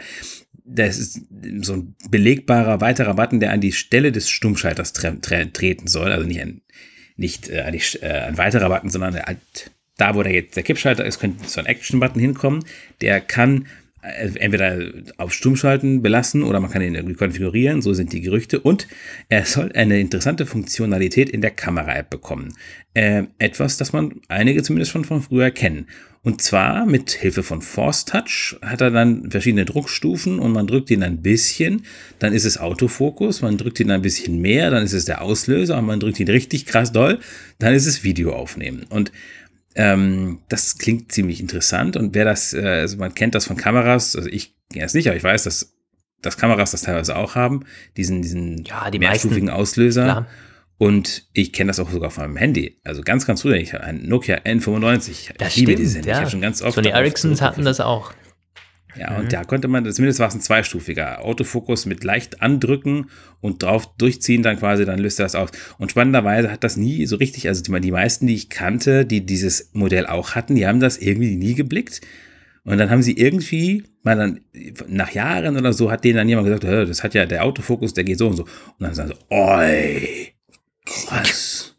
das 0.64 0.96
ist 0.96 1.20
so 1.60 1.74
ein 1.74 1.96
belegbarer 2.08 2.80
weiterer 2.80 3.12
Button, 3.12 3.40
der 3.40 3.52
an 3.52 3.60
die 3.60 3.72
Stelle 3.72 4.10
des 4.10 4.30
Stummschalters 4.30 4.94
tre 4.94 5.20
tre 5.20 5.52
treten 5.52 5.86
soll. 5.86 6.12
Also 6.12 6.26
nicht 6.26 6.40
ein, 6.40 6.62
nicht 7.16 7.50
äh, 7.50 7.60
ein, 7.60 7.74
äh, 7.74 8.06
ein 8.06 8.38
weiterer 8.38 8.70
Button, 8.70 8.88
sondern 8.88 9.16
halt 9.16 9.38
da, 9.96 10.14
wo 10.14 10.22
der 10.22 10.32
jetzt 10.32 10.56
der 10.56 10.62
Kippschalter 10.62 11.04
ist, 11.04 11.20
könnte 11.20 11.48
so 11.48 11.60
ein 11.60 11.66
Action-Button 11.66 12.20
hinkommen. 12.20 12.64
Der 13.00 13.20
kann 13.20 13.66
äh, 14.02 14.30
entweder 14.38 14.78
auf 15.16 15.32
Stummschalten 15.32 16.02
belassen 16.02 16.42
oder 16.42 16.60
man 16.60 16.70
kann 16.70 16.82
ihn 16.82 16.94
irgendwie 16.94 17.16
konfigurieren, 17.16 17.80
so 17.80 17.94
sind 17.94 18.12
die 18.12 18.20
Gerüchte. 18.20 18.60
Und 18.60 18.86
er 19.28 19.46
soll 19.46 19.72
eine 19.72 20.00
interessante 20.00 20.46
Funktionalität 20.46 21.30
in 21.30 21.40
der 21.40 21.52
Kamera-App 21.52 22.10
bekommen. 22.10 22.54
Äh, 22.92 23.24
etwas, 23.38 23.76
das 23.76 23.92
man 23.92 24.20
einige 24.28 24.62
zumindest 24.62 24.92
schon 24.92 25.04
von 25.04 25.22
früher 25.22 25.50
kennen. 25.50 25.86
Und 26.24 26.40
zwar 26.40 26.86
mit 26.86 27.10
Hilfe 27.10 27.42
von 27.42 27.60
Force 27.60 28.06
Touch 28.06 28.56
hat 28.62 28.80
er 28.80 28.90
dann 28.90 29.30
verschiedene 29.30 29.66
Druckstufen 29.66 30.38
und 30.38 30.52
man 30.52 30.66
drückt 30.66 30.90
ihn 30.90 31.02
ein 31.02 31.20
bisschen, 31.20 31.82
dann 32.18 32.32
ist 32.32 32.46
es 32.46 32.56
Autofokus, 32.56 33.42
man 33.42 33.58
drückt 33.58 33.78
ihn 33.80 33.90
ein 33.90 34.00
bisschen 34.00 34.40
mehr, 34.40 34.70
dann 34.70 34.84
ist 34.84 34.94
es 34.94 35.04
der 35.04 35.20
Auslöser 35.20 35.76
und 35.76 35.84
man 35.84 36.00
drückt 36.00 36.18
ihn 36.20 36.28
richtig 36.28 36.64
krass 36.64 36.92
doll, 36.92 37.18
dann 37.58 37.74
ist 37.74 37.84
es 37.84 38.04
Video 38.04 38.32
aufnehmen. 38.34 38.86
Und 38.88 39.12
ähm, 39.74 40.40
das 40.48 40.78
klingt 40.78 41.12
ziemlich 41.12 41.40
interessant 41.40 41.96
und 41.96 42.14
wer 42.14 42.24
das, 42.24 42.52
äh, 42.54 42.66
also 42.66 42.96
man 42.96 43.14
kennt 43.14 43.34
das 43.34 43.46
von 43.46 43.56
Kameras, 43.56 44.16
also 44.16 44.28
ich 44.28 44.54
erst 44.72 44.94
nicht, 44.94 45.08
aber 45.08 45.16
ich 45.16 45.24
weiß, 45.24 45.44
dass, 45.44 45.74
dass 46.22 46.36
Kameras 46.36 46.70
das 46.70 46.82
teilweise 46.82 47.16
auch 47.16 47.34
haben, 47.34 47.64
diesen, 47.96 48.22
diesen 48.22 48.64
ja, 48.64 48.90
die 48.90 48.98
mehrstufigen 48.98 49.46
meisten, 49.46 49.60
Auslöser. 49.60 50.04
Klar. 50.04 50.26
Und 50.76 51.28
ich 51.32 51.52
kenne 51.52 51.68
das 51.68 51.78
auch 51.78 51.90
sogar 51.90 52.10
von 52.10 52.24
meinem 52.24 52.36
Handy. 52.36 52.80
Also 52.82 53.02
ganz, 53.02 53.26
ganz 53.26 53.42
früher. 53.42 53.54
Ich 53.56 53.72
habe 53.74 53.84
ein 53.84 54.08
Nokia 54.08 54.38
N95. 54.38 55.34
Das 55.38 55.50
ich 55.50 55.56
liebe 55.56 55.76
dieses 55.76 55.94
Handy. 55.94 56.08
Ja. 56.08 56.16
Ich 56.16 56.20
habe 56.22 56.30
schon 56.30 56.40
ganz 56.40 56.62
oft. 56.62 56.74
Sony 56.74 56.88
Ericssons 56.88 57.40
hatten 57.40 57.64
das 57.64 57.78
auch. 57.80 58.12
Ja, 58.96 59.10
mhm. 59.10 59.20
und 59.20 59.32
da 59.32 59.44
konnte 59.44 59.68
man, 59.68 59.90
zumindest 59.92 60.20
war 60.20 60.28
es 60.28 60.34
ein 60.34 60.40
zweistufiger 60.40 61.24
Autofokus 61.24 61.86
mit 61.86 62.04
leicht 62.04 62.42
andrücken 62.42 63.10
und 63.40 63.62
drauf 63.62 63.96
durchziehen, 63.96 64.42
dann 64.42 64.58
quasi, 64.58 64.84
dann 64.84 64.98
löst 64.98 65.18
er 65.18 65.24
das 65.24 65.34
aus. 65.34 65.50
Und 65.78 65.90
spannenderweise 65.90 66.50
hat 66.50 66.64
das 66.64 66.76
nie 66.76 67.06
so 67.06 67.16
richtig, 67.16 67.48
also 67.48 67.62
die, 67.62 67.80
die 67.80 67.90
meisten, 67.90 68.26
die 68.26 68.34
ich 68.34 68.50
kannte, 68.50 69.04
die 69.04 69.24
dieses 69.24 69.70
Modell 69.72 70.06
auch 70.06 70.34
hatten, 70.34 70.54
die 70.54 70.66
haben 70.66 70.80
das 70.80 70.98
irgendwie 70.98 71.36
nie 71.36 71.54
geblickt. 71.54 72.00
Und 72.64 72.78
dann 72.78 72.90
haben 72.90 73.02
sie 73.02 73.12
irgendwie, 73.12 73.84
mal 74.02 74.16
dann 74.16 74.40
nach 74.88 75.10
Jahren 75.10 75.56
oder 75.56 75.72
so, 75.72 75.90
hat 75.90 76.04
denen 76.04 76.16
dann 76.16 76.28
jemand 76.28 76.46
gesagt, 76.46 76.64
das 76.64 77.04
hat 77.04 77.14
ja 77.14 77.26
der 77.26 77.44
Autofokus, 77.44 77.92
der 77.92 78.04
geht 78.04 78.18
so 78.18 78.28
und 78.28 78.36
so. 78.36 78.44
Und 78.44 78.50
dann 78.78 78.94
sagen 78.94 79.10
sie, 79.10 79.34
oi, 79.34 80.32
krass. 80.86 81.73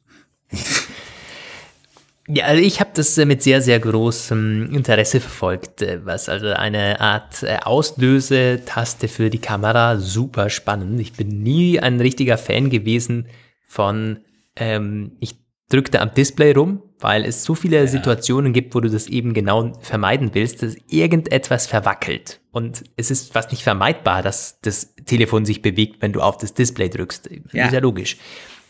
Ja, 2.27 2.45
also 2.45 2.61
ich 2.61 2.79
habe 2.79 2.89
das 2.93 3.17
äh, 3.17 3.25
mit 3.25 3.43
sehr, 3.43 3.61
sehr 3.61 3.79
großem 3.79 4.73
Interesse 4.73 5.19
verfolgt, 5.19 5.81
äh, 5.81 6.03
was 6.05 6.27
also 6.27 6.47
eine 6.47 6.99
Art 6.99 7.43
äh, 7.43 7.57
Auslösetaste 7.61 9.07
für 9.07 9.29
die 9.29 9.39
Kamera, 9.39 9.97
super 9.97 10.49
spannend. 10.49 10.99
Ich 10.99 11.13
bin 11.13 11.43
nie 11.43 11.79
ein 11.79 12.01
richtiger 12.01 12.37
Fan 12.37 12.69
gewesen 12.71 13.27
von, 13.67 14.19
ähm, 14.55 15.11
ich 15.19 15.35
drückte 15.69 16.01
am 16.01 16.13
Display 16.13 16.53
rum, 16.53 16.81
weil 16.99 17.25
es 17.25 17.43
so 17.43 17.53
viele 17.53 17.77
ja. 17.77 17.87
Situationen 17.87 18.53
gibt, 18.53 18.73
wo 18.73 18.79
du 18.79 18.89
das 18.89 19.07
eben 19.07 19.33
genau 19.33 19.73
vermeiden 19.81 20.31
willst, 20.33 20.63
dass 20.63 20.75
irgendetwas 20.87 21.67
verwackelt. 21.67 22.39
Und 22.51 22.83
es 22.95 23.11
ist 23.11 23.33
fast 23.33 23.51
nicht 23.51 23.63
vermeidbar, 23.63 24.23
dass 24.23 24.59
das 24.61 24.95
Telefon 25.05 25.45
sich 25.45 25.61
bewegt, 25.61 26.01
wenn 26.01 26.13
du 26.13 26.21
auf 26.21 26.37
das 26.37 26.53
Display 26.53 26.89
drückst. 26.89 27.29
Ja. 27.51 27.65
ist 27.65 27.73
ja 27.73 27.79
logisch. 27.79 28.17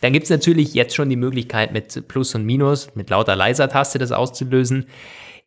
Dann 0.05 0.13
gibt 0.13 0.25
es 0.25 0.29
natürlich 0.29 0.75
jetzt 0.75 0.93
schon 0.93 1.09
die 1.09 1.15
Möglichkeit 1.15 1.73
mit 1.73 2.07
Plus 2.07 2.35
und 2.35 2.45
Minus, 2.45 2.93
mit 2.93 3.09
lauter 3.09 3.35
leiser 3.35 3.69
Taste 3.69 3.97
das 3.97 4.11
auszulösen. 4.11 4.85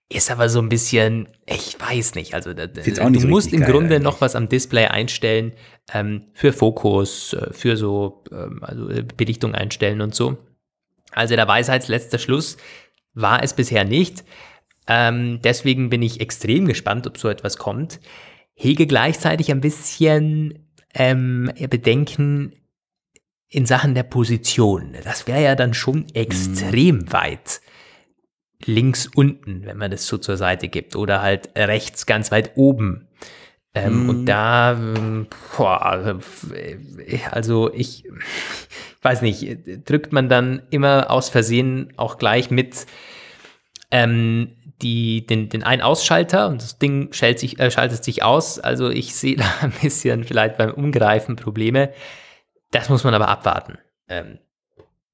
Ist 0.08 0.32
aber 0.32 0.48
so 0.48 0.58
ein 0.58 0.68
bisschen, 0.68 1.28
ich 1.46 1.76
weiß 1.78 2.16
nicht. 2.16 2.34
Also 2.34 2.52
du 2.54 2.68
so 3.20 3.28
musst 3.28 3.52
im 3.52 3.60
Grunde 3.60 3.94
eigentlich. 3.94 4.02
noch 4.02 4.20
was 4.20 4.34
am 4.34 4.48
Display 4.48 4.86
einstellen 4.86 5.52
ähm, 5.94 6.24
für 6.32 6.52
Fokus, 6.52 7.34
äh, 7.34 7.52
für 7.52 7.76
so 7.76 8.24
ähm, 8.32 8.58
also 8.62 8.88
äh, 8.88 9.04
Belichtung 9.04 9.54
einstellen 9.54 10.00
und 10.00 10.16
so. 10.16 10.38
Also 11.12 11.36
der 11.36 11.46
Weisheitsletzter 11.46 12.18
Schluss 12.18 12.56
war 13.14 13.44
es 13.44 13.54
bisher 13.54 13.84
nicht. 13.84 14.24
Ähm, 14.88 15.38
deswegen 15.44 15.88
bin 15.88 16.02
ich 16.02 16.20
extrem 16.20 16.66
gespannt, 16.66 17.06
ob 17.06 17.16
so 17.16 17.28
etwas 17.28 17.58
kommt. 17.58 18.00
Hege 18.54 18.88
gleichzeitig 18.88 19.52
ein 19.52 19.60
bisschen 19.60 20.66
ähm, 20.94 21.48
Bedenken, 21.70 22.54
in 23.48 23.66
Sachen 23.66 23.94
der 23.94 24.02
Position. 24.02 24.94
Das 25.04 25.26
wäre 25.26 25.42
ja 25.42 25.54
dann 25.54 25.74
schon 25.74 26.06
extrem 26.14 26.96
mhm. 26.96 27.12
weit 27.12 27.60
links 28.64 29.08
unten, 29.14 29.64
wenn 29.64 29.76
man 29.76 29.90
das 29.90 30.06
so 30.06 30.18
zur 30.18 30.36
Seite 30.36 30.68
gibt, 30.68 30.96
oder 30.96 31.22
halt 31.22 31.50
rechts 31.56 32.06
ganz 32.06 32.30
weit 32.32 32.52
oben. 32.56 33.08
Ähm, 33.74 34.06
mm. 34.06 34.08
Und 34.08 34.26
da, 34.26 34.78
boah, 35.56 36.20
also 37.30 37.72
ich, 37.72 38.04
ich 38.04 39.02
weiß 39.02 39.22
nicht, 39.22 39.58
drückt 39.88 40.12
man 40.12 40.28
dann 40.28 40.62
immer 40.70 41.10
aus 41.10 41.28
Versehen 41.28 41.92
auch 41.96 42.18
gleich 42.18 42.50
mit 42.50 42.86
ähm, 43.90 44.56
die, 44.82 45.26
den, 45.26 45.48
den 45.48 45.62
einen 45.62 45.82
Ausschalter 45.82 46.48
und 46.48 46.62
das 46.62 46.78
Ding 46.78 47.12
schaltet 47.12 47.40
sich, 47.40 47.58
äh, 47.58 47.70
schaltet 47.70 48.04
sich 48.04 48.22
aus. 48.22 48.58
Also 48.58 48.90
ich 48.90 49.14
sehe 49.14 49.36
da 49.36 49.44
ein 49.60 49.72
bisschen 49.82 50.24
vielleicht 50.24 50.56
beim 50.56 50.72
Umgreifen 50.72 51.36
Probleme. 51.36 51.92
Das 52.70 52.88
muss 52.88 53.04
man 53.04 53.14
aber 53.14 53.28
abwarten. 53.28 53.78
Ähm, 54.08 54.38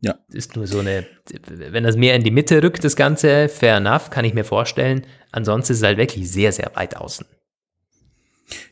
ja. 0.00 0.18
Ist 0.32 0.54
nur 0.54 0.66
so 0.66 0.80
eine, 0.80 1.06
wenn 1.48 1.84
das 1.84 1.96
mehr 1.96 2.14
in 2.14 2.22
die 2.22 2.30
Mitte 2.30 2.62
rückt, 2.62 2.84
das 2.84 2.96
Ganze, 2.96 3.48
fair 3.48 3.76
enough, 3.76 4.10
kann 4.10 4.24
ich 4.24 4.34
mir 4.34 4.44
vorstellen. 4.44 5.06
Ansonsten 5.32 5.72
ist 5.72 5.78
es 5.78 5.84
halt 5.84 5.98
wirklich 5.98 6.30
sehr, 6.30 6.52
sehr 6.52 6.70
weit 6.74 6.96
außen. 6.96 7.26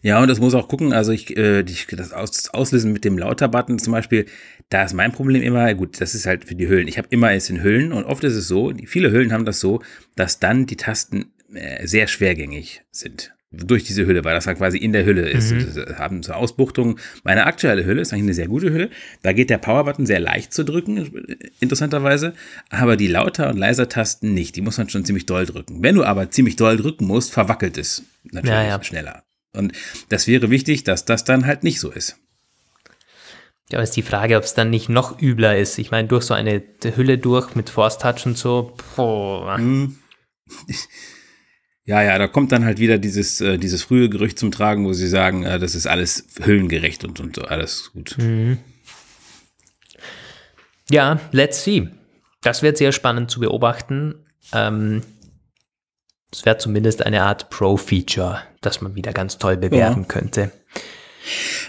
Ja, 0.03 0.21
und 0.21 0.29
das 0.29 0.39
muss 0.39 0.55
auch 0.55 0.69
gucken, 0.69 0.93
also 0.93 1.13
ich, 1.13 1.35
äh, 1.37 1.63
die, 1.63 1.77
das 1.97 2.13
Aus, 2.13 2.51
Auslösen 2.51 2.93
mit 2.93 3.05
dem 3.05 3.17
Lauter-Button 3.17 3.79
zum 3.79 3.95
Beispiel, 3.95 4.27
da 4.69 4.85
ist 4.85 4.93
mein 4.93 5.13
Problem 5.13 5.43
immer, 5.43 5.73
gut, 5.75 6.01
das 6.01 6.15
ist 6.15 6.27
halt 6.27 6.45
für 6.45 6.55
die 6.55 6.69
Hüllen. 6.69 6.89
Ich 6.89 6.99
habe 6.99 7.09
immer 7.11 7.33
es 7.33 7.49
in 7.49 7.63
Hüllen 7.63 7.93
und 7.93 8.05
oft 8.05 8.23
ist 8.25 8.35
es 8.35 8.47
so, 8.47 8.73
viele 8.85 9.11
Hüllen 9.11 9.33
haben 9.33 9.47
das 9.47 9.61
so, 9.61 9.81
dass 10.15 10.39
dann 10.39 10.67
die 10.67 10.77
Tasten 10.77 11.33
äh, 11.55 11.87
sehr 11.87 12.07
schwergängig 12.07 12.83
sind 12.91 13.33
durch 13.53 13.85
diese 13.85 14.07
Hülle, 14.07 14.25
weil 14.25 14.35
das 14.35 14.47
halt 14.47 14.59
quasi 14.59 14.79
in 14.79 14.93
der 14.93 15.05
Hülle 15.05 15.29
ist. 15.29 15.53
Mhm. 15.53 15.99
haben 15.99 16.23
zur 16.23 16.37
Ausbuchtung. 16.37 16.99
Meine 17.23 17.47
aktuelle 17.47 17.85
Hülle 17.85 18.01
ist 18.01 18.13
eigentlich 18.13 18.25
eine 18.25 18.35
sehr 18.35 18.49
gute 18.49 18.73
Hülle. 18.73 18.91
Da 19.23 19.33
geht 19.33 19.51
der 19.51 19.59
Powerbutton 19.59 20.07
sehr 20.07 20.21
leicht 20.21 20.53
zu 20.53 20.65
drücken, 20.65 21.27
interessanterweise. 21.61 22.33
Aber 22.71 22.97
die 22.97 23.09
Lauter- 23.09 23.51
und 23.51 23.59
Leiser-Tasten 23.59 24.33
nicht. 24.33 24.57
Die 24.57 24.63
muss 24.63 24.79
man 24.79 24.89
schon 24.89 25.05
ziemlich 25.05 25.27
doll 25.27 25.47
drücken. 25.47 25.83
Wenn 25.83 25.95
du 25.95 26.05
aber 26.05 26.31
ziemlich 26.31 26.57
doll 26.57 26.77
drücken 26.77 27.07
musst, 27.07 27.33
verwackelt 27.33 27.77
es 27.77 28.05
natürlich 28.25 28.51
ja, 28.51 28.65
ja. 28.65 28.83
schneller. 28.83 29.23
Und 29.53 29.73
das 30.09 30.27
wäre 30.27 30.51
wichtig, 30.51 30.85
dass 30.85 31.05
das 31.05 31.25
dann 31.25 31.47
halt 31.47 31.63
nicht 31.63 31.79
so 31.79 31.91
ist. 31.91 32.17
Ja, 33.71 33.79
aber 33.79 33.85
ist 33.85 33.97
die 33.97 34.03
Frage, 34.03 34.37
ob 34.37 34.45
es 34.45 34.55
dann 34.55 34.71
nicht 34.71 34.89
noch 34.89 35.21
übler 35.21 35.59
ist. 35.59 35.79
Ich 35.79 35.91
meine, 35.91 36.09
durch 36.09 36.25
so 36.25 36.35
eine 36.35 36.63
Hülle 36.95 37.19
durch 37.19 37.55
mit 37.55 37.71
Force 37.71 37.99
Touch 37.99 38.27
und 38.27 38.37
so. 38.37 38.77
Boah. 38.97 39.57
Hm. 39.57 39.97
Ja, 41.85 42.03
ja, 42.03 42.17
da 42.17 42.29
kommt 42.29 42.53
dann 42.53 42.65
halt 42.65 42.79
wieder 42.79 42.99
dieses, 42.99 43.41
äh, 43.41 43.59
dieses 43.59 43.83
frühe 43.83 44.09
Gerücht 44.09 44.39
zum 44.39 44.53
Tragen, 44.53 44.85
wo 44.87 44.93
sie 44.93 45.09
sagen, 45.09 45.43
äh, 45.43 45.59
das 45.59 45.75
ist 45.75 45.87
alles 45.87 46.27
hüllengerecht 46.41 47.05
und, 47.05 47.19
und 47.19 47.51
alles 47.51 47.91
gut. 47.93 48.17
Mhm. 48.19 48.59
Ja, 50.91 51.21
let's 51.33 51.65
see. 51.65 51.89
Das 52.43 52.63
wird 52.63 52.77
sehr 52.77 52.93
spannend 52.93 53.31
zu 53.31 53.41
beobachten. 53.41 54.27
Ähm, 54.53 55.03
es 56.33 56.45
wäre 56.45 56.59
zumindest 56.59 57.05
eine 57.05 57.23
Art 57.23 57.51
Pro-Feature, 57.51 58.43
das 58.61 58.81
man 58.81 58.95
wieder 58.95 59.13
ganz 59.13 59.39
toll 59.39 59.57
bewerben 59.57 60.03
ja. 60.03 60.09
könnte. 60.09 60.53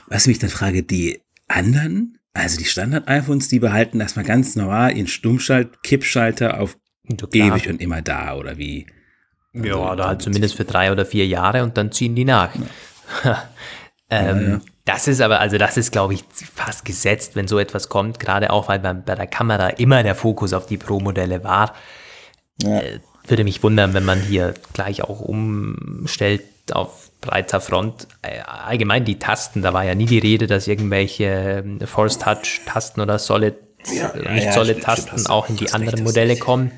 Was 0.07 0.27
mich 0.27 0.39
dann 0.39 0.49
frage, 0.49 0.83
die 0.83 1.21
anderen, 1.47 2.19
also 2.33 2.57
die 2.57 2.65
Standard-iPhones, 2.65 3.47
die 3.49 3.59
behalten 3.59 3.99
erstmal 3.99 4.25
ganz 4.25 4.55
normal 4.55 4.95
ihren 4.95 5.07
Stummschalt, 5.07 5.83
Kippschalter 5.83 6.59
auf 6.59 6.77
ewig 7.33 7.67
und 7.67 7.81
immer 7.81 8.01
da, 8.01 8.35
oder 8.35 8.57
wie? 8.57 8.87
Also 9.53 9.67
ja, 9.67 9.91
oder 9.91 10.07
halt 10.07 10.21
zumindest 10.21 10.55
für 10.55 10.65
drei 10.65 10.91
oder 10.91 11.05
vier 11.05 11.27
Jahre 11.27 11.63
und 11.63 11.77
dann 11.77 11.91
ziehen 11.91 12.15
die 12.15 12.25
nach. 12.25 12.49
Ja. 13.23 13.43
ähm, 14.09 14.41
ja, 14.41 14.47
ja. 14.53 14.61
Das 14.85 15.07
ist 15.07 15.21
aber, 15.21 15.39
also 15.39 15.57
das 15.57 15.77
ist, 15.77 15.91
glaube 15.91 16.13
ich, 16.13 16.25
fast 16.53 16.83
gesetzt, 16.83 17.35
wenn 17.35 17.47
so 17.47 17.57
etwas 17.57 17.87
kommt, 17.87 18.19
gerade 18.19 18.51
auch, 18.51 18.67
weil 18.67 18.79
bei, 18.79 18.93
bei 18.93 19.15
der 19.15 19.27
Kamera 19.27 19.69
immer 19.69 20.03
der 20.03 20.15
Fokus 20.15 20.51
auf 20.51 20.65
die 20.65 20.77
Pro-Modelle 20.77 21.43
war. 21.43 21.73
Äh, 22.61 22.99
würde 23.25 23.45
mich 23.45 23.63
wundern, 23.63 23.93
wenn 23.93 24.03
man 24.03 24.19
hier 24.19 24.53
gleich 24.73 25.03
auch 25.03 25.21
umstellt 25.21 26.43
auf 26.73 27.11
breiter 27.21 27.61
Front. 27.61 28.07
Äh, 28.21 28.41
allgemein 28.41 29.05
die 29.05 29.19
Tasten, 29.19 29.61
da 29.61 29.73
war 29.73 29.85
ja 29.85 29.95
nie 29.95 30.05
die 30.05 30.19
Rede, 30.19 30.47
dass 30.47 30.67
irgendwelche 30.67 31.63
ähm, 31.65 31.79
Force 31.87 32.19
Touch 32.19 32.61
Tasten 32.65 32.99
oder 32.99 33.19
Solid, 33.19 33.55
äh, 33.87 34.33
nicht 34.33 34.51
Solid 34.51 34.83
Tasten 34.83 35.27
auch 35.27 35.47
in 35.47 35.55
die 35.55 35.71
anderen 35.71 36.03
Modelle 36.03 36.35
kommen. 36.35 36.71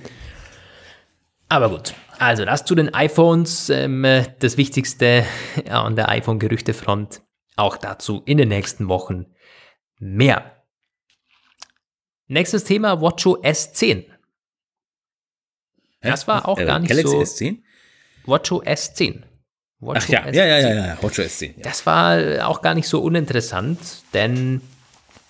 Aber 1.49 1.69
gut, 1.69 1.93
also 2.17 2.45
das 2.45 2.65
zu 2.65 2.75
den 2.75 2.93
iPhones, 2.93 3.69
ähm, 3.69 4.05
das 4.39 4.57
Wichtigste 4.57 5.25
an 5.69 5.95
der 5.95 6.09
iPhone-Gerüchtefront. 6.09 7.21
Auch 7.57 7.77
dazu 7.77 8.21
in 8.25 8.37
den 8.37 8.49
nächsten 8.49 8.89
Wochen 8.89 9.27
mehr. 9.99 10.63
Nächstes 12.27 12.63
Thema 12.63 12.99
WatchOS 12.99 13.73
10. 13.73 14.05
Das 16.01 16.27
war 16.27 16.47
auch 16.47 16.59
äh, 16.59 16.65
gar 16.65 16.79
nicht 16.79 16.89
Galaxy 16.89 17.11
so. 17.11 17.21
S10? 17.21 17.61
WatchOS 18.25 18.93
10. 18.95 19.25
Watch 19.79 20.05
Ach 20.05 20.09
ja, 20.09 20.29
ja, 20.31 20.45
ja, 20.45 20.57
ja, 20.59 20.73
ja, 20.73 20.97
WatchOS 21.03 21.37
10. 21.37 21.55
Ja. 21.57 21.63
Das 21.63 21.85
war 21.85 22.47
auch 22.47 22.61
gar 22.61 22.73
nicht 22.73 22.87
so 22.87 23.01
uninteressant, 23.01 23.79
denn 24.13 24.61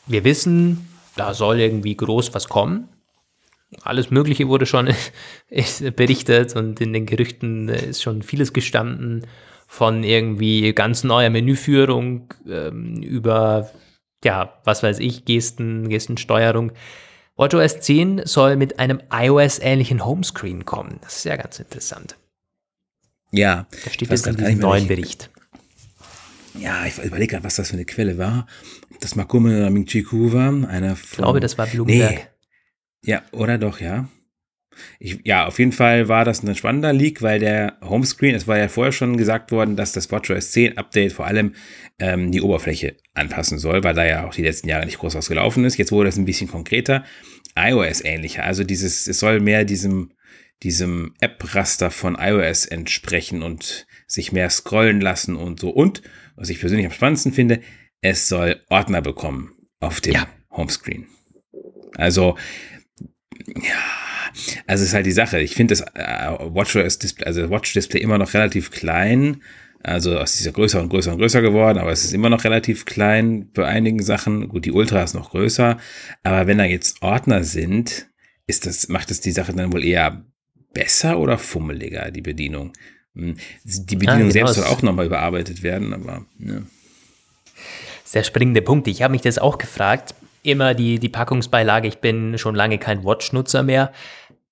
wir 0.07 0.24
wissen, 0.24 0.88
da 1.16 1.34
soll 1.34 1.59
irgendwie 1.59 1.95
groß 1.95 2.34
was 2.34 2.47
kommen 2.47 2.95
alles 3.82 4.09
Mögliche 4.11 4.47
wurde 4.47 4.65
schon 4.65 4.93
berichtet 5.95 6.55
und 6.55 6.82
in 6.82 6.93
den 6.93 7.05
Gerüchten 7.05 7.69
ist 7.69 8.01
schon 8.01 8.21
vieles 8.21 8.53
gestanden 8.53 9.26
von 9.67 10.03
irgendwie 10.03 10.73
ganz 10.73 11.03
neuer 11.03 11.30
Menüführung 11.30 12.34
ähm, 12.47 13.01
über, 13.01 13.69
ja, 14.23 14.53
was 14.63 14.84
weiß 14.84 14.99
ich, 14.99 15.26
Gesten, 15.26 15.89
Gestensteuerung. 15.89 16.71
WatchOS 17.36 17.82
10 17.82 18.21
soll 18.26 18.55
mit 18.55 18.80
einem 18.80 19.01
iOS-ähnlichen 19.11 20.05
Homescreen 20.05 20.65
kommen. 20.65 20.99
Das 21.01 21.17
ist 21.17 21.26
ja 21.26 21.36
ganz 21.36 21.59
interessant. 21.59 22.15
Ja. 23.32 23.67
Da 23.84 23.91
steht 23.91 24.09
jetzt 24.09 24.28
in 24.28 24.38
diesem 24.38 24.59
neuen 24.59 24.88
Bericht. 24.88 25.30
Ja, 26.57 26.86
ich 26.86 26.97
überlege 26.99 27.34
gerade, 27.34 27.43
was 27.43 27.55
das 27.55 27.69
für 27.69 27.73
eine 27.73 27.86
Quelle 27.86 28.17
war. 28.17 28.47
Das 29.01 29.15
Makume 29.15 29.57
oder 29.57 29.69
Ming 29.69 29.86
Chi 29.86 30.03
Ku 30.03 30.32
war, 30.32 30.69
einer 30.69 30.95
von. 30.95 31.09
Ich 31.11 31.17
glaube, 31.17 31.39
das 31.41 31.57
war 31.57 31.67
Bloomberg. 31.67 32.11
Nee. 32.11 32.28
Ja, 33.06 33.24
oder 33.32 33.58
doch, 33.58 33.80
ja. 33.80 34.10
Ich, 34.99 35.20
ja, 35.24 35.45
auf 35.45 35.60
jeden 35.60 35.72
Fall 35.72 36.10
war 36.10 36.26
das 36.26 36.43
ein 36.43 36.56
spannender 36.56 36.91
Leak, 36.91 37.22
weil 37.22 37.39
der 37.39 37.78
Homescreen, 37.82 38.36
es 38.36 38.47
war 38.47 38.58
ja 38.58 38.68
vorher 38.68 38.91
schon 38.91 39.16
gesagt 39.16 39.51
worden, 39.51 39.76
dass 39.76 39.93
das 39.93 40.12
WatchOS 40.12 40.51
10 40.51 40.78
Update 40.78 41.14
vor 41.14 41.26
allem 41.26 41.53
ähm, 41.99 42.32
die 42.32 42.41
Oberfläche 42.41 42.97
anpassen 43.14 43.58
soll, 43.58 43.84
weil 43.84 43.93
da 43.93 44.06
ja 44.06 44.28
auch 44.28 44.34
die 44.34 44.41
letzten 44.41 44.68
Jahre 44.68 44.86
nicht 44.86 44.97
groß 44.97 45.16
was 45.16 45.30
gelaufen 45.30 45.64
ist. 45.64 45.78
Jetzt 45.78 45.91
wurde 45.91 46.10
es 46.10 46.18
ein 46.18 46.26
bisschen 46.26 46.49
konkreter, 46.49 47.06
iOS 47.58 48.03
ähnlicher. 48.03 48.43
Also 48.43 48.64
dieses, 48.64 49.08
es 49.08 49.20
soll 49.20 49.39
mehr 49.39 49.64
diesem, 49.64 50.12
diesem 50.64 51.14
App-Raster 51.22 51.91
von 51.91 52.18
iOS 52.20 52.66
entsprechen 52.66 53.43
und 53.43 53.88
sich 54.08 54.32
mehr 54.32 54.49
scrollen 54.49 54.99
lassen 54.99 55.36
und 55.36 55.60
so. 55.60 55.70
Und, 55.70 56.01
was 56.36 56.49
ich 56.49 56.60
persönlich 56.60 56.86
am 56.86 56.91
spannendsten 56.91 57.32
finde, 57.32 57.62
es 58.01 58.28
soll 58.28 58.62
Ordner 58.70 59.01
bekommen 59.01 59.53
auf 59.80 60.01
dem 60.01 60.14
ja. 60.14 60.28
Homescreen. 60.51 61.08
Also, 61.95 62.36
ja, 63.48 64.62
also 64.68 64.84
ist 64.84 64.94
halt 64.94 65.06
die 65.06 65.12
Sache. 65.12 65.40
Ich 65.40 65.56
finde 65.56 65.76
das 65.76 65.82
äh, 65.94 66.30
WatchOS 66.40 67.00
Display, 67.00 67.26
also 67.26 67.50
Watch 67.50 67.74
Display 67.74 68.02
immer 68.02 68.18
noch 68.18 68.34
relativ 68.34 68.72
klein. 68.72 69.42
Also 69.84 70.18
es 70.18 70.40
ist 70.40 70.46
ja 70.46 70.52
größer 70.52 70.82
und 70.82 70.90
größer 70.90 71.12
und 71.12 71.20
größer 71.20 71.42
geworden, 71.42 71.78
aber 71.78 71.92
es 71.92 72.04
ist 72.04 72.14
immer 72.14 72.30
noch 72.30 72.44
relativ 72.44 72.86
klein 72.86 73.52
bei 73.54 73.66
einigen 73.66 74.02
Sachen. 74.02 74.50
Gut, 74.50 74.66
die 74.66 74.72
Ultra 74.72 75.04
ist 75.04 75.14
noch 75.14 75.30
größer, 75.30 75.78
aber 76.24 76.48
wenn 76.48 76.58
da 76.58 76.64
jetzt 76.64 77.04
Ordner 77.04 77.44
sind, 77.44 78.08
ist 78.48 78.66
das, 78.66 78.90
macht 78.90 79.12
es 79.12 79.22
die 79.22 79.32
Sache 79.32 79.54
dann 79.54 79.72
wohl 79.72 79.84
eher 79.84 80.26
besser 80.74 81.20
oder 81.20 81.38
fummeliger, 81.38 82.10
die 82.10 82.22
Bedienung? 82.22 82.74
Hm, 83.16 83.36
die 83.64 83.96
Bedienung 83.96 84.16
ah, 84.16 84.20
genau. 84.22 84.32
selbst 84.32 84.56
soll 84.56 84.66
auch 84.66 84.82
nochmal 84.82 85.06
überarbeitet 85.06 85.62
werden, 85.62 85.94
aber. 85.94 86.26
Ne. 86.40 86.66
Sehr 88.04 88.24
springende 88.24 88.62
Punkt. 88.62 88.88
Ich 88.88 89.02
habe 89.04 89.12
mich 89.12 89.22
das 89.22 89.38
auch 89.38 89.58
gefragt. 89.58 90.16
Immer 90.46 90.74
die, 90.76 91.00
die 91.00 91.10
Packungsbeilage. 91.10 91.88
Ich 91.88 92.00
bin 92.00 92.38
schon 92.38 92.56
lange 92.56 92.78
kein 92.78 93.04
Watch-Nutzer 93.04 93.64
mehr, 93.64 93.91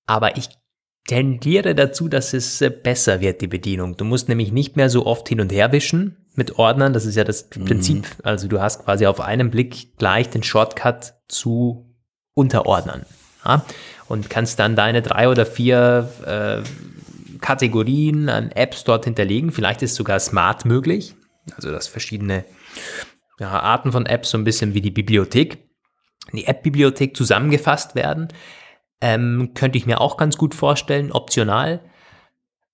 aber 0.06 0.36
ich 0.36 0.48
tendiere 1.06 1.74
dazu, 1.74 2.08
dass 2.08 2.32
es 2.32 2.60
äh, 2.60 2.70
besser 2.70 3.20
wird, 3.20 3.40
die 3.40 3.46
Bedienung. 3.46 3.96
Du 3.96 4.04
musst 4.04 4.28
nämlich 4.28 4.52
nicht 4.52 4.76
mehr 4.76 4.90
so 4.90 5.06
oft 5.06 5.28
hin 5.28 5.40
und 5.40 5.52
her 5.52 5.72
wischen 5.72 6.16
mit 6.34 6.58
Ordnern. 6.58 6.92
Das 6.92 7.04
ist 7.04 7.14
ja 7.14 7.24
das 7.24 7.48
mhm. 7.54 7.64
Prinzip. 7.66 8.06
Also 8.22 8.48
du 8.48 8.60
hast 8.60 8.84
quasi 8.84 9.06
auf 9.06 9.20
einen 9.20 9.50
Blick 9.50 9.96
gleich 9.98 10.30
den 10.30 10.42
Shortcut 10.42 11.14
zu 11.28 11.94
Unterordnern. 12.34 13.04
Ja? 13.44 13.64
Und 14.08 14.30
kannst 14.30 14.58
dann 14.58 14.76
deine 14.76 15.02
drei 15.02 15.28
oder 15.28 15.46
vier 15.46 16.10
äh, 16.26 17.38
Kategorien 17.40 18.28
an 18.28 18.50
Apps 18.52 18.84
dort 18.84 19.04
hinterlegen. 19.04 19.52
Vielleicht 19.52 19.82
ist 19.82 19.94
sogar 19.94 20.18
Smart 20.18 20.64
möglich. 20.64 21.14
Also 21.56 21.70
dass 21.70 21.86
verschiedene 21.86 22.44
ja, 23.38 23.50
Arten 23.50 23.92
von 23.92 24.06
Apps, 24.06 24.30
so 24.30 24.38
ein 24.38 24.44
bisschen 24.44 24.74
wie 24.74 24.80
die 24.80 24.90
Bibliothek, 24.90 25.58
die 26.32 26.46
App-Bibliothek 26.46 27.16
zusammengefasst 27.16 27.94
werden. 27.94 28.28
Ähm, 29.00 29.50
könnte 29.54 29.78
ich 29.78 29.86
mir 29.86 30.00
auch 30.00 30.16
ganz 30.16 30.36
gut 30.36 30.54
vorstellen, 30.54 31.12
optional. 31.12 31.80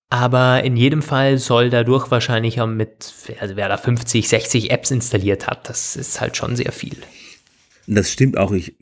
Aber 0.09 0.63
in 0.63 0.75
jedem 0.75 1.01
Fall 1.01 1.37
soll 1.37 1.69
dadurch 1.69 2.11
wahrscheinlich 2.11 2.59
auch 2.59 2.67
mit, 2.67 3.13
also 3.39 3.55
wer 3.55 3.69
da 3.69 3.77
50, 3.77 4.27
60 4.27 4.71
Apps 4.71 4.91
installiert 4.91 5.47
hat, 5.47 5.69
das 5.69 5.95
ist 5.95 6.19
halt 6.19 6.35
schon 6.35 6.57
sehr 6.57 6.73
viel. 6.73 6.97
Das 7.87 8.11
stimmt 8.11 8.37
auch. 8.37 8.51
Ich 8.51 8.75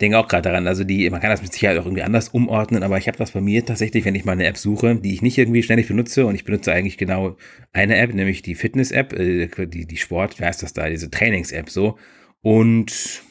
denke 0.00 0.18
auch 0.18 0.28
gerade 0.28 0.48
daran. 0.48 0.66
Also 0.66 0.84
die, 0.84 1.08
man 1.10 1.20
kann 1.20 1.30
das 1.30 1.42
mit 1.42 1.52
Sicherheit 1.52 1.78
auch 1.78 1.84
irgendwie 1.84 2.02
anders 2.02 2.28
umordnen, 2.28 2.82
aber 2.82 2.98
ich 2.98 3.08
habe 3.08 3.18
das 3.18 3.32
bei 3.32 3.40
mir 3.40 3.64
tatsächlich, 3.64 4.04
wenn 4.04 4.14
ich 4.14 4.24
mal 4.24 4.32
eine 4.32 4.46
App 4.46 4.56
suche, 4.56 4.96
die 4.96 5.14
ich 5.14 5.22
nicht 5.22 5.38
irgendwie 5.38 5.62
ständig 5.62 5.88
benutze 5.88 6.26
und 6.26 6.34
ich 6.34 6.44
benutze 6.44 6.72
eigentlich 6.72 6.98
genau 6.98 7.36
eine 7.72 7.96
App, 7.96 8.14
nämlich 8.14 8.42
die 8.42 8.54
Fitness-App, 8.54 9.12
äh, 9.12 9.48
die, 9.66 9.86
die 9.86 9.96
Sport, 9.96 10.38
wer 10.38 10.48
heißt 10.48 10.62
das 10.62 10.72
da, 10.72 10.88
diese 10.88 11.10
Trainings-App 11.10 11.68
so. 11.68 11.98
Und 12.40 13.22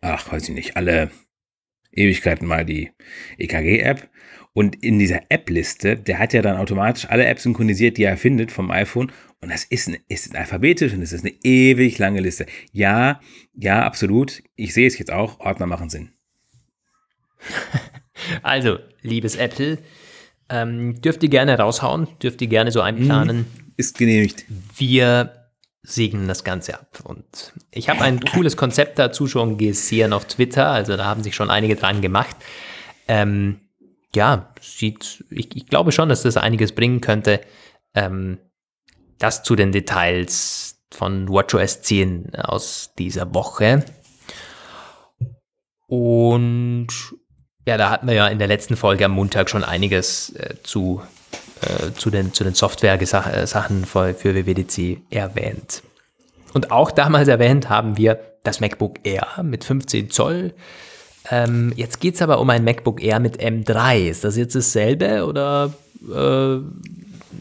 ach, 0.00 0.30
weiß 0.30 0.48
ich 0.48 0.54
nicht, 0.54 0.76
alle 0.76 1.10
Ewigkeiten 1.92 2.46
mal 2.46 2.64
die 2.64 2.90
EKG-App. 3.38 4.08
Und 4.52 4.82
in 4.82 4.98
dieser 4.98 5.22
App-Liste, 5.28 5.96
der 5.96 6.18
hat 6.18 6.32
ja 6.32 6.42
dann 6.42 6.56
automatisch 6.56 7.06
alle 7.08 7.26
Apps 7.26 7.44
synchronisiert, 7.44 7.96
die 7.96 8.04
er 8.04 8.16
findet 8.16 8.50
vom 8.50 8.70
iPhone. 8.70 9.12
Und 9.40 9.50
das 9.50 9.64
ist, 9.64 9.88
ein, 9.88 9.98
ist 10.08 10.34
alphabetisch 10.34 10.92
und 10.94 11.02
es 11.02 11.12
ist 11.12 11.24
eine 11.24 11.34
ewig 11.44 11.98
lange 11.98 12.20
Liste. 12.20 12.46
Ja, 12.72 13.20
ja, 13.54 13.84
absolut. 13.84 14.42
Ich 14.56 14.74
sehe 14.74 14.88
es 14.88 14.98
jetzt 14.98 15.12
auch. 15.12 15.38
Ordner 15.40 15.66
machen 15.66 15.90
Sinn. 15.90 16.10
Also, 18.42 18.80
liebes 19.00 19.36
Apple, 19.36 19.78
ähm, 20.48 21.00
dürft 21.00 21.22
ihr 21.22 21.28
gerne 21.28 21.56
raushauen, 21.56 22.08
dürft 22.20 22.42
ihr 22.42 22.48
gerne 22.48 22.72
so 22.72 22.80
einplanen. 22.80 23.46
Ist 23.76 23.96
genehmigt. 23.96 24.44
Wir 24.76 25.37
segnen 25.82 26.28
das 26.28 26.44
Ganze 26.44 26.74
ab. 26.74 27.00
Und 27.04 27.52
ich 27.70 27.88
habe 27.88 28.02
ein 28.02 28.20
cooles 28.20 28.56
Konzept 28.56 28.98
dazu 28.98 29.26
schon 29.26 29.58
gesehen 29.58 30.12
auf 30.12 30.26
Twitter, 30.26 30.68
also 30.70 30.96
da 30.96 31.04
haben 31.04 31.22
sich 31.22 31.34
schon 31.34 31.50
einige 31.50 31.76
dran 31.76 32.00
gemacht. 32.00 32.36
Ähm, 33.06 33.60
ja, 34.14 34.52
sieht, 34.60 35.24
ich, 35.30 35.54
ich, 35.56 35.66
glaube 35.66 35.92
schon, 35.92 36.08
dass 36.08 36.22
das 36.22 36.36
einiges 36.36 36.72
bringen 36.72 37.00
könnte. 37.00 37.40
Ähm, 37.94 38.38
das 39.18 39.42
zu 39.42 39.56
den 39.56 39.72
Details 39.72 40.80
von 40.90 41.28
WatchOS 41.28 41.82
10 41.82 42.34
aus 42.36 42.92
dieser 42.98 43.34
Woche. 43.34 43.84
Und 45.86 46.88
ja, 47.66 47.76
da 47.76 47.90
hatten 47.90 48.06
wir 48.06 48.14
ja 48.14 48.28
in 48.28 48.38
der 48.38 48.48
letzten 48.48 48.76
Folge 48.76 49.04
am 49.04 49.12
Montag 49.12 49.50
schon 49.50 49.64
einiges 49.64 50.30
äh, 50.36 50.54
zu 50.62 51.02
äh, 51.62 51.92
zu 51.96 52.10
den, 52.10 52.32
zu 52.32 52.44
den 52.44 52.54
Software-Sachen 52.54 53.84
für, 53.84 54.14
für 54.14 54.34
WWDC 54.34 55.00
erwähnt. 55.10 55.82
Und 56.54 56.70
auch 56.70 56.90
damals 56.90 57.28
erwähnt 57.28 57.68
haben 57.68 57.96
wir 57.96 58.20
das 58.44 58.60
MacBook 58.60 59.00
Air 59.04 59.42
mit 59.42 59.64
15 59.64 60.10
Zoll. 60.10 60.54
Ähm, 61.30 61.72
jetzt 61.76 62.00
geht 62.00 62.14
es 62.14 62.22
aber 62.22 62.40
um 62.40 62.48
ein 62.50 62.64
MacBook 62.64 63.02
Air 63.02 63.20
mit 63.20 63.40
M3. 63.40 64.08
Ist 64.08 64.24
das 64.24 64.36
jetzt 64.36 64.54
dasselbe 64.54 65.26
oder 65.26 65.74
äh, 66.02 66.58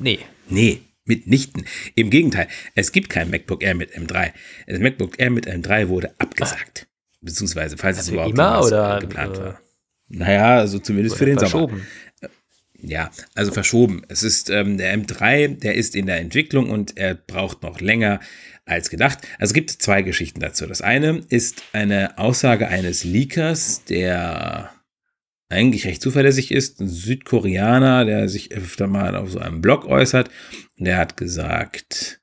nee? 0.01 0.19
Nee, 0.49 0.81
mitnichten. 1.05 1.65
Im 1.95 2.09
Gegenteil, 2.09 2.47
es 2.75 2.91
gibt 2.91 3.09
kein 3.09 3.29
MacBook 3.29 3.63
Air 3.63 3.75
mit 3.75 3.95
M3. 3.95 4.31
Das 4.67 4.79
MacBook 4.79 5.19
Air 5.19 5.31
mit 5.31 5.47
M3 5.47 5.87
wurde 5.87 6.13
abgesagt. 6.17 6.85
Ach. 6.85 7.21
Beziehungsweise, 7.21 7.77
falls 7.77 7.97
also 7.97 8.09
es 8.09 8.13
überhaupt 8.13 8.33
immer, 8.33 8.63
oder, 8.63 8.99
geplant 8.99 9.39
war. 9.39 9.59
Naja, 10.09 10.57
also 10.57 10.79
zumindest 10.79 11.17
für 11.17 11.25
den. 11.25 11.37
Sommer. 11.39 11.69
Ja, 12.81 13.09
also 13.33 13.51
verschoben. 13.51 14.03
Es 14.07 14.23
ist 14.23 14.49
ähm, 14.49 14.77
der 14.77 14.97
M3, 14.97 15.59
der 15.59 15.75
ist 15.75 15.95
in 15.95 16.05
der 16.05 16.19
Entwicklung 16.19 16.69
und 16.69 16.97
er 16.97 17.15
braucht 17.15 17.63
noch 17.63 17.81
länger 17.81 18.19
als 18.65 18.89
gedacht. 18.89 19.19
Also 19.39 19.51
es 19.51 19.53
gibt 19.53 19.71
zwei 19.71 20.01
Geschichten 20.03 20.39
dazu. 20.39 20.67
Das 20.67 20.81
eine 20.81 21.23
ist 21.29 21.63
eine 21.73 22.17
Aussage 22.17 22.67
eines 22.67 23.03
Leakers, 23.03 23.83
der 23.85 24.71
eigentlich 25.49 25.85
recht 25.85 26.01
zuverlässig 26.01 26.51
ist, 26.51 26.81
ein 26.81 26.89
Südkoreaner, 26.89 28.05
der 28.05 28.27
sich 28.29 28.51
öfter 28.51 28.87
mal 28.87 29.15
auf 29.15 29.31
so 29.31 29.39
einem 29.39 29.61
Blog 29.61 29.85
äußert. 29.85 30.29
Und 30.77 30.85
der 30.85 30.97
hat 30.97 31.17
gesagt, 31.17 32.21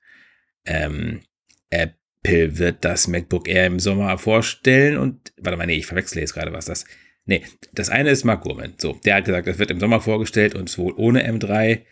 ähm, 0.66 1.22
Apple 1.70 2.58
wird 2.58 2.84
das 2.84 3.08
MacBook 3.08 3.48
Air 3.48 3.66
im 3.66 3.80
Sommer 3.80 4.18
vorstellen 4.18 4.98
und, 4.98 5.32
warte 5.40 5.56
mal, 5.56 5.66
nee, 5.66 5.76
ich 5.76 5.86
verwechsle 5.86 6.20
jetzt 6.20 6.34
gerade, 6.34 6.52
was 6.52 6.66
das 6.66 6.84
Nee, 7.26 7.42
das 7.72 7.88
eine 7.88 8.10
ist 8.10 8.24
Mark 8.24 8.42
Gurman. 8.42 8.74
So, 8.78 8.98
der 9.04 9.16
hat 9.16 9.24
gesagt, 9.24 9.46
das 9.46 9.58
wird 9.58 9.70
im 9.70 9.80
Sommer 9.80 10.00
vorgestellt 10.00 10.54
und 10.54 10.76
wohl 10.76 10.92
ohne 10.96 11.26
M3. 11.26 11.82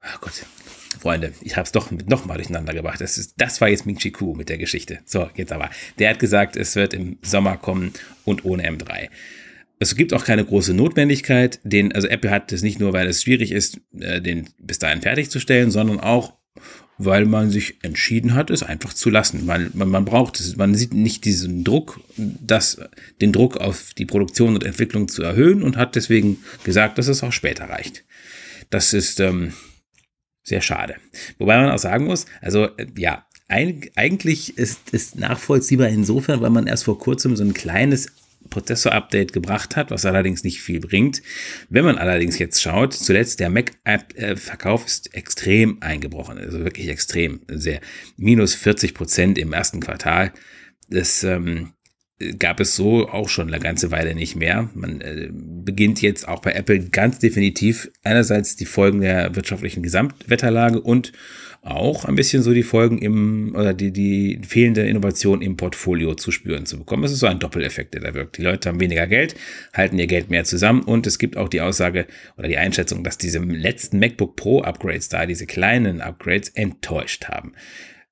Ach 0.00 0.20
Gott, 0.20 0.44
Freunde, 1.00 1.32
ich 1.42 1.56
habe 1.56 1.64
es 1.64 1.72
doch 1.72 1.90
nochmal 1.90 2.38
durcheinander 2.38 2.74
gebracht. 2.74 3.00
Das, 3.00 3.18
ist, 3.18 3.34
das 3.36 3.60
war 3.60 3.68
jetzt 3.68 3.86
Ming 3.86 3.98
Chi 3.98 4.10
Ku 4.10 4.34
mit 4.34 4.48
der 4.48 4.58
Geschichte. 4.58 5.00
So, 5.04 5.28
jetzt 5.34 5.52
aber. 5.52 5.70
Der 5.98 6.10
hat 6.10 6.18
gesagt, 6.18 6.56
es 6.56 6.76
wird 6.76 6.94
im 6.94 7.18
Sommer 7.22 7.56
kommen 7.56 7.92
und 8.24 8.44
ohne 8.44 8.68
M3. 8.68 9.08
Es 9.78 9.96
gibt 9.96 10.12
auch 10.12 10.24
keine 10.24 10.44
große 10.44 10.72
Notwendigkeit, 10.72 11.60
den, 11.62 11.92
also 11.92 12.08
Apple 12.08 12.30
hat 12.30 12.52
es 12.52 12.62
nicht 12.62 12.80
nur, 12.80 12.92
weil 12.92 13.06
es 13.06 13.22
schwierig 13.22 13.52
ist, 13.52 13.80
äh, 13.98 14.20
den 14.20 14.48
bis 14.58 14.78
dahin 14.78 15.02
fertigzustellen, 15.02 15.70
sondern 15.70 16.00
auch, 16.00 16.34
weil 16.98 17.26
man 17.26 17.50
sich 17.50 17.76
entschieden 17.82 18.34
hat, 18.34 18.50
es 18.50 18.62
einfach 18.62 18.94
zu 18.94 19.10
lassen. 19.10 19.46
Man, 19.46 19.70
man, 19.74 19.88
man 19.88 20.04
braucht 20.04 20.38
es, 20.38 20.56
man 20.56 20.74
sieht 20.74 20.94
nicht 20.94 21.24
diesen 21.24 21.64
Druck, 21.64 22.00
das, 22.16 22.80
den 23.20 23.32
Druck 23.32 23.56
auf 23.56 23.94
die 23.94 24.06
Produktion 24.06 24.54
und 24.54 24.64
Entwicklung 24.64 25.08
zu 25.08 25.22
erhöhen 25.22 25.62
und 25.62 25.76
hat 25.76 25.96
deswegen 25.96 26.38
gesagt, 26.62 26.98
dass 26.98 27.08
es 27.08 27.22
auch 27.22 27.32
später 27.32 27.68
reicht. 27.68 28.04
Das 28.70 28.92
ist 28.92 29.20
ähm, 29.20 29.52
sehr 30.42 30.60
schade. 30.60 30.96
Wobei 31.38 31.56
man 31.56 31.70
auch 31.70 31.78
sagen 31.78 32.06
muss, 32.06 32.26
also 32.40 32.66
äh, 32.76 32.86
ja, 32.96 33.26
ein, 33.48 33.82
eigentlich 33.96 34.56
ist 34.56 34.92
es 34.92 35.14
nachvollziehbar 35.14 35.88
insofern, 35.88 36.40
weil 36.40 36.50
man 36.50 36.66
erst 36.66 36.84
vor 36.84 36.98
kurzem 36.98 37.36
so 37.36 37.44
ein 37.44 37.54
kleines 37.54 38.12
Prozessor-Update 38.50 39.32
gebracht 39.32 39.76
hat, 39.76 39.90
was 39.90 40.06
allerdings 40.06 40.44
nicht 40.44 40.60
viel 40.60 40.80
bringt. 40.80 41.22
Wenn 41.68 41.84
man 41.84 41.98
allerdings 41.98 42.38
jetzt 42.38 42.62
schaut, 42.62 42.94
zuletzt 42.94 43.40
der 43.40 43.50
Mac-App-Verkauf 43.50 44.86
ist 44.86 45.14
extrem 45.14 45.82
eingebrochen, 45.82 46.38
also 46.38 46.60
wirklich 46.60 46.88
extrem, 46.88 47.40
sehr 47.48 47.80
minus 48.16 48.54
40 48.54 48.94
Prozent 48.94 49.38
im 49.38 49.52
ersten 49.52 49.80
Quartal. 49.80 50.32
Das 50.88 51.24
ähm, 51.24 51.73
gab 52.38 52.60
es 52.60 52.76
so 52.76 53.08
auch 53.08 53.28
schon 53.28 53.48
eine 53.48 53.58
ganze 53.58 53.90
Weile 53.90 54.14
nicht 54.14 54.36
mehr. 54.36 54.70
Man 54.74 55.00
äh, 55.00 55.30
beginnt 55.32 56.00
jetzt 56.00 56.28
auch 56.28 56.40
bei 56.40 56.52
Apple 56.52 56.88
ganz 56.90 57.18
definitiv 57.18 57.90
einerseits 58.04 58.54
die 58.56 58.66
Folgen 58.66 59.00
der 59.00 59.34
wirtschaftlichen 59.34 59.82
Gesamtwetterlage 59.82 60.80
und 60.80 61.12
auch 61.62 62.04
ein 62.04 62.14
bisschen 62.14 62.42
so 62.42 62.52
die 62.52 62.62
Folgen 62.62 62.98
im, 62.98 63.54
oder 63.56 63.72
die, 63.72 63.90
die 63.90 64.38
fehlende 64.46 64.86
Innovation 64.86 65.40
im 65.40 65.56
Portfolio 65.56 66.14
zu 66.14 66.30
spüren 66.30 66.66
zu 66.66 66.78
bekommen. 66.78 67.04
Es 67.04 67.12
ist 67.12 67.20
so 67.20 67.26
ein 67.26 67.38
Doppeleffekt, 67.38 67.94
der 67.94 68.02
da 68.02 68.14
wirkt. 68.14 68.36
Die 68.36 68.42
Leute 68.42 68.68
haben 68.68 68.80
weniger 68.80 69.06
Geld, 69.06 69.34
halten 69.72 69.98
ihr 69.98 70.06
Geld 70.06 70.30
mehr 70.30 70.44
zusammen 70.44 70.82
und 70.82 71.06
es 71.06 71.18
gibt 71.18 71.36
auch 71.36 71.48
die 71.48 71.62
Aussage 71.62 72.06
oder 72.36 72.48
die 72.48 72.58
Einschätzung, 72.58 73.02
dass 73.02 73.16
diese 73.18 73.38
letzten 73.38 73.98
MacBook 73.98 74.36
Pro 74.36 74.60
Upgrades 74.60 75.08
da, 75.08 75.24
diese 75.24 75.46
kleinen 75.46 76.02
Upgrades, 76.02 76.50
enttäuscht 76.50 77.28
haben. 77.28 77.54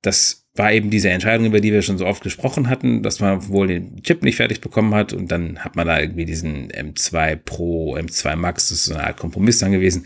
Das 0.01 0.42
war 0.55 0.73
eben 0.73 0.91
diese 0.91 1.09
Entscheidung, 1.09 1.47
über 1.47 1.61
die 1.61 1.73
wir 1.73 1.83
schon 1.83 1.99
so 1.99 2.07
oft 2.07 2.23
gesprochen 2.23 2.69
hatten, 2.69 3.03
dass 3.03 3.21
man 3.21 3.49
wohl 3.49 3.69
den 3.69 4.03
Chip 4.03 4.23
nicht 4.23 4.37
fertig 4.37 4.61
bekommen 4.61 4.95
hat 4.95 5.13
und 5.13 5.33
dann 5.33 5.61
hat 5.61 5.77
man 5.77 5.87
da 5.87 5.99
irgendwie 5.99 6.27
diesen 6.27 6.71
M2 6.71 7.37
Pro, 7.37 7.97
M2 7.97 8.37
Max, 8.37 8.69
das 8.69 8.79
ist 8.79 8.85
so 8.87 8.95
eine 8.95 9.07
Art 9.07 9.17
Kompromiss 9.17 9.61
dann 9.61 9.73
gewesen 9.73 10.05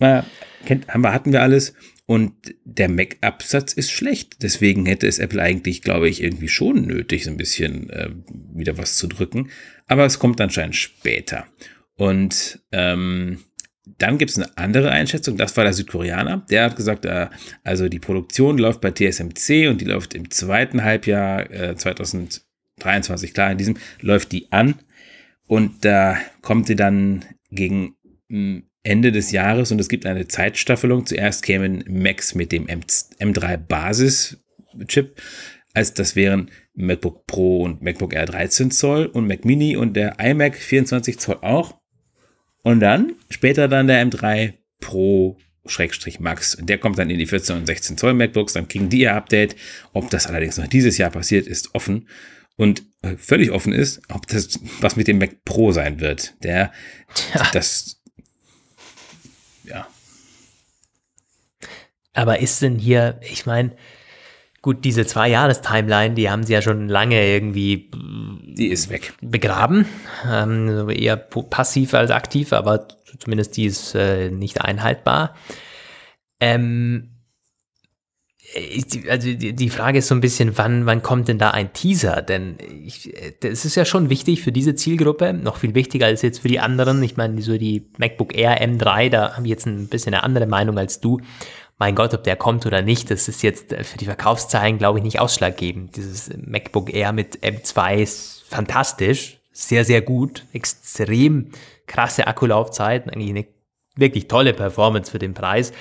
Na, 0.00 0.24
kennt, 0.64 0.88
haben 0.88 1.02
wir, 1.02 1.12
hatten 1.12 1.32
wir 1.32 1.42
alles. 1.42 1.74
Und 2.06 2.34
der 2.64 2.90
Mac-Absatz 2.90 3.72
ist 3.72 3.90
schlecht. 3.90 4.42
Deswegen 4.42 4.84
hätte 4.84 5.06
es 5.06 5.18
Apple 5.18 5.40
eigentlich, 5.40 5.80
glaube 5.80 6.08
ich, 6.08 6.22
irgendwie 6.22 6.48
schon 6.48 6.86
nötig, 6.86 7.24
so 7.24 7.30
ein 7.30 7.38
bisschen 7.38 7.88
äh, 7.90 8.10
wieder 8.52 8.76
was 8.76 8.96
zu 8.96 9.06
drücken. 9.06 9.50
Aber 9.86 10.04
es 10.04 10.18
kommt 10.18 10.40
anscheinend 10.40 10.76
später. 10.76 11.46
Und 11.96 12.60
ähm, 12.72 13.38
dann 13.98 14.18
gibt 14.18 14.30
es 14.30 14.38
eine 14.38 14.56
andere 14.56 14.90
Einschätzung, 14.90 15.36
das 15.36 15.56
war 15.56 15.64
der 15.64 15.72
Südkoreaner. 15.72 16.44
Der 16.50 16.64
hat 16.64 16.76
gesagt, 16.76 17.04
äh, 17.04 17.28
also 17.62 17.88
die 17.88 17.98
Produktion 17.98 18.58
läuft 18.58 18.80
bei 18.80 18.90
TSMC 18.90 19.68
und 19.68 19.80
die 19.80 19.84
läuft 19.84 20.14
im 20.14 20.30
zweiten 20.30 20.82
Halbjahr 20.82 21.50
äh, 21.50 21.76
2023, 21.76 23.34
klar, 23.34 23.52
in 23.52 23.58
diesem 23.58 23.76
läuft 24.00 24.32
die 24.32 24.50
an. 24.52 24.76
Und 25.46 25.84
da 25.84 26.16
kommt 26.40 26.66
sie 26.66 26.76
dann 26.76 27.24
gegen 27.50 27.96
hm, 28.30 28.64
Ende 28.82 29.12
des 29.12 29.32
Jahres 29.32 29.70
und 29.72 29.80
es 29.80 29.88
gibt 29.88 30.06
eine 30.06 30.28
Zeitstaffelung. 30.28 31.06
Zuerst 31.06 31.42
kämen 31.42 31.84
Macs 31.86 32.34
mit 32.34 32.52
dem 32.52 32.66
M 32.66 32.80
M3 32.80 33.56
Basis-Chip, 33.56 35.20
als 35.74 35.94
das 35.94 36.16
wären 36.16 36.50
MacBook 36.74 37.26
Pro 37.26 37.62
und 37.62 37.82
MacBook 37.82 38.14
Air 38.14 38.26
13 38.26 38.70
Zoll 38.70 39.06
und 39.06 39.26
Mac 39.26 39.44
Mini 39.44 39.76
und 39.76 39.94
der 39.94 40.18
iMac 40.18 40.56
24 40.56 41.18
Zoll 41.18 41.38
auch. 41.42 41.78
Und 42.64 42.80
dann 42.80 43.12
später 43.28 43.68
dann 43.68 43.86
der 43.86 44.04
M3 44.04 44.54
Pro 44.80 45.38
Schrägstrich 45.66 46.18
Max. 46.18 46.56
Der 46.60 46.78
kommt 46.78 46.98
dann 46.98 47.10
in 47.10 47.18
die 47.18 47.26
14 47.26 47.56
und 47.56 47.66
16 47.66 47.96
Zoll 47.96 48.14
MacBooks, 48.14 48.54
dann 48.54 48.68
kriegen 48.68 48.88
die 48.88 49.00
ihr 49.00 49.14
Update. 49.14 49.54
Ob 49.92 50.10
das 50.10 50.26
allerdings 50.26 50.58
noch 50.58 50.66
dieses 50.66 50.98
Jahr 50.98 51.10
passiert, 51.10 51.46
ist 51.46 51.74
offen. 51.74 52.08
Und 52.56 52.82
äh, 53.02 53.16
völlig 53.16 53.50
offen 53.50 53.72
ist, 53.72 54.00
ob 54.08 54.26
das 54.26 54.58
was 54.80 54.96
mit 54.96 55.08
dem 55.08 55.18
Mac 55.18 55.44
Pro 55.44 55.72
sein 55.72 56.00
wird. 56.00 56.34
Der, 56.42 56.72
ja. 57.34 57.50
das 57.52 58.00
ja. 59.64 59.86
Aber 62.12 62.40
ist 62.40 62.62
denn 62.62 62.78
hier, 62.78 63.20
ich 63.22 63.44
meine, 63.44 63.76
gut, 64.64 64.82
diese 64.82 65.04
zwei 65.04 65.28
Jahres-Timeline, 65.28 66.14
die 66.14 66.30
haben 66.30 66.42
sie 66.42 66.54
ja 66.54 66.62
schon 66.62 66.88
lange 66.88 67.22
irgendwie. 67.22 67.90
Die 67.92 68.68
ist 68.68 68.88
weg. 68.88 69.12
Begraben. 69.20 69.84
Ähm, 70.26 70.88
eher 70.88 71.18
passiv 71.18 71.92
als 71.92 72.10
aktiv, 72.10 72.54
aber 72.54 72.88
zumindest 73.18 73.58
die 73.58 73.66
ist 73.66 73.94
äh, 73.94 74.30
nicht 74.30 74.62
einhaltbar. 74.62 75.34
Ähm, 76.40 77.10
also 79.10 79.34
die 79.34 79.70
Frage 79.70 79.98
ist 79.98 80.08
so 80.08 80.14
ein 80.14 80.22
bisschen, 80.22 80.56
wann, 80.56 80.86
wann 80.86 81.02
kommt 81.02 81.28
denn 81.28 81.38
da 81.38 81.50
ein 81.50 81.74
Teaser? 81.74 82.22
Denn 82.22 82.56
es 83.42 83.64
ist 83.66 83.74
ja 83.74 83.84
schon 83.84 84.08
wichtig 84.08 84.42
für 84.42 84.52
diese 84.52 84.74
Zielgruppe, 84.74 85.34
noch 85.34 85.56
viel 85.56 85.74
wichtiger 85.74 86.06
als 86.06 86.22
jetzt 86.22 86.40
für 86.40 86.48
die 86.48 86.60
anderen. 86.60 87.02
Ich 87.02 87.18
meine, 87.18 87.42
so 87.42 87.58
die 87.58 87.90
MacBook 87.98 88.34
Air 88.34 88.62
M3, 88.62 89.10
da 89.10 89.36
habe 89.36 89.44
ich 89.46 89.50
jetzt 89.50 89.66
ein 89.66 89.88
bisschen 89.88 90.14
eine 90.14 90.22
andere 90.22 90.46
Meinung 90.46 90.78
als 90.78 91.00
du. 91.00 91.20
Mein 91.78 91.94
Gott, 91.94 92.14
ob 92.14 92.22
der 92.22 92.36
kommt 92.36 92.66
oder 92.66 92.82
nicht, 92.82 93.10
das 93.10 93.28
ist 93.28 93.42
jetzt 93.42 93.74
für 93.74 93.98
die 93.98 94.04
Verkaufszahlen, 94.04 94.78
glaube 94.78 94.98
ich, 94.98 95.04
nicht 95.04 95.20
ausschlaggebend. 95.20 95.96
Dieses 95.96 96.30
MacBook 96.36 96.92
Air 96.92 97.12
mit 97.12 97.38
M2 97.42 97.96
ist 97.96 98.44
fantastisch, 98.48 99.40
sehr, 99.52 99.84
sehr 99.84 100.00
gut, 100.00 100.44
extrem 100.52 101.50
krasse 101.86 102.26
Akkulaufzeit, 102.26 103.12
eigentlich 103.12 103.30
eine 103.30 103.46
wirklich 103.96 104.28
tolle 104.28 104.54
Performance 104.54 105.10
für 105.10 105.18
den 105.18 105.34
Preis 105.34 105.72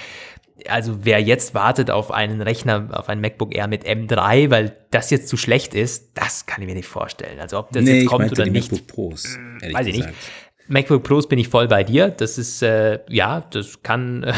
also 0.67 0.99
wer 1.03 1.21
jetzt 1.21 1.53
wartet 1.53 1.91
auf 1.91 2.11
einen 2.11 2.41
Rechner, 2.41 2.89
auf 2.91 3.09
ein 3.09 3.21
MacBook 3.21 3.55
Air 3.55 3.67
mit 3.67 3.85
M3, 3.85 4.49
weil 4.49 4.75
das 4.91 5.09
jetzt 5.09 5.27
zu 5.27 5.37
schlecht 5.37 5.73
ist, 5.73 6.11
das 6.13 6.45
kann 6.45 6.61
ich 6.61 6.67
mir 6.67 6.75
nicht 6.75 6.87
vorstellen. 6.87 7.39
Also 7.39 7.59
ob 7.59 7.71
das 7.71 7.83
nee, 7.83 8.01
jetzt 8.01 8.07
kommt 8.07 8.31
oder 8.31 8.45
nicht. 8.45 8.71
MacBook 8.71 8.87
Pros, 8.87 9.35
hm, 9.35 9.73
weiß 9.73 9.87
ich 9.87 9.95
gesagt. 9.95 10.11
nicht. 10.11 10.23
MacBook 10.67 11.03
Pros 11.03 11.27
bin 11.27 11.39
ich 11.39 11.49
voll 11.49 11.67
bei 11.67 11.83
dir. 11.83 12.09
Das 12.09 12.37
ist, 12.37 12.61
äh, 12.61 12.99
ja, 13.09 13.41
das 13.41 13.83
kann, 13.83 14.23
äh, 14.23 14.33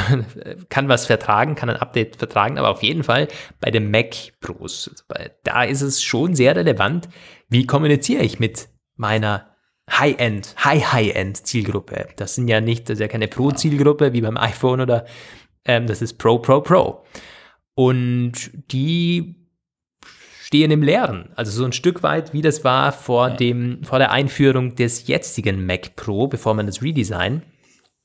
kann 0.69 0.89
was 0.89 1.05
vertragen, 1.05 1.55
kann 1.55 1.69
ein 1.69 1.77
Update 1.77 2.15
vertragen, 2.15 2.57
aber 2.57 2.69
auf 2.69 2.83
jeden 2.83 3.03
Fall 3.03 3.27
bei 3.59 3.71
den 3.71 3.91
Mac 3.91 4.15
Pros, 4.39 4.89
also 4.89 5.31
da 5.43 5.63
ist 5.63 5.81
es 5.81 6.01
schon 6.01 6.35
sehr 6.35 6.55
relevant, 6.55 7.09
wie 7.49 7.65
kommuniziere 7.65 8.23
ich 8.23 8.39
mit 8.39 8.69
meiner 8.95 9.55
High-End, 9.91 10.55
High-High-End-Zielgruppe. 10.63 12.07
Das 12.15 12.35
sind 12.35 12.47
ja 12.47 12.59
nicht, 12.59 12.89
das 12.89 12.95
ist 12.95 13.01
ja 13.01 13.07
keine 13.07 13.27
Pro-Zielgruppe 13.27 14.13
wie 14.13 14.21
beim 14.21 14.37
iPhone 14.37 14.81
oder 14.81 15.05
ähm, 15.65 15.85
das 15.87 16.01
ist 16.01 16.17
Pro, 16.17 16.39
Pro, 16.39 16.61
Pro. 16.61 17.03
Und 17.75 18.51
die 18.71 19.44
stehen 20.45 20.69
im 20.69 20.83
Leeren. 20.83 21.29
Also 21.35 21.51
so 21.51 21.65
ein 21.65 21.71
Stück 21.71 22.03
weit, 22.03 22.31
wie 22.31 22.43
das 22.43 22.63
war 22.63 22.91
vor, 22.91 23.31
dem, 23.31 23.83
vor 23.83 23.97
der 23.97 24.11
Einführung 24.11 24.75
des 24.75 25.07
jetzigen 25.07 25.65
Mac 25.65 25.95
Pro, 25.95 26.27
bevor 26.27 26.53
man 26.53 26.67
das 26.67 26.83
Redesign, 26.83 27.41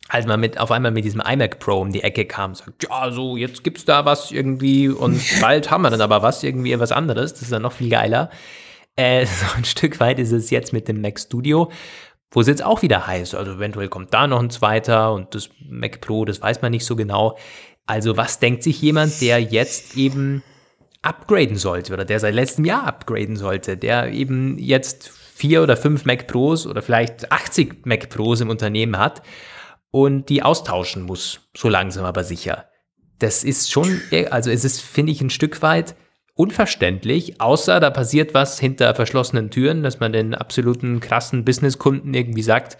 als 0.08 0.24
man 0.24 0.40
mit, 0.40 0.58
auf 0.58 0.70
einmal 0.70 0.90
mit 0.90 1.04
diesem 1.04 1.20
iMac 1.20 1.58
Pro 1.58 1.78
um 1.78 1.92
die 1.92 2.02
Ecke 2.02 2.24
kam, 2.24 2.54
sagt, 2.54 2.84
ja, 2.88 3.10
so, 3.10 3.36
jetzt 3.36 3.62
gibt's 3.62 3.84
da 3.84 4.06
was 4.06 4.30
irgendwie 4.30 4.88
und 4.88 5.20
bald 5.42 5.70
haben 5.70 5.82
wir 5.82 5.90
dann 5.90 6.00
aber 6.00 6.22
was, 6.22 6.42
irgendwie 6.42 6.80
was 6.80 6.92
anderes, 6.92 7.34
das 7.34 7.42
ist 7.42 7.52
dann 7.52 7.60
noch 7.60 7.72
viel 7.72 7.90
geiler. 7.90 8.30
Äh, 8.96 9.26
so 9.26 9.44
ein 9.54 9.66
Stück 9.66 10.00
weit 10.00 10.18
ist 10.18 10.32
es 10.32 10.48
jetzt 10.48 10.72
mit 10.72 10.88
dem 10.88 11.02
Mac 11.02 11.20
Studio, 11.20 11.70
wo 12.30 12.40
es 12.40 12.46
jetzt 12.46 12.64
auch 12.64 12.80
wieder 12.80 13.06
heißt, 13.06 13.34
also 13.34 13.52
eventuell 13.52 13.88
kommt 13.88 14.14
da 14.14 14.26
noch 14.26 14.40
ein 14.40 14.48
zweiter 14.48 15.12
und 15.12 15.34
das 15.34 15.50
Mac 15.68 16.00
Pro, 16.00 16.24
das 16.24 16.40
weiß 16.40 16.62
man 16.62 16.70
nicht 16.70 16.86
so 16.86 16.96
genau. 16.96 17.36
Also 17.84 18.16
was 18.16 18.38
denkt 18.38 18.62
sich 18.62 18.80
jemand, 18.80 19.20
der 19.20 19.42
jetzt 19.42 19.98
eben 19.98 20.42
upgraden 21.02 21.56
sollte 21.56 21.92
oder 21.92 22.04
der 22.04 22.20
seit 22.20 22.34
letztem 22.34 22.64
Jahr 22.64 22.86
upgraden 22.86 23.36
sollte, 23.36 23.76
der 23.76 24.12
eben 24.12 24.58
jetzt 24.58 25.08
vier 25.08 25.62
oder 25.62 25.76
fünf 25.76 26.04
Mac 26.04 26.26
Pros 26.26 26.66
oder 26.66 26.82
vielleicht 26.82 27.32
80 27.32 27.86
Mac 27.86 28.10
Pros 28.10 28.40
im 28.40 28.50
Unternehmen 28.50 28.98
hat 28.98 29.22
und 29.90 30.28
die 30.28 30.42
austauschen 30.42 31.02
muss, 31.02 31.40
so 31.56 31.68
langsam 31.68 32.04
aber 32.04 32.24
sicher. 32.24 32.66
Das 33.18 33.44
ist 33.44 33.70
schon, 33.70 34.00
also 34.30 34.50
es 34.50 34.64
ist, 34.64 34.80
finde 34.80 35.12
ich, 35.12 35.20
ein 35.20 35.30
Stück 35.30 35.62
weit 35.62 35.94
unverständlich, 36.34 37.40
außer 37.40 37.80
da 37.80 37.90
passiert 37.90 38.32
was 38.32 38.58
hinter 38.58 38.94
verschlossenen 38.94 39.50
Türen, 39.50 39.82
dass 39.82 40.00
man 40.00 40.12
den 40.12 40.34
absoluten 40.34 41.00
krassen 41.00 41.44
Businesskunden 41.44 42.14
irgendwie 42.14 42.42
sagt, 42.42 42.78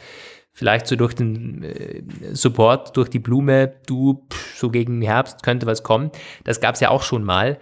vielleicht 0.53 0.87
so 0.87 0.97
durch 0.97 1.15
den 1.15 1.63
äh, 1.63 2.03
Support, 2.33 2.97
durch 2.97 3.09
die 3.09 3.19
Blume, 3.19 3.75
du, 3.87 4.27
pff, 4.33 4.59
so 4.59 4.71
gegen 4.71 5.03
Herbst 5.03 5.43
könnte 5.43 5.67
was 5.67 5.83
kommen. 5.83 6.11
Das 6.45 6.61
gab 6.61 6.75
es 6.75 6.81
ja 6.81 6.91
auch 6.91 7.03
schon 7.03 7.25
mal. 7.25 7.59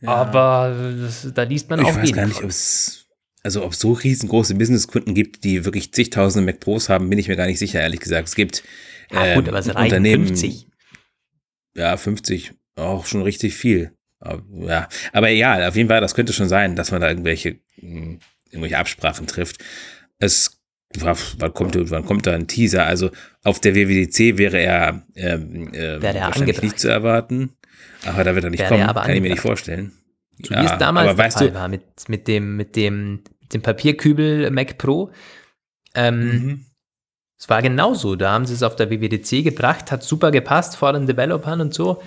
Ja. 0.00 0.10
Aber 0.10 0.94
das, 1.00 1.28
da 1.34 1.42
liest 1.42 1.68
man 1.70 1.80
ich 1.80 1.86
auch 1.86 1.90
Ich 1.90 1.96
weiß 1.96 2.12
gar 2.12 2.26
nicht, 2.26 2.42
ob 2.42 2.50
es 2.50 3.08
also 3.42 3.64
ob 3.64 3.72
es 3.72 3.78
so 3.78 3.92
riesengroße 3.92 4.54
Businesskunden 4.56 5.14
gibt, 5.14 5.44
die 5.44 5.64
wirklich 5.64 5.92
zigtausende 5.92 6.44
Mac 6.44 6.60
Pros 6.60 6.88
haben, 6.88 7.08
bin 7.08 7.18
ich 7.18 7.28
mir 7.28 7.36
gar 7.36 7.46
nicht 7.46 7.58
sicher, 7.58 7.80
ehrlich 7.80 8.00
gesagt. 8.00 8.28
Es 8.28 8.34
gibt 8.34 8.62
ja, 9.10 9.34
gut, 9.34 9.48
aber 9.48 9.58
es 9.58 9.68
ähm, 9.68 9.76
Unternehmen, 9.76 10.26
50. 10.26 10.66
Ja, 11.76 11.96
50, 11.96 12.52
auch 12.76 13.06
schon 13.06 13.22
richtig 13.22 13.54
viel. 13.54 13.92
Ja, 14.60 14.88
aber 15.12 15.28
ja, 15.28 15.68
auf 15.68 15.76
jeden 15.76 15.88
Fall, 15.88 16.00
das 16.00 16.14
könnte 16.14 16.32
schon 16.32 16.48
sein, 16.48 16.74
dass 16.74 16.90
man 16.90 17.00
da 17.00 17.08
irgendwelche, 17.08 17.60
hm, 17.76 18.18
irgendwelche 18.50 18.78
Absprachen 18.78 19.28
trifft. 19.28 19.64
Es, 20.18 20.60
wann 20.98 21.54
kommt, 21.54 21.76
wann 21.90 22.04
kommt 22.04 22.26
da 22.26 22.34
ein 22.34 22.48
Teaser? 22.48 22.84
Also 22.84 23.10
auf 23.44 23.60
der 23.60 23.76
WWDC 23.76 24.36
wäre 24.36 24.58
er 24.58 25.06
ähm, 25.14 25.72
äh, 25.72 26.02
wäre 26.02 26.20
wahrscheinlich 26.20 26.62
nicht 26.62 26.80
zu 26.80 26.88
erwarten. 26.88 27.52
Aber 28.06 28.24
da 28.24 28.34
wird 28.34 28.44
er 28.44 28.50
nicht 28.50 28.66
kommen, 28.66 28.86
kann 28.86 29.10
ich 29.10 29.20
mir 29.20 29.30
nicht 29.30 29.40
vorstellen. 29.40 29.92
So 30.42 30.54
ja, 30.54 30.62
wie 30.62 30.66
es 30.66 30.78
damals 30.78 31.16
der 31.16 31.30
Fall 31.30 31.54
war 31.54 31.68
mit, 31.68 31.82
mit, 32.08 32.28
dem, 32.28 32.56
mit, 32.56 32.76
dem, 32.76 33.12
mit 33.12 33.54
dem 33.54 33.62
Papierkübel 33.62 34.50
Mac 34.50 34.78
Pro. 34.78 35.10
Ähm, 35.94 36.20
mhm. 36.20 36.64
Es 37.38 37.48
war 37.48 37.62
genauso. 37.62 38.16
Da 38.16 38.32
haben 38.32 38.46
sie 38.46 38.54
es 38.54 38.62
auf 38.62 38.76
der 38.76 38.90
WWDC 38.90 39.44
gebracht, 39.44 39.92
hat 39.92 40.02
super 40.02 40.30
gepasst 40.30 40.76
vor 40.76 40.92
den 40.92 41.06
Developern 41.06 41.60
und 41.60 41.74
so. 41.74 42.02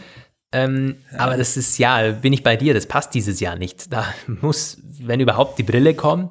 Ähm, 0.51 0.97
ja. 1.11 1.19
Aber 1.19 1.37
das 1.37 1.55
ist 1.55 1.77
ja, 1.77 2.11
bin 2.11 2.33
ich 2.33 2.43
bei 2.43 2.57
dir, 2.57 2.73
das 2.73 2.85
passt 2.85 3.13
dieses 3.13 3.39
Jahr 3.39 3.55
nicht. 3.55 3.91
Da 3.91 4.05
muss, 4.27 4.77
wenn 4.99 5.19
überhaupt, 5.19 5.57
die 5.57 5.63
Brille 5.63 5.93
kommen 5.93 6.29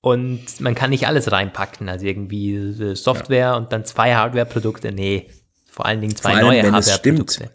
und 0.00 0.60
man 0.60 0.74
kann 0.74 0.90
nicht 0.90 1.06
alles 1.06 1.30
reinpacken, 1.30 1.88
also 1.88 2.06
irgendwie 2.06 2.94
Software 2.94 3.38
ja. 3.38 3.56
und 3.56 3.72
dann 3.72 3.84
zwei 3.84 4.14
Hardware-Produkte. 4.14 4.92
Nee, 4.92 5.28
vor 5.66 5.86
allen 5.86 6.00
Dingen 6.00 6.16
zwei 6.16 6.34
allem, 6.34 6.46
neue 6.46 6.72
Hardware-Produkte. 6.72 7.50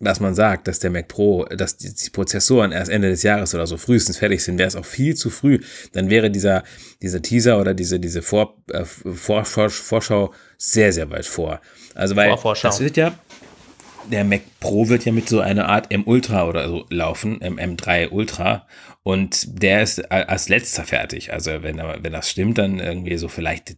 Was 0.00 0.20
man 0.20 0.34
sagt, 0.34 0.68
dass 0.68 0.78
der 0.78 0.90
Mac 0.90 1.08
Pro, 1.08 1.44
dass 1.46 1.76
die, 1.76 1.92
die, 1.92 2.10
Prozessoren 2.10 2.70
erst 2.70 2.90
Ende 2.90 3.08
des 3.08 3.24
Jahres 3.24 3.52
oder 3.54 3.66
so 3.66 3.76
frühestens 3.76 4.18
fertig 4.18 4.44
sind, 4.44 4.56
wäre 4.56 4.68
es 4.68 4.76
auch 4.76 4.84
viel 4.84 5.16
zu 5.16 5.28
früh. 5.28 5.58
Dann 5.92 6.08
wäre 6.08 6.30
dieser, 6.30 6.62
dieser 7.02 7.20
Teaser 7.20 7.60
oder 7.60 7.74
diese, 7.74 7.98
diese 7.98 8.22
Vor, 8.22 8.56
äh, 8.70 8.84
Vor, 8.84 9.44
Vor, 9.44 9.70
Vorschau 9.70 10.32
sehr, 10.56 10.92
sehr 10.92 11.10
weit 11.10 11.26
vor. 11.26 11.60
Also, 11.94 12.14
weil 12.14 12.36
das 12.62 12.80
wird 12.80 12.96
ja, 12.96 13.18
der 14.10 14.24
Mac 14.24 14.42
Pro 14.60 14.88
wird 14.88 15.04
ja 15.04 15.12
mit 15.12 15.28
so 15.28 15.40
einer 15.40 15.68
Art 15.68 15.92
M 15.92 16.04
Ultra 16.06 16.46
oder 16.46 16.68
so 16.68 16.86
laufen, 16.90 17.40
M3 17.40 18.10
Ultra. 18.10 18.66
Und 19.02 19.62
der 19.62 19.82
ist 19.82 20.10
als 20.10 20.48
letzter 20.48 20.84
fertig. 20.84 21.32
Also 21.32 21.62
wenn, 21.62 21.78
wenn 21.78 22.12
das 22.12 22.30
stimmt, 22.30 22.58
dann 22.58 22.78
irgendwie 22.78 23.16
so 23.16 23.28
vielleicht, 23.28 23.76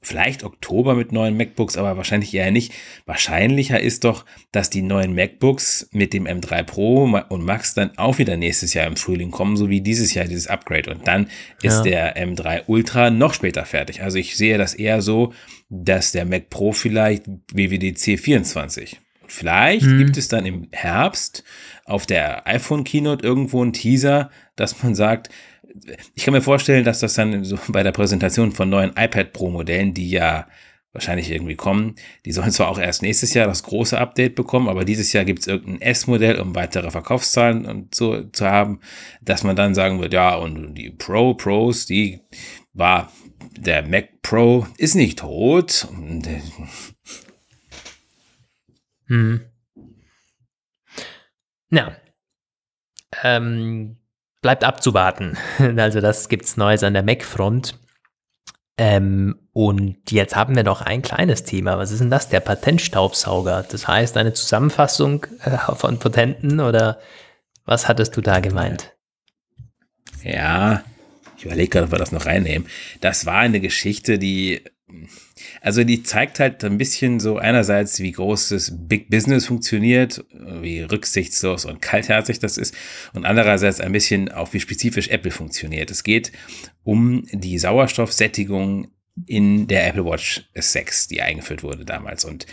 vielleicht 0.00 0.44
Oktober 0.44 0.94
mit 0.94 1.12
neuen 1.12 1.36
MacBooks, 1.36 1.76
aber 1.76 1.96
wahrscheinlich 1.96 2.32
eher 2.32 2.50
nicht. 2.50 2.72
Wahrscheinlicher 3.06 3.80
ist 3.80 4.04
doch, 4.04 4.24
dass 4.52 4.70
die 4.70 4.82
neuen 4.82 5.14
MacBooks 5.14 5.88
mit 5.92 6.12
dem 6.12 6.26
M3 6.26 6.62
Pro 6.62 7.04
und 7.28 7.44
Max 7.44 7.74
dann 7.74 7.96
auch 7.98 8.18
wieder 8.18 8.36
nächstes 8.36 8.74
Jahr 8.74 8.86
im 8.86 8.96
Frühling 8.96 9.30
kommen, 9.30 9.56
so 9.56 9.68
wie 9.68 9.80
dieses 9.80 10.14
Jahr 10.14 10.26
dieses 10.26 10.46
Upgrade. 10.46 10.90
Und 10.90 11.06
dann 11.06 11.28
ist 11.62 11.84
ja. 11.84 12.14
der 12.14 12.16
M3 12.16 12.64
Ultra 12.66 13.10
noch 13.10 13.34
später 13.34 13.64
fertig. 13.64 14.02
Also 14.02 14.18
ich 14.18 14.36
sehe 14.36 14.58
das 14.58 14.74
eher 14.74 15.02
so, 15.02 15.32
dass 15.68 16.12
der 16.12 16.24
Mac 16.24 16.48
Pro 16.48 16.72
vielleicht 16.72 17.26
WWDC 17.52 18.18
24 18.18 19.00
Vielleicht 19.28 19.84
mhm. 19.84 19.98
gibt 19.98 20.16
es 20.16 20.28
dann 20.28 20.46
im 20.46 20.68
Herbst 20.72 21.44
auf 21.84 22.06
der 22.06 22.46
iPhone 22.46 22.82
Keynote 22.84 23.24
irgendwo 23.24 23.62
einen 23.62 23.74
Teaser, 23.74 24.30
dass 24.56 24.82
man 24.82 24.94
sagt, 24.94 25.28
ich 26.14 26.24
kann 26.24 26.34
mir 26.34 26.42
vorstellen, 26.42 26.84
dass 26.84 27.00
das 27.00 27.14
dann 27.14 27.44
so 27.44 27.58
bei 27.68 27.82
der 27.82 27.92
Präsentation 27.92 28.52
von 28.52 28.68
neuen 28.68 28.90
iPad 28.96 29.32
Pro 29.32 29.50
Modellen, 29.50 29.94
die 29.94 30.10
ja 30.10 30.46
wahrscheinlich 30.92 31.30
irgendwie 31.30 31.54
kommen, 31.54 31.96
die 32.24 32.32
sollen 32.32 32.50
zwar 32.50 32.68
auch 32.68 32.78
erst 32.78 33.02
nächstes 33.02 33.34
Jahr 33.34 33.46
das 33.46 33.62
große 33.62 33.98
Update 33.98 34.34
bekommen, 34.34 34.68
aber 34.68 34.84
dieses 34.84 35.12
Jahr 35.12 35.24
gibt 35.24 35.40
es 35.40 35.46
irgendein 35.46 35.82
S-Modell, 35.82 36.40
um 36.40 36.54
weitere 36.54 36.90
Verkaufszahlen 36.90 37.66
und 37.66 37.94
so 37.94 38.22
zu 38.24 38.46
haben, 38.46 38.80
dass 39.20 39.44
man 39.44 39.54
dann 39.54 39.74
sagen 39.74 40.00
wird, 40.00 40.14
ja, 40.14 40.34
und 40.34 40.74
die 40.74 40.90
Pro 40.90 41.34
Pros, 41.34 41.86
die 41.86 42.20
war 42.72 43.12
der 43.56 43.86
Mac 43.86 44.22
Pro 44.22 44.66
ist 44.76 44.94
nicht 44.94 45.18
tot. 45.18 45.88
Hm. 49.06 49.40
Na, 51.70 51.96
ähm, 53.22 53.96
bleibt 54.40 54.64
abzuwarten. 54.64 55.36
Also 55.76 56.00
das 56.00 56.28
gibt's 56.28 56.56
Neues 56.56 56.82
an 56.82 56.94
der 56.94 57.02
Mac-Front. 57.02 57.78
Ähm, 58.76 59.48
und 59.52 60.10
jetzt 60.10 60.36
haben 60.36 60.54
wir 60.54 60.62
noch 60.62 60.82
ein 60.82 61.02
kleines 61.02 61.42
Thema. 61.42 61.78
Was 61.78 61.90
ist 61.90 62.00
denn 62.00 62.10
das? 62.10 62.28
Der 62.28 62.40
Patentstaubsauger. 62.40 63.66
Das 63.68 63.88
heißt, 63.88 64.16
eine 64.16 64.32
Zusammenfassung 64.32 65.26
äh, 65.44 65.58
von 65.74 65.98
Patenten 65.98 66.60
oder 66.60 67.00
was 67.64 67.88
hattest 67.88 68.16
du 68.16 68.20
da 68.20 68.38
gemeint? 68.40 68.94
Ja, 70.22 70.84
ich 71.36 71.44
überlege 71.44 71.68
gerade, 71.68 71.86
ob 71.86 71.92
wir 71.92 71.98
das 71.98 72.12
noch 72.12 72.26
reinnehmen. 72.26 72.68
Das 73.00 73.26
war 73.26 73.38
eine 73.38 73.60
Geschichte, 73.60 74.18
die 74.18 74.62
also 75.60 75.84
die 75.84 76.02
zeigt 76.02 76.40
halt 76.40 76.64
ein 76.64 76.78
bisschen 76.78 77.20
so 77.20 77.38
einerseits, 77.38 78.00
wie 78.00 78.12
groß 78.12 78.50
das 78.50 78.72
Big 78.74 79.10
Business 79.10 79.46
funktioniert, 79.46 80.24
wie 80.30 80.80
rücksichtslos 80.82 81.64
und 81.64 81.82
kaltherzig 81.82 82.38
das 82.38 82.58
ist 82.58 82.74
und 83.14 83.24
andererseits 83.24 83.80
ein 83.80 83.92
bisschen 83.92 84.30
auch, 84.30 84.52
wie 84.52 84.60
spezifisch 84.60 85.08
Apple 85.08 85.30
funktioniert. 85.30 85.90
Es 85.90 86.02
geht 86.04 86.32
um 86.84 87.24
die 87.32 87.58
Sauerstoffsättigung 87.58 88.88
in 89.26 89.66
der 89.66 89.86
Apple 89.88 90.04
Watch 90.04 90.48
6, 90.54 91.08
die 91.08 91.22
eingeführt 91.22 91.62
wurde 91.62 91.84
damals 91.84 92.24
und 92.24 92.46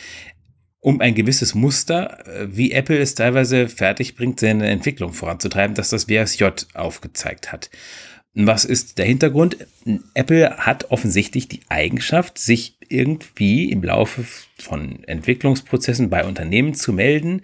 um 0.85 1.01
ein 1.01 1.15
gewisses 1.15 1.55
Muster, 1.55 2.27
äh, 2.27 2.55
wie 2.55 2.71
Apple 2.71 2.99
es 2.99 3.15
teilweise 3.15 3.67
fertig 3.69 4.15
bringt, 4.15 4.39
seine 4.39 4.67
Entwicklung 4.69 5.13
voranzutreiben, 5.13 5.75
dass 5.75 5.89
das 5.89 6.07
WSJ 6.07 6.45
aufgezeigt 6.75 7.51
hat. 7.51 7.71
Was 8.37 8.65
ist 8.65 8.97
der 8.97 9.05
Hintergrund? 9.05 9.65
Apple 10.13 10.57
hat 10.57 10.91
offensichtlich 10.91 11.47
die 11.47 11.61
Eigenschaft, 11.69 12.37
sich 12.37 12.77
irgendwie 12.89 13.71
im 13.71 13.81
Laufe 13.81 14.25
von 14.59 15.03
Entwicklungsprozessen 15.05 16.09
bei 16.09 16.25
Unternehmen 16.25 16.73
zu 16.73 16.91
melden, 16.91 17.43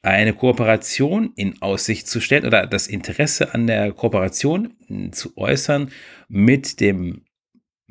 eine 0.00 0.32
Kooperation 0.32 1.32
in 1.36 1.60
Aussicht 1.60 2.08
zu 2.08 2.20
stellen 2.20 2.46
oder 2.46 2.66
das 2.66 2.86
Interesse 2.86 3.52
an 3.52 3.66
der 3.66 3.92
Kooperation 3.92 4.72
zu 5.12 5.36
äußern 5.36 5.90
mit 6.28 6.80
dem 6.80 7.22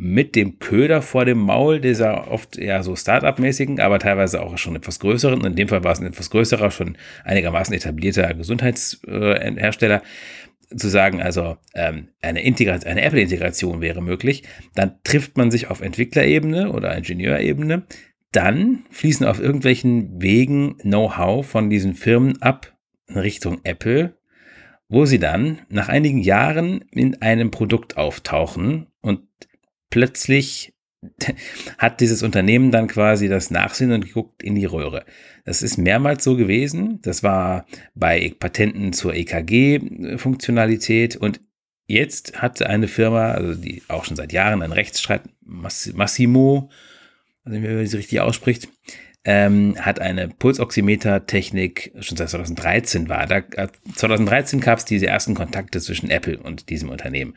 mit 0.04 0.36
dem 0.36 0.58
Köder 0.58 1.04
vor 1.04 1.26
dem 1.26 1.38
Maul 1.38 1.80
dieser 1.80 2.32
oft 2.32 2.58
ja 2.58 2.82
so 2.82 2.96
Startup-mäßigen, 2.96 3.80
aber 3.80 4.00
teilweise 4.00 4.42
auch 4.42 4.58
schon 4.58 4.76
etwas 4.76 5.00
größeren, 5.00 5.46
in 5.46 5.56
dem 5.56 5.68
Fall 5.68 5.84
war 5.84 5.92
es 5.92 6.00
ein 6.00 6.08
etwas 6.08 6.32
größerer, 6.32 6.72
schon 6.72 6.98
einigermaßen 7.24 7.76
etablierter 7.76 8.34
Gesundheitshersteller, 8.34 9.98
äh, 9.98 10.41
zu 10.76 10.88
sagen, 10.90 11.22
also 11.22 11.58
ähm, 11.74 12.10
eine, 12.22 12.44
Integration, 12.44 12.92
eine 12.92 13.02
Apple-Integration 13.02 13.82
wäre 13.82 14.02
möglich, 14.02 14.44
dann 14.76 15.00
trifft 15.04 15.38
man 15.38 15.52
sich 15.52 15.68
auf 15.68 15.82
Entwicklerebene 15.82 16.72
oder 16.72 16.96
Ingenieurebene, 16.96 17.84
dann 18.32 18.86
fließen 18.90 19.26
auf 19.26 19.40
irgendwelchen 19.40 20.22
Wegen 20.22 20.78
Know-how 20.80 21.46
von 21.46 21.70
diesen 21.70 21.94
Firmen 21.94 22.42
ab 22.42 22.78
in 23.08 23.18
Richtung 23.18 23.60
Apple, 23.64 24.18
wo 24.88 25.06
sie 25.06 25.20
dann 25.20 25.60
nach 25.70 25.90
einigen 25.90 26.20
Jahren 26.20 26.86
in 26.92 27.22
einem 27.22 27.52
Produkt 27.52 27.98
auftauchen 27.98 28.88
und 29.02 29.22
plötzlich 29.90 30.74
hat 31.78 32.00
dieses 32.00 32.24
Unternehmen 32.24 32.72
dann 32.72 32.88
quasi 32.88 33.28
das 33.28 33.52
Nachsehen 33.52 33.92
und 33.92 34.12
guckt 34.14 34.44
in 34.44 34.56
die 34.56 34.66
Röhre. 34.66 35.06
Das 35.46 35.62
ist 35.62 35.78
mehrmals 35.78 36.24
so 36.24 36.36
gewesen. 36.36 37.00
Das 37.02 37.24
war 37.24 37.66
bei 37.96 38.34
Patenten 38.40 38.94
zur 38.94 39.16
EKG-Funktionalität 39.16 41.16
und 41.16 41.42
jetzt 41.88 42.42
hat 42.42 42.62
eine 42.62 42.88
Firma, 42.88 43.32
also 43.32 43.56
die 43.56 43.82
auch 43.88 44.06
schon 44.06 44.16
seit 44.16 44.32
Jahren 44.32 44.62
einen 44.62 44.74
Rechtsstreit, 44.74 45.24
Massimo, 45.44 46.70
also 47.44 47.62
wie 47.62 47.68
man 47.68 47.88
sie 47.88 47.98
richtig 47.98 48.22
ausspricht, 48.22 48.70
ähm, 49.24 49.76
hat 49.80 50.00
eine 50.00 50.30
Pulsoximeter-Technik 50.30 51.94
schon 52.00 52.18
seit 52.18 52.30
2013 52.30 53.10
war. 53.10 53.28
Da, 53.28 53.44
2013 53.96 54.60
gab 54.60 54.80
es 54.80 54.86
diese 54.86 55.08
ersten 55.08 55.36
Kontakte 55.36 55.80
zwischen 55.80 56.10
Apple 56.10 56.40
und 56.40 56.70
diesem 56.70 56.90
Unternehmen. 56.90 57.36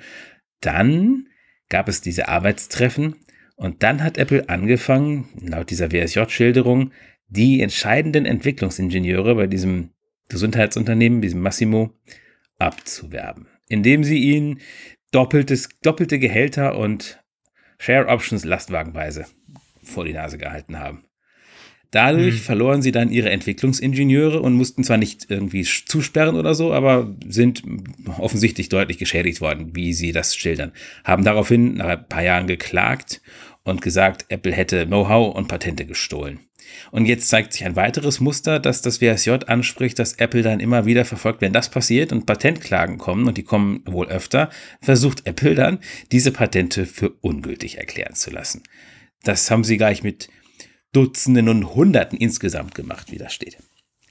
Dann 0.61 1.29
gab 1.69 1.89
es 1.89 2.01
diese 2.01 2.29
Arbeitstreffen 2.29 3.17
und 3.57 3.83
dann 3.83 4.03
hat 4.03 4.19
Apple 4.19 4.49
angefangen, 4.49 5.29
laut 5.41 5.71
dieser 5.71 5.93
WSJ-Schilderung, 5.93 6.91
die 7.29 7.61
entscheidenden 7.61 8.27
Entwicklungsingenieure 8.27 9.35
bei 9.35 9.47
diesem 9.47 9.91
Gesundheitsunternehmen, 10.29 11.23
diesem 11.23 11.41
Massimo, 11.41 11.93
abzuwerben, 12.59 13.49
indem 13.69 14.05
sie 14.05 14.19
ihnen 14.19 14.61
doppeltes, 15.11 15.69
doppelte 15.83 16.19
Gehälter 16.19 16.79
und 16.79 17.21
Share 17.79 18.09
Options 18.09 18.45
lastwagenweise 18.45 19.27
vor 19.83 20.05
die 20.05 20.13
Nase 20.13 20.39
gehalten 20.39 20.79
haben. 20.79 21.05
Dadurch 21.95 22.35
mhm. 22.35 22.39
verloren 22.39 22.83
sie 22.83 22.91
dann 22.91 23.13
ihre 23.13 23.31
Entwicklungsingenieure 23.31 24.41
und 24.41 24.55
mussten 24.55 24.83
zwar 24.83 24.97
nicht 24.97 25.31
irgendwie 25.31 25.63
zusperren 25.63 26.35
oder 26.35 26.57
so, 26.57 26.73
aber 26.73 27.15
sind 27.29 27.63
offensichtlich 28.19 28.69
deutlich 28.69 28.99
geschädigt 28.99 29.41
worden, 29.41 29.77
wie 29.77 29.93
sie 29.93 30.11
das 30.11 30.35
schildern. 30.35 30.73
Haben 31.05 31.23
daraufhin 31.23 31.75
nach 31.75 31.87
ein 31.87 32.09
paar 32.09 32.25
Jahren 32.25 32.49
geklagt 32.49 33.23
und 33.65 33.83
gesagt, 33.83 34.27
Apple 34.29 34.53
hätte 34.53 34.87
Know-how 34.87 35.35
und 35.35 35.49
Patente 35.49 35.87
gestohlen. 35.87 36.41
Und 36.91 37.07
jetzt 37.07 37.29
zeigt 37.29 37.53
sich 37.53 37.65
ein 37.65 37.77
weiteres 37.77 38.21
Muster, 38.21 38.59
dass 38.59 38.83
das 38.83 39.01
WSJ 39.01 39.31
anspricht, 39.47 39.99
dass 39.99 40.15
Apple 40.15 40.43
dann 40.43 40.61
immer 40.61 40.87
wieder 40.87 41.05
verfolgt, 41.05 41.41
wenn 41.41 41.53
das 41.53 41.71
passiert 41.71 42.12
und 42.12 42.27
Patentklagen 42.27 42.99
kommen, 42.99 43.27
und 43.27 43.37
die 43.37 43.43
kommen 43.43 43.83
wohl 43.87 44.09
öfter, 44.09 44.51
versucht 44.81 45.27
Apple 45.27 45.55
dann, 45.55 45.79
diese 46.12 46.33
Patente 46.33 46.87
für 46.87 47.11
ungültig 47.21 47.79
erklären 47.79 48.15
zu 48.15 48.31
lassen. 48.31 48.62
Das 49.23 49.51
haben 49.51 49.65
sie 49.65 49.77
gleich 49.77 50.03
mit 50.03 50.29
Dutzenden 50.93 51.49
und 51.49 51.75
Hunderten 51.75 52.19
insgesamt 52.19 52.75
gemacht, 52.75 53.11
wie 53.11 53.19
das 53.19 53.35
steht. 53.35 53.59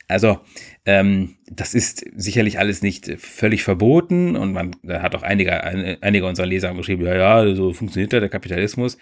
Also, 0.10 0.42
ähm, 0.86 1.38
das 1.50 1.74
ist 1.74 2.06
sicherlich 2.16 2.60
alles 2.60 2.82
nicht 2.82 3.10
völlig 3.20 3.64
verboten 3.64 4.36
und 4.36 4.52
man 4.52 4.76
da 4.84 5.02
hat 5.02 5.16
auch 5.16 5.24
einige, 5.24 5.64
einige 5.64 6.26
unserer 6.26 6.46
Leser 6.46 6.74
geschrieben, 6.74 7.06
ja, 7.06 7.16
ja, 7.16 7.56
so 7.56 7.74
funktioniert 7.74 8.12
ja 8.12 8.20
der 8.20 8.30
Kapitalismus. 8.30 8.98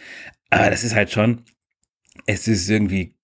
Aber 0.52 0.70
das 0.70 0.84
ist 0.84 0.94
halt 0.94 1.12
schon, 1.12 1.44
es 2.28 2.48
ist 2.48 2.70
irgendwie, 2.70 3.16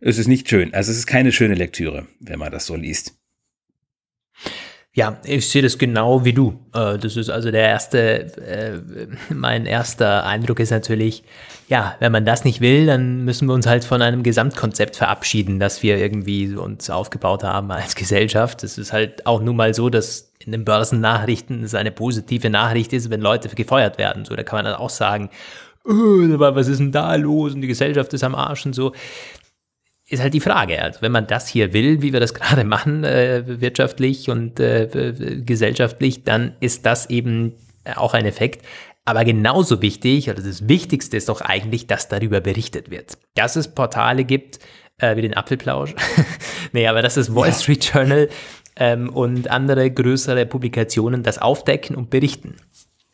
es 0.00 0.18
ist 0.18 0.26
nicht 0.26 0.48
schön. 0.48 0.74
Also, 0.74 0.90
es 0.90 0.98
ist 0.98 1.06
keine 1.06 1.32
schöne 1.32 1.54
Lektüre, 1.54 2.06
wenn 2.20 2.38
man 2.38 2.52
das 2.52 2.66
so 2.66 2.76
liest. 2.76 3.16
Ja, 4.96 5.18
ich 5.24 5.48
sehe 5.48 5.62
das 5.62 5.76
genau 5.76 6.24
wie 6.24 6.32
du. 6.32 6.60
Äh, 6.72 6.98
das 6.98 7.16
ist 7.16 7.28
also 7.28 7.50
der 7.50 7.62
erste, 7.62 7.98
äh, 8.40 9.08
mein 9.34 9.66
erster 9.66 10.24
Eindruck 10.24 10.60
ist 10.60 10.70
natürlich, 10.70 11.24
ja, 11.68 11.96
wenn 11.98 12.12
man 12.12 12.24
das 12.24 12.44
nicht 12.44 12.60
will, 12.60 12.86
dann 12.86 13.24
müssen 13.24 13.48
wir 13.48 13.54
uns 13.54 13.66
halt 13.66 13.84
von 13.84 14.02
einem 14.02 14.22
Gesamtkonzept 14.22 14.94
verabschieden, 14.94 15.58
das 15.58 15.82
wir 15.82 15.96
irgendwie 15.96 16.54
uns 16.54 16.90
aufgebaut 16.90 17.42
haben 17.42 17.72
als 17.72 17.94
Gesellschaft. 17.96 18.62
Es 18.62 18.78
ist 18.78 18.92
halt 18.92 19.26
auch 19.26 19.42
nun 19.42 19.56
mal 19.56 19.74
so, 19.74 19.90
dass 19.90 20.32
in 20.38 20.52
den 20.52 20.64
Börsennachrichten 20.64 21.64
es 21.64 21.74
eine 21.74 21.90
positive 21.90 22.48
Nachricht 22.48 22.92
ist, 22.92 23.10
wenn 23.10 23.20
Leute 23.20 23.48
gefeuert 23.48 23.98
werden. 23.98 24.24
So, 24.24 24.36
da 24.36 24.44
kann 24.44 24.58
man 24.58 24.66
dann 24.66 24.74
auch 24.74 24.90
sagen, 24.90 25.28
oh, 25.84 26.38
was 26.38 26.68
ist 26.68 26.80
denn 26.80 26.92
da 26.92 27.14
los 27.14 27.54
und 27.54 27.60
die 27.60 27.68
Gesellschaft 27.68 28.12
ist 28.12 28.24
am 28.24 28.34
Arsch 28.34 28.66
und 28.66 28.74
so 28.74 28.92
ist 30.06 30.22
halt 30.22 30.34
die 30.34 30.40
Frage. 30.40 30.82
Also 30.82 31.02
wenn 31.02 31.12
man 31.12 31.26
das 31.26 31.48
hier 31.48 31.72
will, 31.72 32.02
wie 32.02 32.12
wir 32.12 32.20
das 32.20 32.34
gerade 32.34 32.64
machen, 32.64 33.04
äh, 33.04 33.60
wirtschaftlich 33.60 34.30
und 34.30 34.60
äh, 34.60 35.42
gesellschaftlich, 35.44 36.24
dann 36.24 36.56
ist 36.60 36.86
das 36.86 37.10
eben 37.10 37.54
auch 37.96 38.14
ein 38.14 38.26
Effekt. 38.26 38.64
Aber 39.04 39.24
genauso 39.24 39.82
wichtig, 39.82 40.30
oder 40.30 40.42
das 40.42 40.66
Wichtigste 40.66 41.16
ist 41.16 41.28
doch 41.28 41.42
eigentlich, 41.42 41.86
dass 41.86 42.08
darüber 42.08 42.40
berichtet 42.40 42.90
wird. 42.90 43.18
Dass 43.34 43.56
es 43.56 43.68
Portale 43.68 44.24
gibt, 44.24 44.60
äh, 44.98 45.16
wie 45.16 45.22
den 45.22 45.34
Apfelplausch. 45.34 45.94
nee, 46.72 46.86
aber 46.86 47.02
das 47.02 47.16
ist 47.16 47.34
Wall 47.34 47.52
Street 47.52 47.84
Journal 47.92 48.30
ähm, 48.76 49.10
und 49.10 49.50
andere 49.50 49.90
größere 49.90 50.46
Publikationen 50.46 51.22
das 51.22 51.38
aufdecken 51.38 51.96
und 51.96 52.08
berichten. 52.08 52.56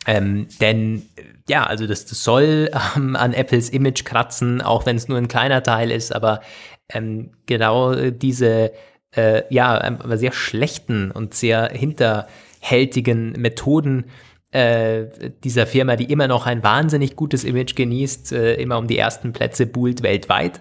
Ähm, 0.06 0.46
denn 0.60 1.02
ja, 1.50 1.64
also 1.64 1.86
das, 1.86 2.06
das 2.06 2.22
soll 2.22 2.70
ähm, 2.96 3.16
an 3.16 3.34
Apples 3.34 3.68
Image 3.68 4.04
kratzen, 4.04 4.62
auch 4.62 4.86
wenn 4.86 4.96
es 4.96 5.08
nur 5.08 5.18
ein 5.18 5.28
kleiner 5.28 5.62
Teil 5.62 5.90
ist, 5.90 6.14
aber 6.14 6.40
ähm, 6.88 7.32
genau 7.46 7.94
diese 8.10 8.72
äh, 9.16 9.42
ja, 9.52 9.80
aber 9.80 10.16
sehr 10.16 10.32
schlechten 10.32 11.10
und 11.10 11.34
sehr 11.34 11.68
hinterhältigen 11.68 13.32
Methoden 13.32 14.04
äh, 14.52 15.06
dieser 15.42 15.66
Firma, 15.66 15.96
die 15.96 16.10
immer 16.12 16.28
noch 16.28 16.46
ein 16.46 16.62
wahnsinnig 16.62 17.16
gutes 17.16 17.42
Image 17.42 17.74
genießt, 17.74 18.32
äh, 18.32 18.54
immer 18.54 18.78
um 18.78 18.86
die 18.86 18.98
ersten 18.98 19.32
Plätze 19.32 19.66
buhlt 19.66 20.04
weltweit. 20.04 20.60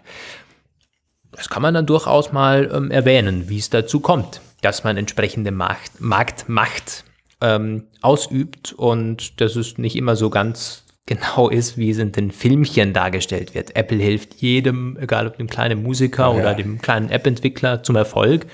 Das 1.31 1.49
kann 1.49 1.61
man 1.61 1.75
dann 1.75 1.85
durchaus 1.85 2.31
mal 2.31 2.71
ähm, 2.73 2.89
erwähnen, 2.89 3.49
wie 3.49 3.59
es 3.59 3.69
dazu 3.69 3.99
kommt, 3.99 4.41
dass 4.61 4.83
man 4.83 4.97
entsprechende 4.97 5.51
Macht, 5.51 6.01
Marktmacht 6.01 7.05
ähm, 7.41 7.87
ausübt 8.01 8.73
und 8.73 9.39
das 9.41 9.55
ist 9.55 9.79
nicht 9.79 9.95
immer 9.95 10.15
so 10.15 10.29
ganz 10.29 10.85
genau 11.05 11.49
ist, 11.49 11.77
wie 11.77 11.89
es 11.89 11.97
in 11.97 12.11
den 12.11 12.31
Filmchen 12.31 12.93
dargestellt 12.93 13.55
wird. 13.55 13.75
Apple 13.75 13.97
hilft 13.97 14.35
jedem, 14.35 14.97
egal 14.99 15.27
ob 15.27 15.37
dem 15.37 15.47
kleinen 15.47 15.81
Musiker 15.81 16.31
oh, 16.31 16.37
oder 16.37 16.53
dem 16.53 16.79
kleinen 16.81 17.09
App-Entwickler 17.09 17.81
zum 17.81 17.95
Erfolg. 17.95 18.45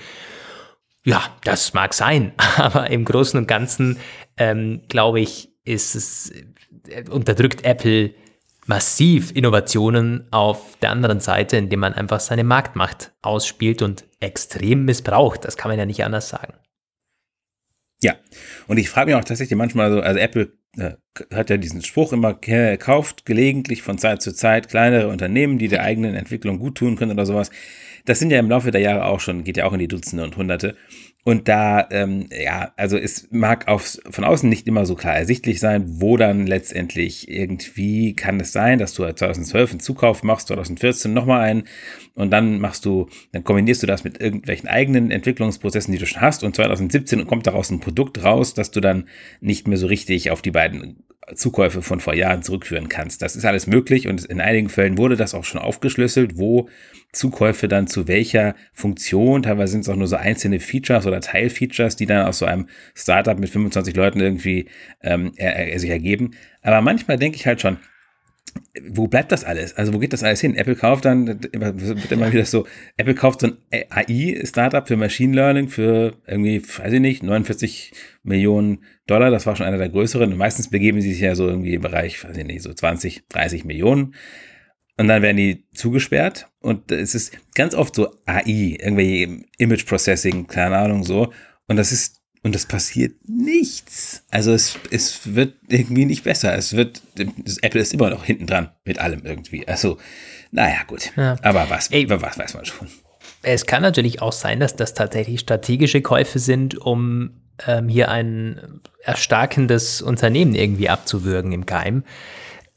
Ja, 1.04 1.22
das 1.44 1.74
mag 1.74 1.94
sein, 1.94 2.32
aber 2.56 2.90
im 2.90 3.04
Großen 3.04 3.38
und 3.38 3.46
Ganzen, 3.46 3.98
ähm, 4.38 4.80
glaube 4.88 5.20
ich, 5.20 5.50
ist 5.64 5.94
es, 5.94 6.32
äh, 6.88 7.04
unterdrückt 7.10 7.64
Apple 7.64 8.14
massiv 8.66 9.32
Innovationen 9.32 10.26
auf 10.32 10.76
der 10.80 10.90
anderen 10.90 11.20
Seite, 11.20 11.56
indem 11.56 11.80
man 11.80 11.94
einfach 11.94 12.20
seine 12.20 12.42
Marktmacht 12.42 13.12
ausspielt 13.22 13.82
und 13.82 14.04
extrem 14.18 14.84
missbraucht. 14.84 15.44
Das 15.44 15.56
kann 15.56 15.70
man 15.70 15.78
ja 15.78 15.86
nicht 15.86 16.04
anders 16.04 16.28
sagen. 16.28 16.54
Ja, 18.02 18.14
und 18.66 18.78
ich 18.78 18.90
frage 18.90 19.10
mich 19.10 19.14
auch 19.14 19.24
tatsächlich 19.24 19.56
manchmal 19.56 19.90
so, 19.90 20.00
also 20.00 20.18
Apple 20.18 20.52
äh, 20.76 20.92
hat 21.34 21.50
ja 21.50 21.56
diesen 21.56 21.82
Spruch 21.82 22.12
immer, 22.12 22.34
kauft 22.34 23.24
gelegentlich 23.24 23.82
von 23.82 23.98
Zeit 23.98 24.22
zu 24.22 24.34
Zeit 24.34 24.68
kleinere 24.68 25.08
Unternehmen, 25.08 25.58
die 25.58 25.68
der 25.68 25.82
eigenen 25.82 26.14
Entwicklung 26.14 26.58
gut 26.58 26.76
tun 26.76 26.96
können 26.96 27.12
oder 27.12 27.26
sowas. 27.26 27.50
Das 28.04 28.18
sind 28.18 28.30
ja 28.30 28.38
im 28.38 28.50
Laufe 28.50 28.70
der 28.70 28.80
Jahre 28.82 29.06
auch 29.06 29.20
schon, 29.20 29.44
geht 29.44 29.56
ja 29.56 29.64
auch 29.64 29.72
in 29.72 29.78
die 29.78 29.88
Dutzende 29.88 30.24
und 30.24 30.36
Hunderte. 30.36 30.76
Und 31.26 31.48
da, 31.48 31.88
ähm, 31.90 32.28
ja, 32.30 32.72
also 32.76 32.96
es 32.96 33.26
mag 33.32 33.66
auf, 33.66 33.98
von 34.08 34.22
außen 34.22 34.48
nicht 34.48 34.68
immer 34.68 34.86
so 34.86 34.94
klar 34.94 35.16
ersichtlich 35.16 35.58
sein, 35.58 36.00
wo 36.00 36.16
dann 36.16 36.46
letztendlich 36.46 37.28
irgendwie 37.28 38.14
kann 38.14 38.38
es 38.38 38.52
sein, 38.52 38.78
dass 38.78 38.94
du 38.94 39.12
2012 39.12 39.72
einen 39.72 39.80
Zukauf 39.80 40.22
machst, 40.22 40.46
2014 40.46 41.12
nochmal 41.12 41.40
einen 41.40 41.64
und 42.14 42.30
dann 42.30 42.60
machst 42.60 42.84
du, 42.84 43.08
dann 43.32 43.42
kombinierst 43.42 43.82
du 43.82 43.88
das 43.88 44.04
mit 44.04 44.20
irgendwelchen 44.20 44.68
eigenen 44.68 45.10
Entwicklungsprozessen, 45.10 45.90
die 45.90 45.98
du 45.98 46.06
schon 46.06 46.20
hast 46.20 46.44
und 46.44 46.54
2017 46.54 47.26
kommt 47.26 47.48
daraus 47.48 47.70
ein 47.70 47.80
Produkt 47.80 48.22
raus, 48.22 48.54
dass 48.54 48.70
du 48.70 48.80
dann 48.80 49.08
nicht 49.40 49.66
mehr 49.66 49.78
so 49.78 49.88
richtig 49.88 50.30
auf 50.30 50.42
die 50.42 50.52
beiden 50.52 51.02
Zukäufe 51.34 51.82
von 51.82 52.00
vor 52.00 52.14
Jahren 52.14 52.42
zurückführen 52.42 52.88
kannst. 52.88 53.20
Das 53.20 53.34
ist 53.34 53.44
alles 53.44 53.66
möglich 53.66 54.06
und 54.06 54.24
in 54.24 54.40
einigen 54.40 54.68
Fällen 54.68 54.96
wurde 54.96 55.16
das 55.16 55.34
auch 55.34 55.44
schon 55.44 55.60
aufgeschlüsselt, 55.60 56.38
wo 56.38 56.68
Zukäufe 57.12 57.66
dann 57.66 57.88
zu 57.88 58.06
welcher 58.06 58.54
Funktion, 58.72 59.42
teilweise 59.42 59.72
sind 59.72 59.80
es 59.80 59.88
auch 59.88 59.96
nur 59.96 60.06
so 60.06 60.16
einzelne 60.16 60.60
Features 60.60 61.06
oder 61.06 61.20
Teilfeatures, 61.20 61.96
die 61.96 62.06
dann 62.06 62.26
aus 62.26 62.38
so 62.38 62.46
einem 62.46 62.68
Startup 62.94 63.38
mit 63.38 63.50
25 63.50 63.96
Leuten 63.96 64.20
irgendwie 64.20 64.66
ähm, 65.02 65.32
er, 65.36 65.56
er 65.56 65.80
sich 65.80 65.90
ergeben. 65.90 66.32
Aber 66.62 66.80
manchmal 66.80 67.18
denke 67.18 67.36
ich 67.36 67.46
halt 67.46 67.60
schon, 67.60 67.78
wo 68.90 69.06
bleibt 69.06 69.32
das 69.32 69.44
alles? 69.44 69.76
Also 69.76 69.92
wo 69.92 69.98
geht 69.98 70.12
das 70.12 70.22
alles 70.22 70.40
hin? 70.40 70.54
Apple 70.54 70.76
kauft 70.76 71.04
dann, 71.04 71.26
wird 71.26 72.12
immer 72.12 72.32
wieder 72.32 72.44
so, 72.44 72.66
Apple 72.96 73.14
kauft 73.14 73.40
so 73.40 73.48
ein 73.48 73.56
AI-Startup 73.90 74.86
für 74.86 74.96
Machine 74.96 75.34
Learning 75.34 75.68
für 75.68 76.14
irgendwie, 76.26 76.62
weiß 76.62 76.92
ich 76.92 77.00
nicht, 77.00 77.22
49 77.22 77.92
Millionen 78.22 78.84
Dollar. 79.06 79.30
Das 79.30 79.46
war 79.46 79.56
schon 79.56 79.66
einer 79.66 79.78
der 79.78 79.88
größeren. 79.88 80.32
Und 80.32 80.38
meistens 80.38 80.70
begeben 80.70 81.00
sie 81.00 81.12
sich 81.12 81.22
ja 81.22 81.34
so 81.34 81.48
irgendwie 81.48 81.74
im 81.74 81.82
Bereich, 81.82 82.22
weiß 82.22 82.36
ich 82.36 82.44
nicht, 82.44 82.62
so 82.62 82.72
20, 82.72 83.28
30 83.28 83.64
Millionen. 83.64 84.14
Und 84.98 85.08
dann 85.08 85.22
werden 85.22 85.36
die 85.36 85.66
zugesperrt. 85.74 86.48
Und 86.60 86.90
es 86.90 87.14
ist 87.14 87.36
ganz 87.54 87.74
oft 87.74 87.94
so 87.94 88.16
AI, 88.26 88.76
irgendwie 88.80 89.44
Image 89.58 89.86
Processing, 89.86 90.46
keine 90.46 90.76
Ahnung, 90.78 91.04
so. 91.04 91.32
Und 91.68 91.76
das 91.76 91.92
ist 91.92 92.22
und 92.46 92.54
es 92.54 92.64
passiert 92.64 93.16
nichts. 93.26 94.22
Also 94.30 94.52
es, 94.52 94.78
es 94.92 95.34
wird 95.34 95.54
irgendwie 95.68 96.04
nicht 96.04 96.22
besser. 96.22 96.56
Es 96.56 96.76
wird, 96.76 97.02
Apple 97.60 97.80
ist 97.80 97.92
immer 97.92 98.08
noch 98.08 98.24
hinten 98.24 98.46
dran 98.46 98.70
mit 98.84 99.00
allem 99.00 99.22
irgendwie. 99.24 99.66
Also, 99.66 99.98
naja, 100.52 100.84
gut. 100.86 101.10
Ja. 101.16 101.36
Aber 101.42 101.68
was, 101.70 101.90
Ey, 101.90 102.08
was 102.08 102.38
weiß 102.38 102.54
man 102.54 102.64
schon. 102.64 102.86
Es 103.42 103.66
kann 103.66 103.82
natürlich 103.82 104.22
auch 104.22 104.30
sein, 104.30 104.60
dass 104.60 104.76
das 104.76 104.94
tatsächlich 104.94 105.40
strategische 105.40 106.02
Käufe 106.02 106.38
sind, 106.38 106.78
um 106.78 107.30
ähm, 107.66 107.88
hier 107.88 108.12
ein 108.12 108.80
erstarkendes 109.02 110.00
Unternehmen 110.00 110.54
irgendwie 110.54 110.88
abzuwürgen 110.88 111.50
im 111.50 111.66
Keim 111.66 112.04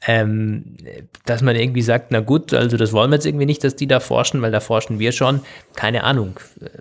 ähm, 0.08 0.78
dass 1.26 1.42
man 1.42 1.56
irgendwie 1.56 1.82
sagt, 1.82 2.12
na 2.12 2.22
gut, 2.22 2.54
also 2.54 2.78
das 2.78 2.94
wollen 2.94 3.12
wir 3.12 3.16
jetzt 3.16 3.26
irgendwie 3.26 3.46
nicht, 3.46 3.64
dass 3.64 3.76
die 3.76 3.88
da 3.88 4.00
forschen, 4.00 4.42
weil 4.42 4.52
da 4.52 4.62
forschen 4.62 5.00
wir 5.00 5.12
schon. 5.12 5.42
Keine 5.76 6.04
Ahnung. 6.04 6.40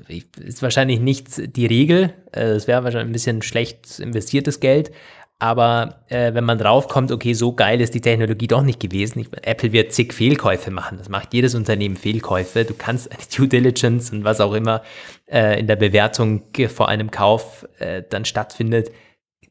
Ist 0.08 0.62
wahrscheinlich 0.62 1.00
nicht 1.00 1.56
die 1.56 1.66
Regel. 1.66 2.14
Es 2.30 2.64
äh, 2.64 2.68
wäre 2.68 2.84
wahrscheinlich 2.84 3.08
ein 3.08 3.12
bisschen 3.12 3.42
schlecht 3.42 3.98
investiertes 3.98 4.60
Geld. 4.60 4.92
Aber 5.40 6.04
äh, 6.08 6.34
wenn 6.34 6.44
man 6.44 6.58
draufkommt, 6.58 7.12
okay, 7.12 7.32
so 7.32 7.52
geil 7.52 7.80
ist 7.80 7.94
die 7.94 8.00
Technologie 8.00 8.48
doch 8.48 8.62
nicht 8.62 8.80
gewesen. 8.80 9.20
Ich, 9.20 9.28
Apple 9.42 9.72
wird 9.72 9.92
zig 9.92 10.12
Fehlkäufe 10.12 10.70
machen. 10.70 10.98
Das 10.98 11.08
macht 11.08 11.32
jedes 11.32 11.54
Unternehmen 11.54 11.96
Fehlkäufe. 11.96 12.64
Du 12.64 12.74
kannst 12.74 13.10
eine 13.10 13.20
Due 13.36 13.48
Diligence 13.48 14.12
und 14.12 14.24
was 14.24 14.40
auch 14.40 14.52
immer 14.52 14.82
äh, 15.26 15.58
in 15.58 15.66
der 15.66 15.76
Bewertung 15.76 16.42
vor 16.68 16.88
einem 16.88 17.10
Kauf 17.10 17.66
äh, 17.78 18.02
dann 18.08 18.24
stattfindet, 18.24 18.90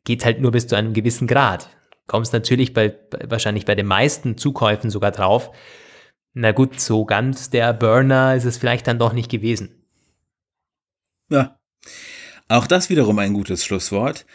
geht 0.05 0.23
halt 0.23 0.39
nur 0.39 0.51
bis 0.51 0.67
zu 0.67 0.75
einem 0.75 0.93
gewissen 0.93 1.27
Grad 1.27 1.69
kommst 2.07 2.33
natürlich 2.33 2.73
bei, 2.73 2.95
wahrscheinlich 3.25 3.65
bei 3.65 3.75
den 3.75 3.85
meisten 3.85 4.37
Zukäufen 4.37 4.89
sogar 4.89 5.11
drauf. 5.11 5.51
Na 6.33 6.51
gut, 6.51 6.79
so 6.79 7.05
ganz 7.05 7.49
der 7.49 7.73
Burner 7.73 8.35
ist 8.35 8.45
es 8.45 8.57
vielleicht 8.57 8.87
dann 8.87 8.99
doch 8.99 9.13
nicht 9.13 9.29
gewesen. 9.29 9.83
Ja. 11.29 11.59
Auch 12.47 12.67
das 12.67 12.89
wiederum 12.89 13.19
ein 13.19 13.33
gutes 13.33 13.65
Schlusswort, 13.65 14.25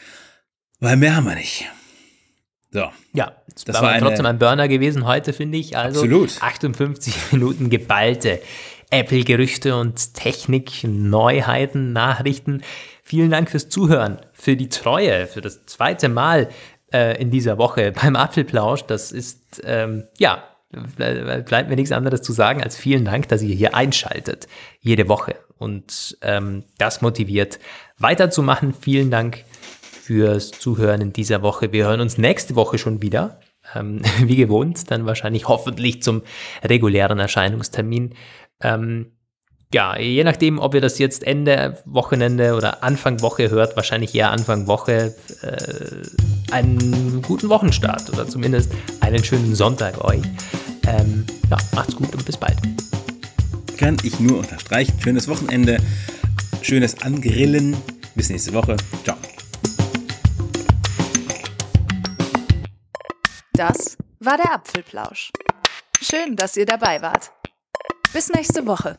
weil 0.81 0.97
mehr 0.97 1.17
haben 1.17 1.27
wir 1.27 1.35
nicht. 1.35 1.67
So. 2.71 2.91
Ja, 3.13 3.37
das 3.67 3.77
war, 3.77 3.83
war 3.83 3.99
trotzdem 3.99 4.27
ein 4.27 4.39
Burner 4.39 4.67
gewesen 4.67 5.07
heute, 5.07 5.33
finde 5.33 5.59
ich. 5.59 5.77
Also 5.77 6.01
absolut. 6.01 6.43
58 6.43 7.15
Minuten 7.33 7.71
geballte 7.71 8.41
Apple-Gerüchte 8.91 9.77
und 9.77 10.15
Technik-Neuheiten, 10.15 11.93
Nachrichten. 11.93 12.63
Vielen 13.03 13.31
Dank 13.31 13.51
fürs 13.51 13.69
Zuhören, 13.69 14.19
für 14.33 14.57
die 14.57 14.69
Treue, 14.69 15.27
für 15.27 15.41
das 15.41 15.65
zweite 15.67 16.09
Mal 16.09 16.49
äh, 16.93 17.21
in 17.21 17.31
dieser 17.31 17.59
Woche 17.59 17.93
beim 18.03 18.17
Apfelplausch. 18.17 18.83
Das 18.83 19.13
ist, 19.13 19.63
ähm, 19.65 20.05
ja, 20.19 20.45
bleibt 20.97 21.69
mir 21.69 21.77
nichts 21.77 21.93
anderes 21.93 22.23
zu 22.23 22.33
sagen 22.33 22.63
als 22.63 22.77
vielen 22.77 23.05
Dank, 23.05 23.29
dass 23.29 23.43
ihr 23.43 23.55
hier 23.55 23.75
einschaltet, 23.75 24.49
jede 24.81 25.09
Woche. 25.09 25.37
Und 25.59 26.17
ähm, 26.23 26.65
das 26.79 27.03
motiviert 27.03 27.59
weiterzumachen. 27.99 28.75
Vielen 28.75 29.11
Dank 29.11 29.45
fürs 30.03 30.51
Zuhören 30.51 31.01
in 31.01 31.13
dieser 31.13 31.43
Woche. 31.43 31.73
Wir 31.73 31.87
hören 31.87 32.01
uns 32.01 32.19
nächste 32.19 32.57
Woche 32.57 32.79
schon 32.79 33.03
wieder. 33.03 33.41
Ähm, 33.75 34.01
wie 34.19 34.37
gewohnt, 34.37 34.91
dann 34.91 35.07
wahrscheinlich 35.07 35.47
hoffentlich 35.49 36.03
zum 36.03 36.23
regulären 36.65 37.19
Erscheinungstermin. 37.19 38.15
Ähm, 38.61 39.13
ja, 39.73 39.99
je 39.99 40.23
nachdem, 40.23 40.59
ob 40.59 40.75
ihr 40.75 40.81
das 40.81 40.99
jetzt 40.99 41.25
Ende 41.25 41.83
Wochenende 41.87 42.55
oder 42.55 42.83
Anfang 42.83 43.21
Woche 43.23 43.51
hört, 43.51 43.75
wahrscheinlich 43.77 44.15
eher 44.15 44.31
Anfang 44.31 44.67
Woche, 44.67 45.15
äh, 45.43 46.53
einen 46.53 47.23
guten 47.23 47.49
Wochenstart 47.49 48.11
oder 48.11 48.29
zumindest 48.29 48.71
einen 49.01 49.25
schönen 49.25 49.55
Sonntag 49.55 50.05
euch. 50.05 50.23
Ähm, 50.87 51.25
ja, 51.51 51.57
macht's 51.75 51.97
gut 51.97 52.15
und 52.15 52.25
bis 52.27 52.37
bald. 52.37 52.59
Kann 53.79 53.97
ich 54.03 54.21
nur 54.21 54.39
unterstreichen. 54.39 54.93
Schönes 55.01 55.27
Wochenende, 55.29 55.79
schönes 56.61 57.01
Angrillen. 57.03 57.77
Bis 58.15 58.29
nächste 58.29 58.53
Woche. 58.53 58.77
Ciao. 59.05 59.17
Das 63.55 63.97
war 64.21 64.37
der 64.37 64.53
Apfelplausch. 64.55 65.31
Schön, 66.01 66.37
dass 66.37 66.57
ihr 66.57 66.67
dabei 66.67 67.01
wart. 67.01 67.33
Bis 68.13 68.29
nächste 68.29 68.67
Woche. 68.67 68.99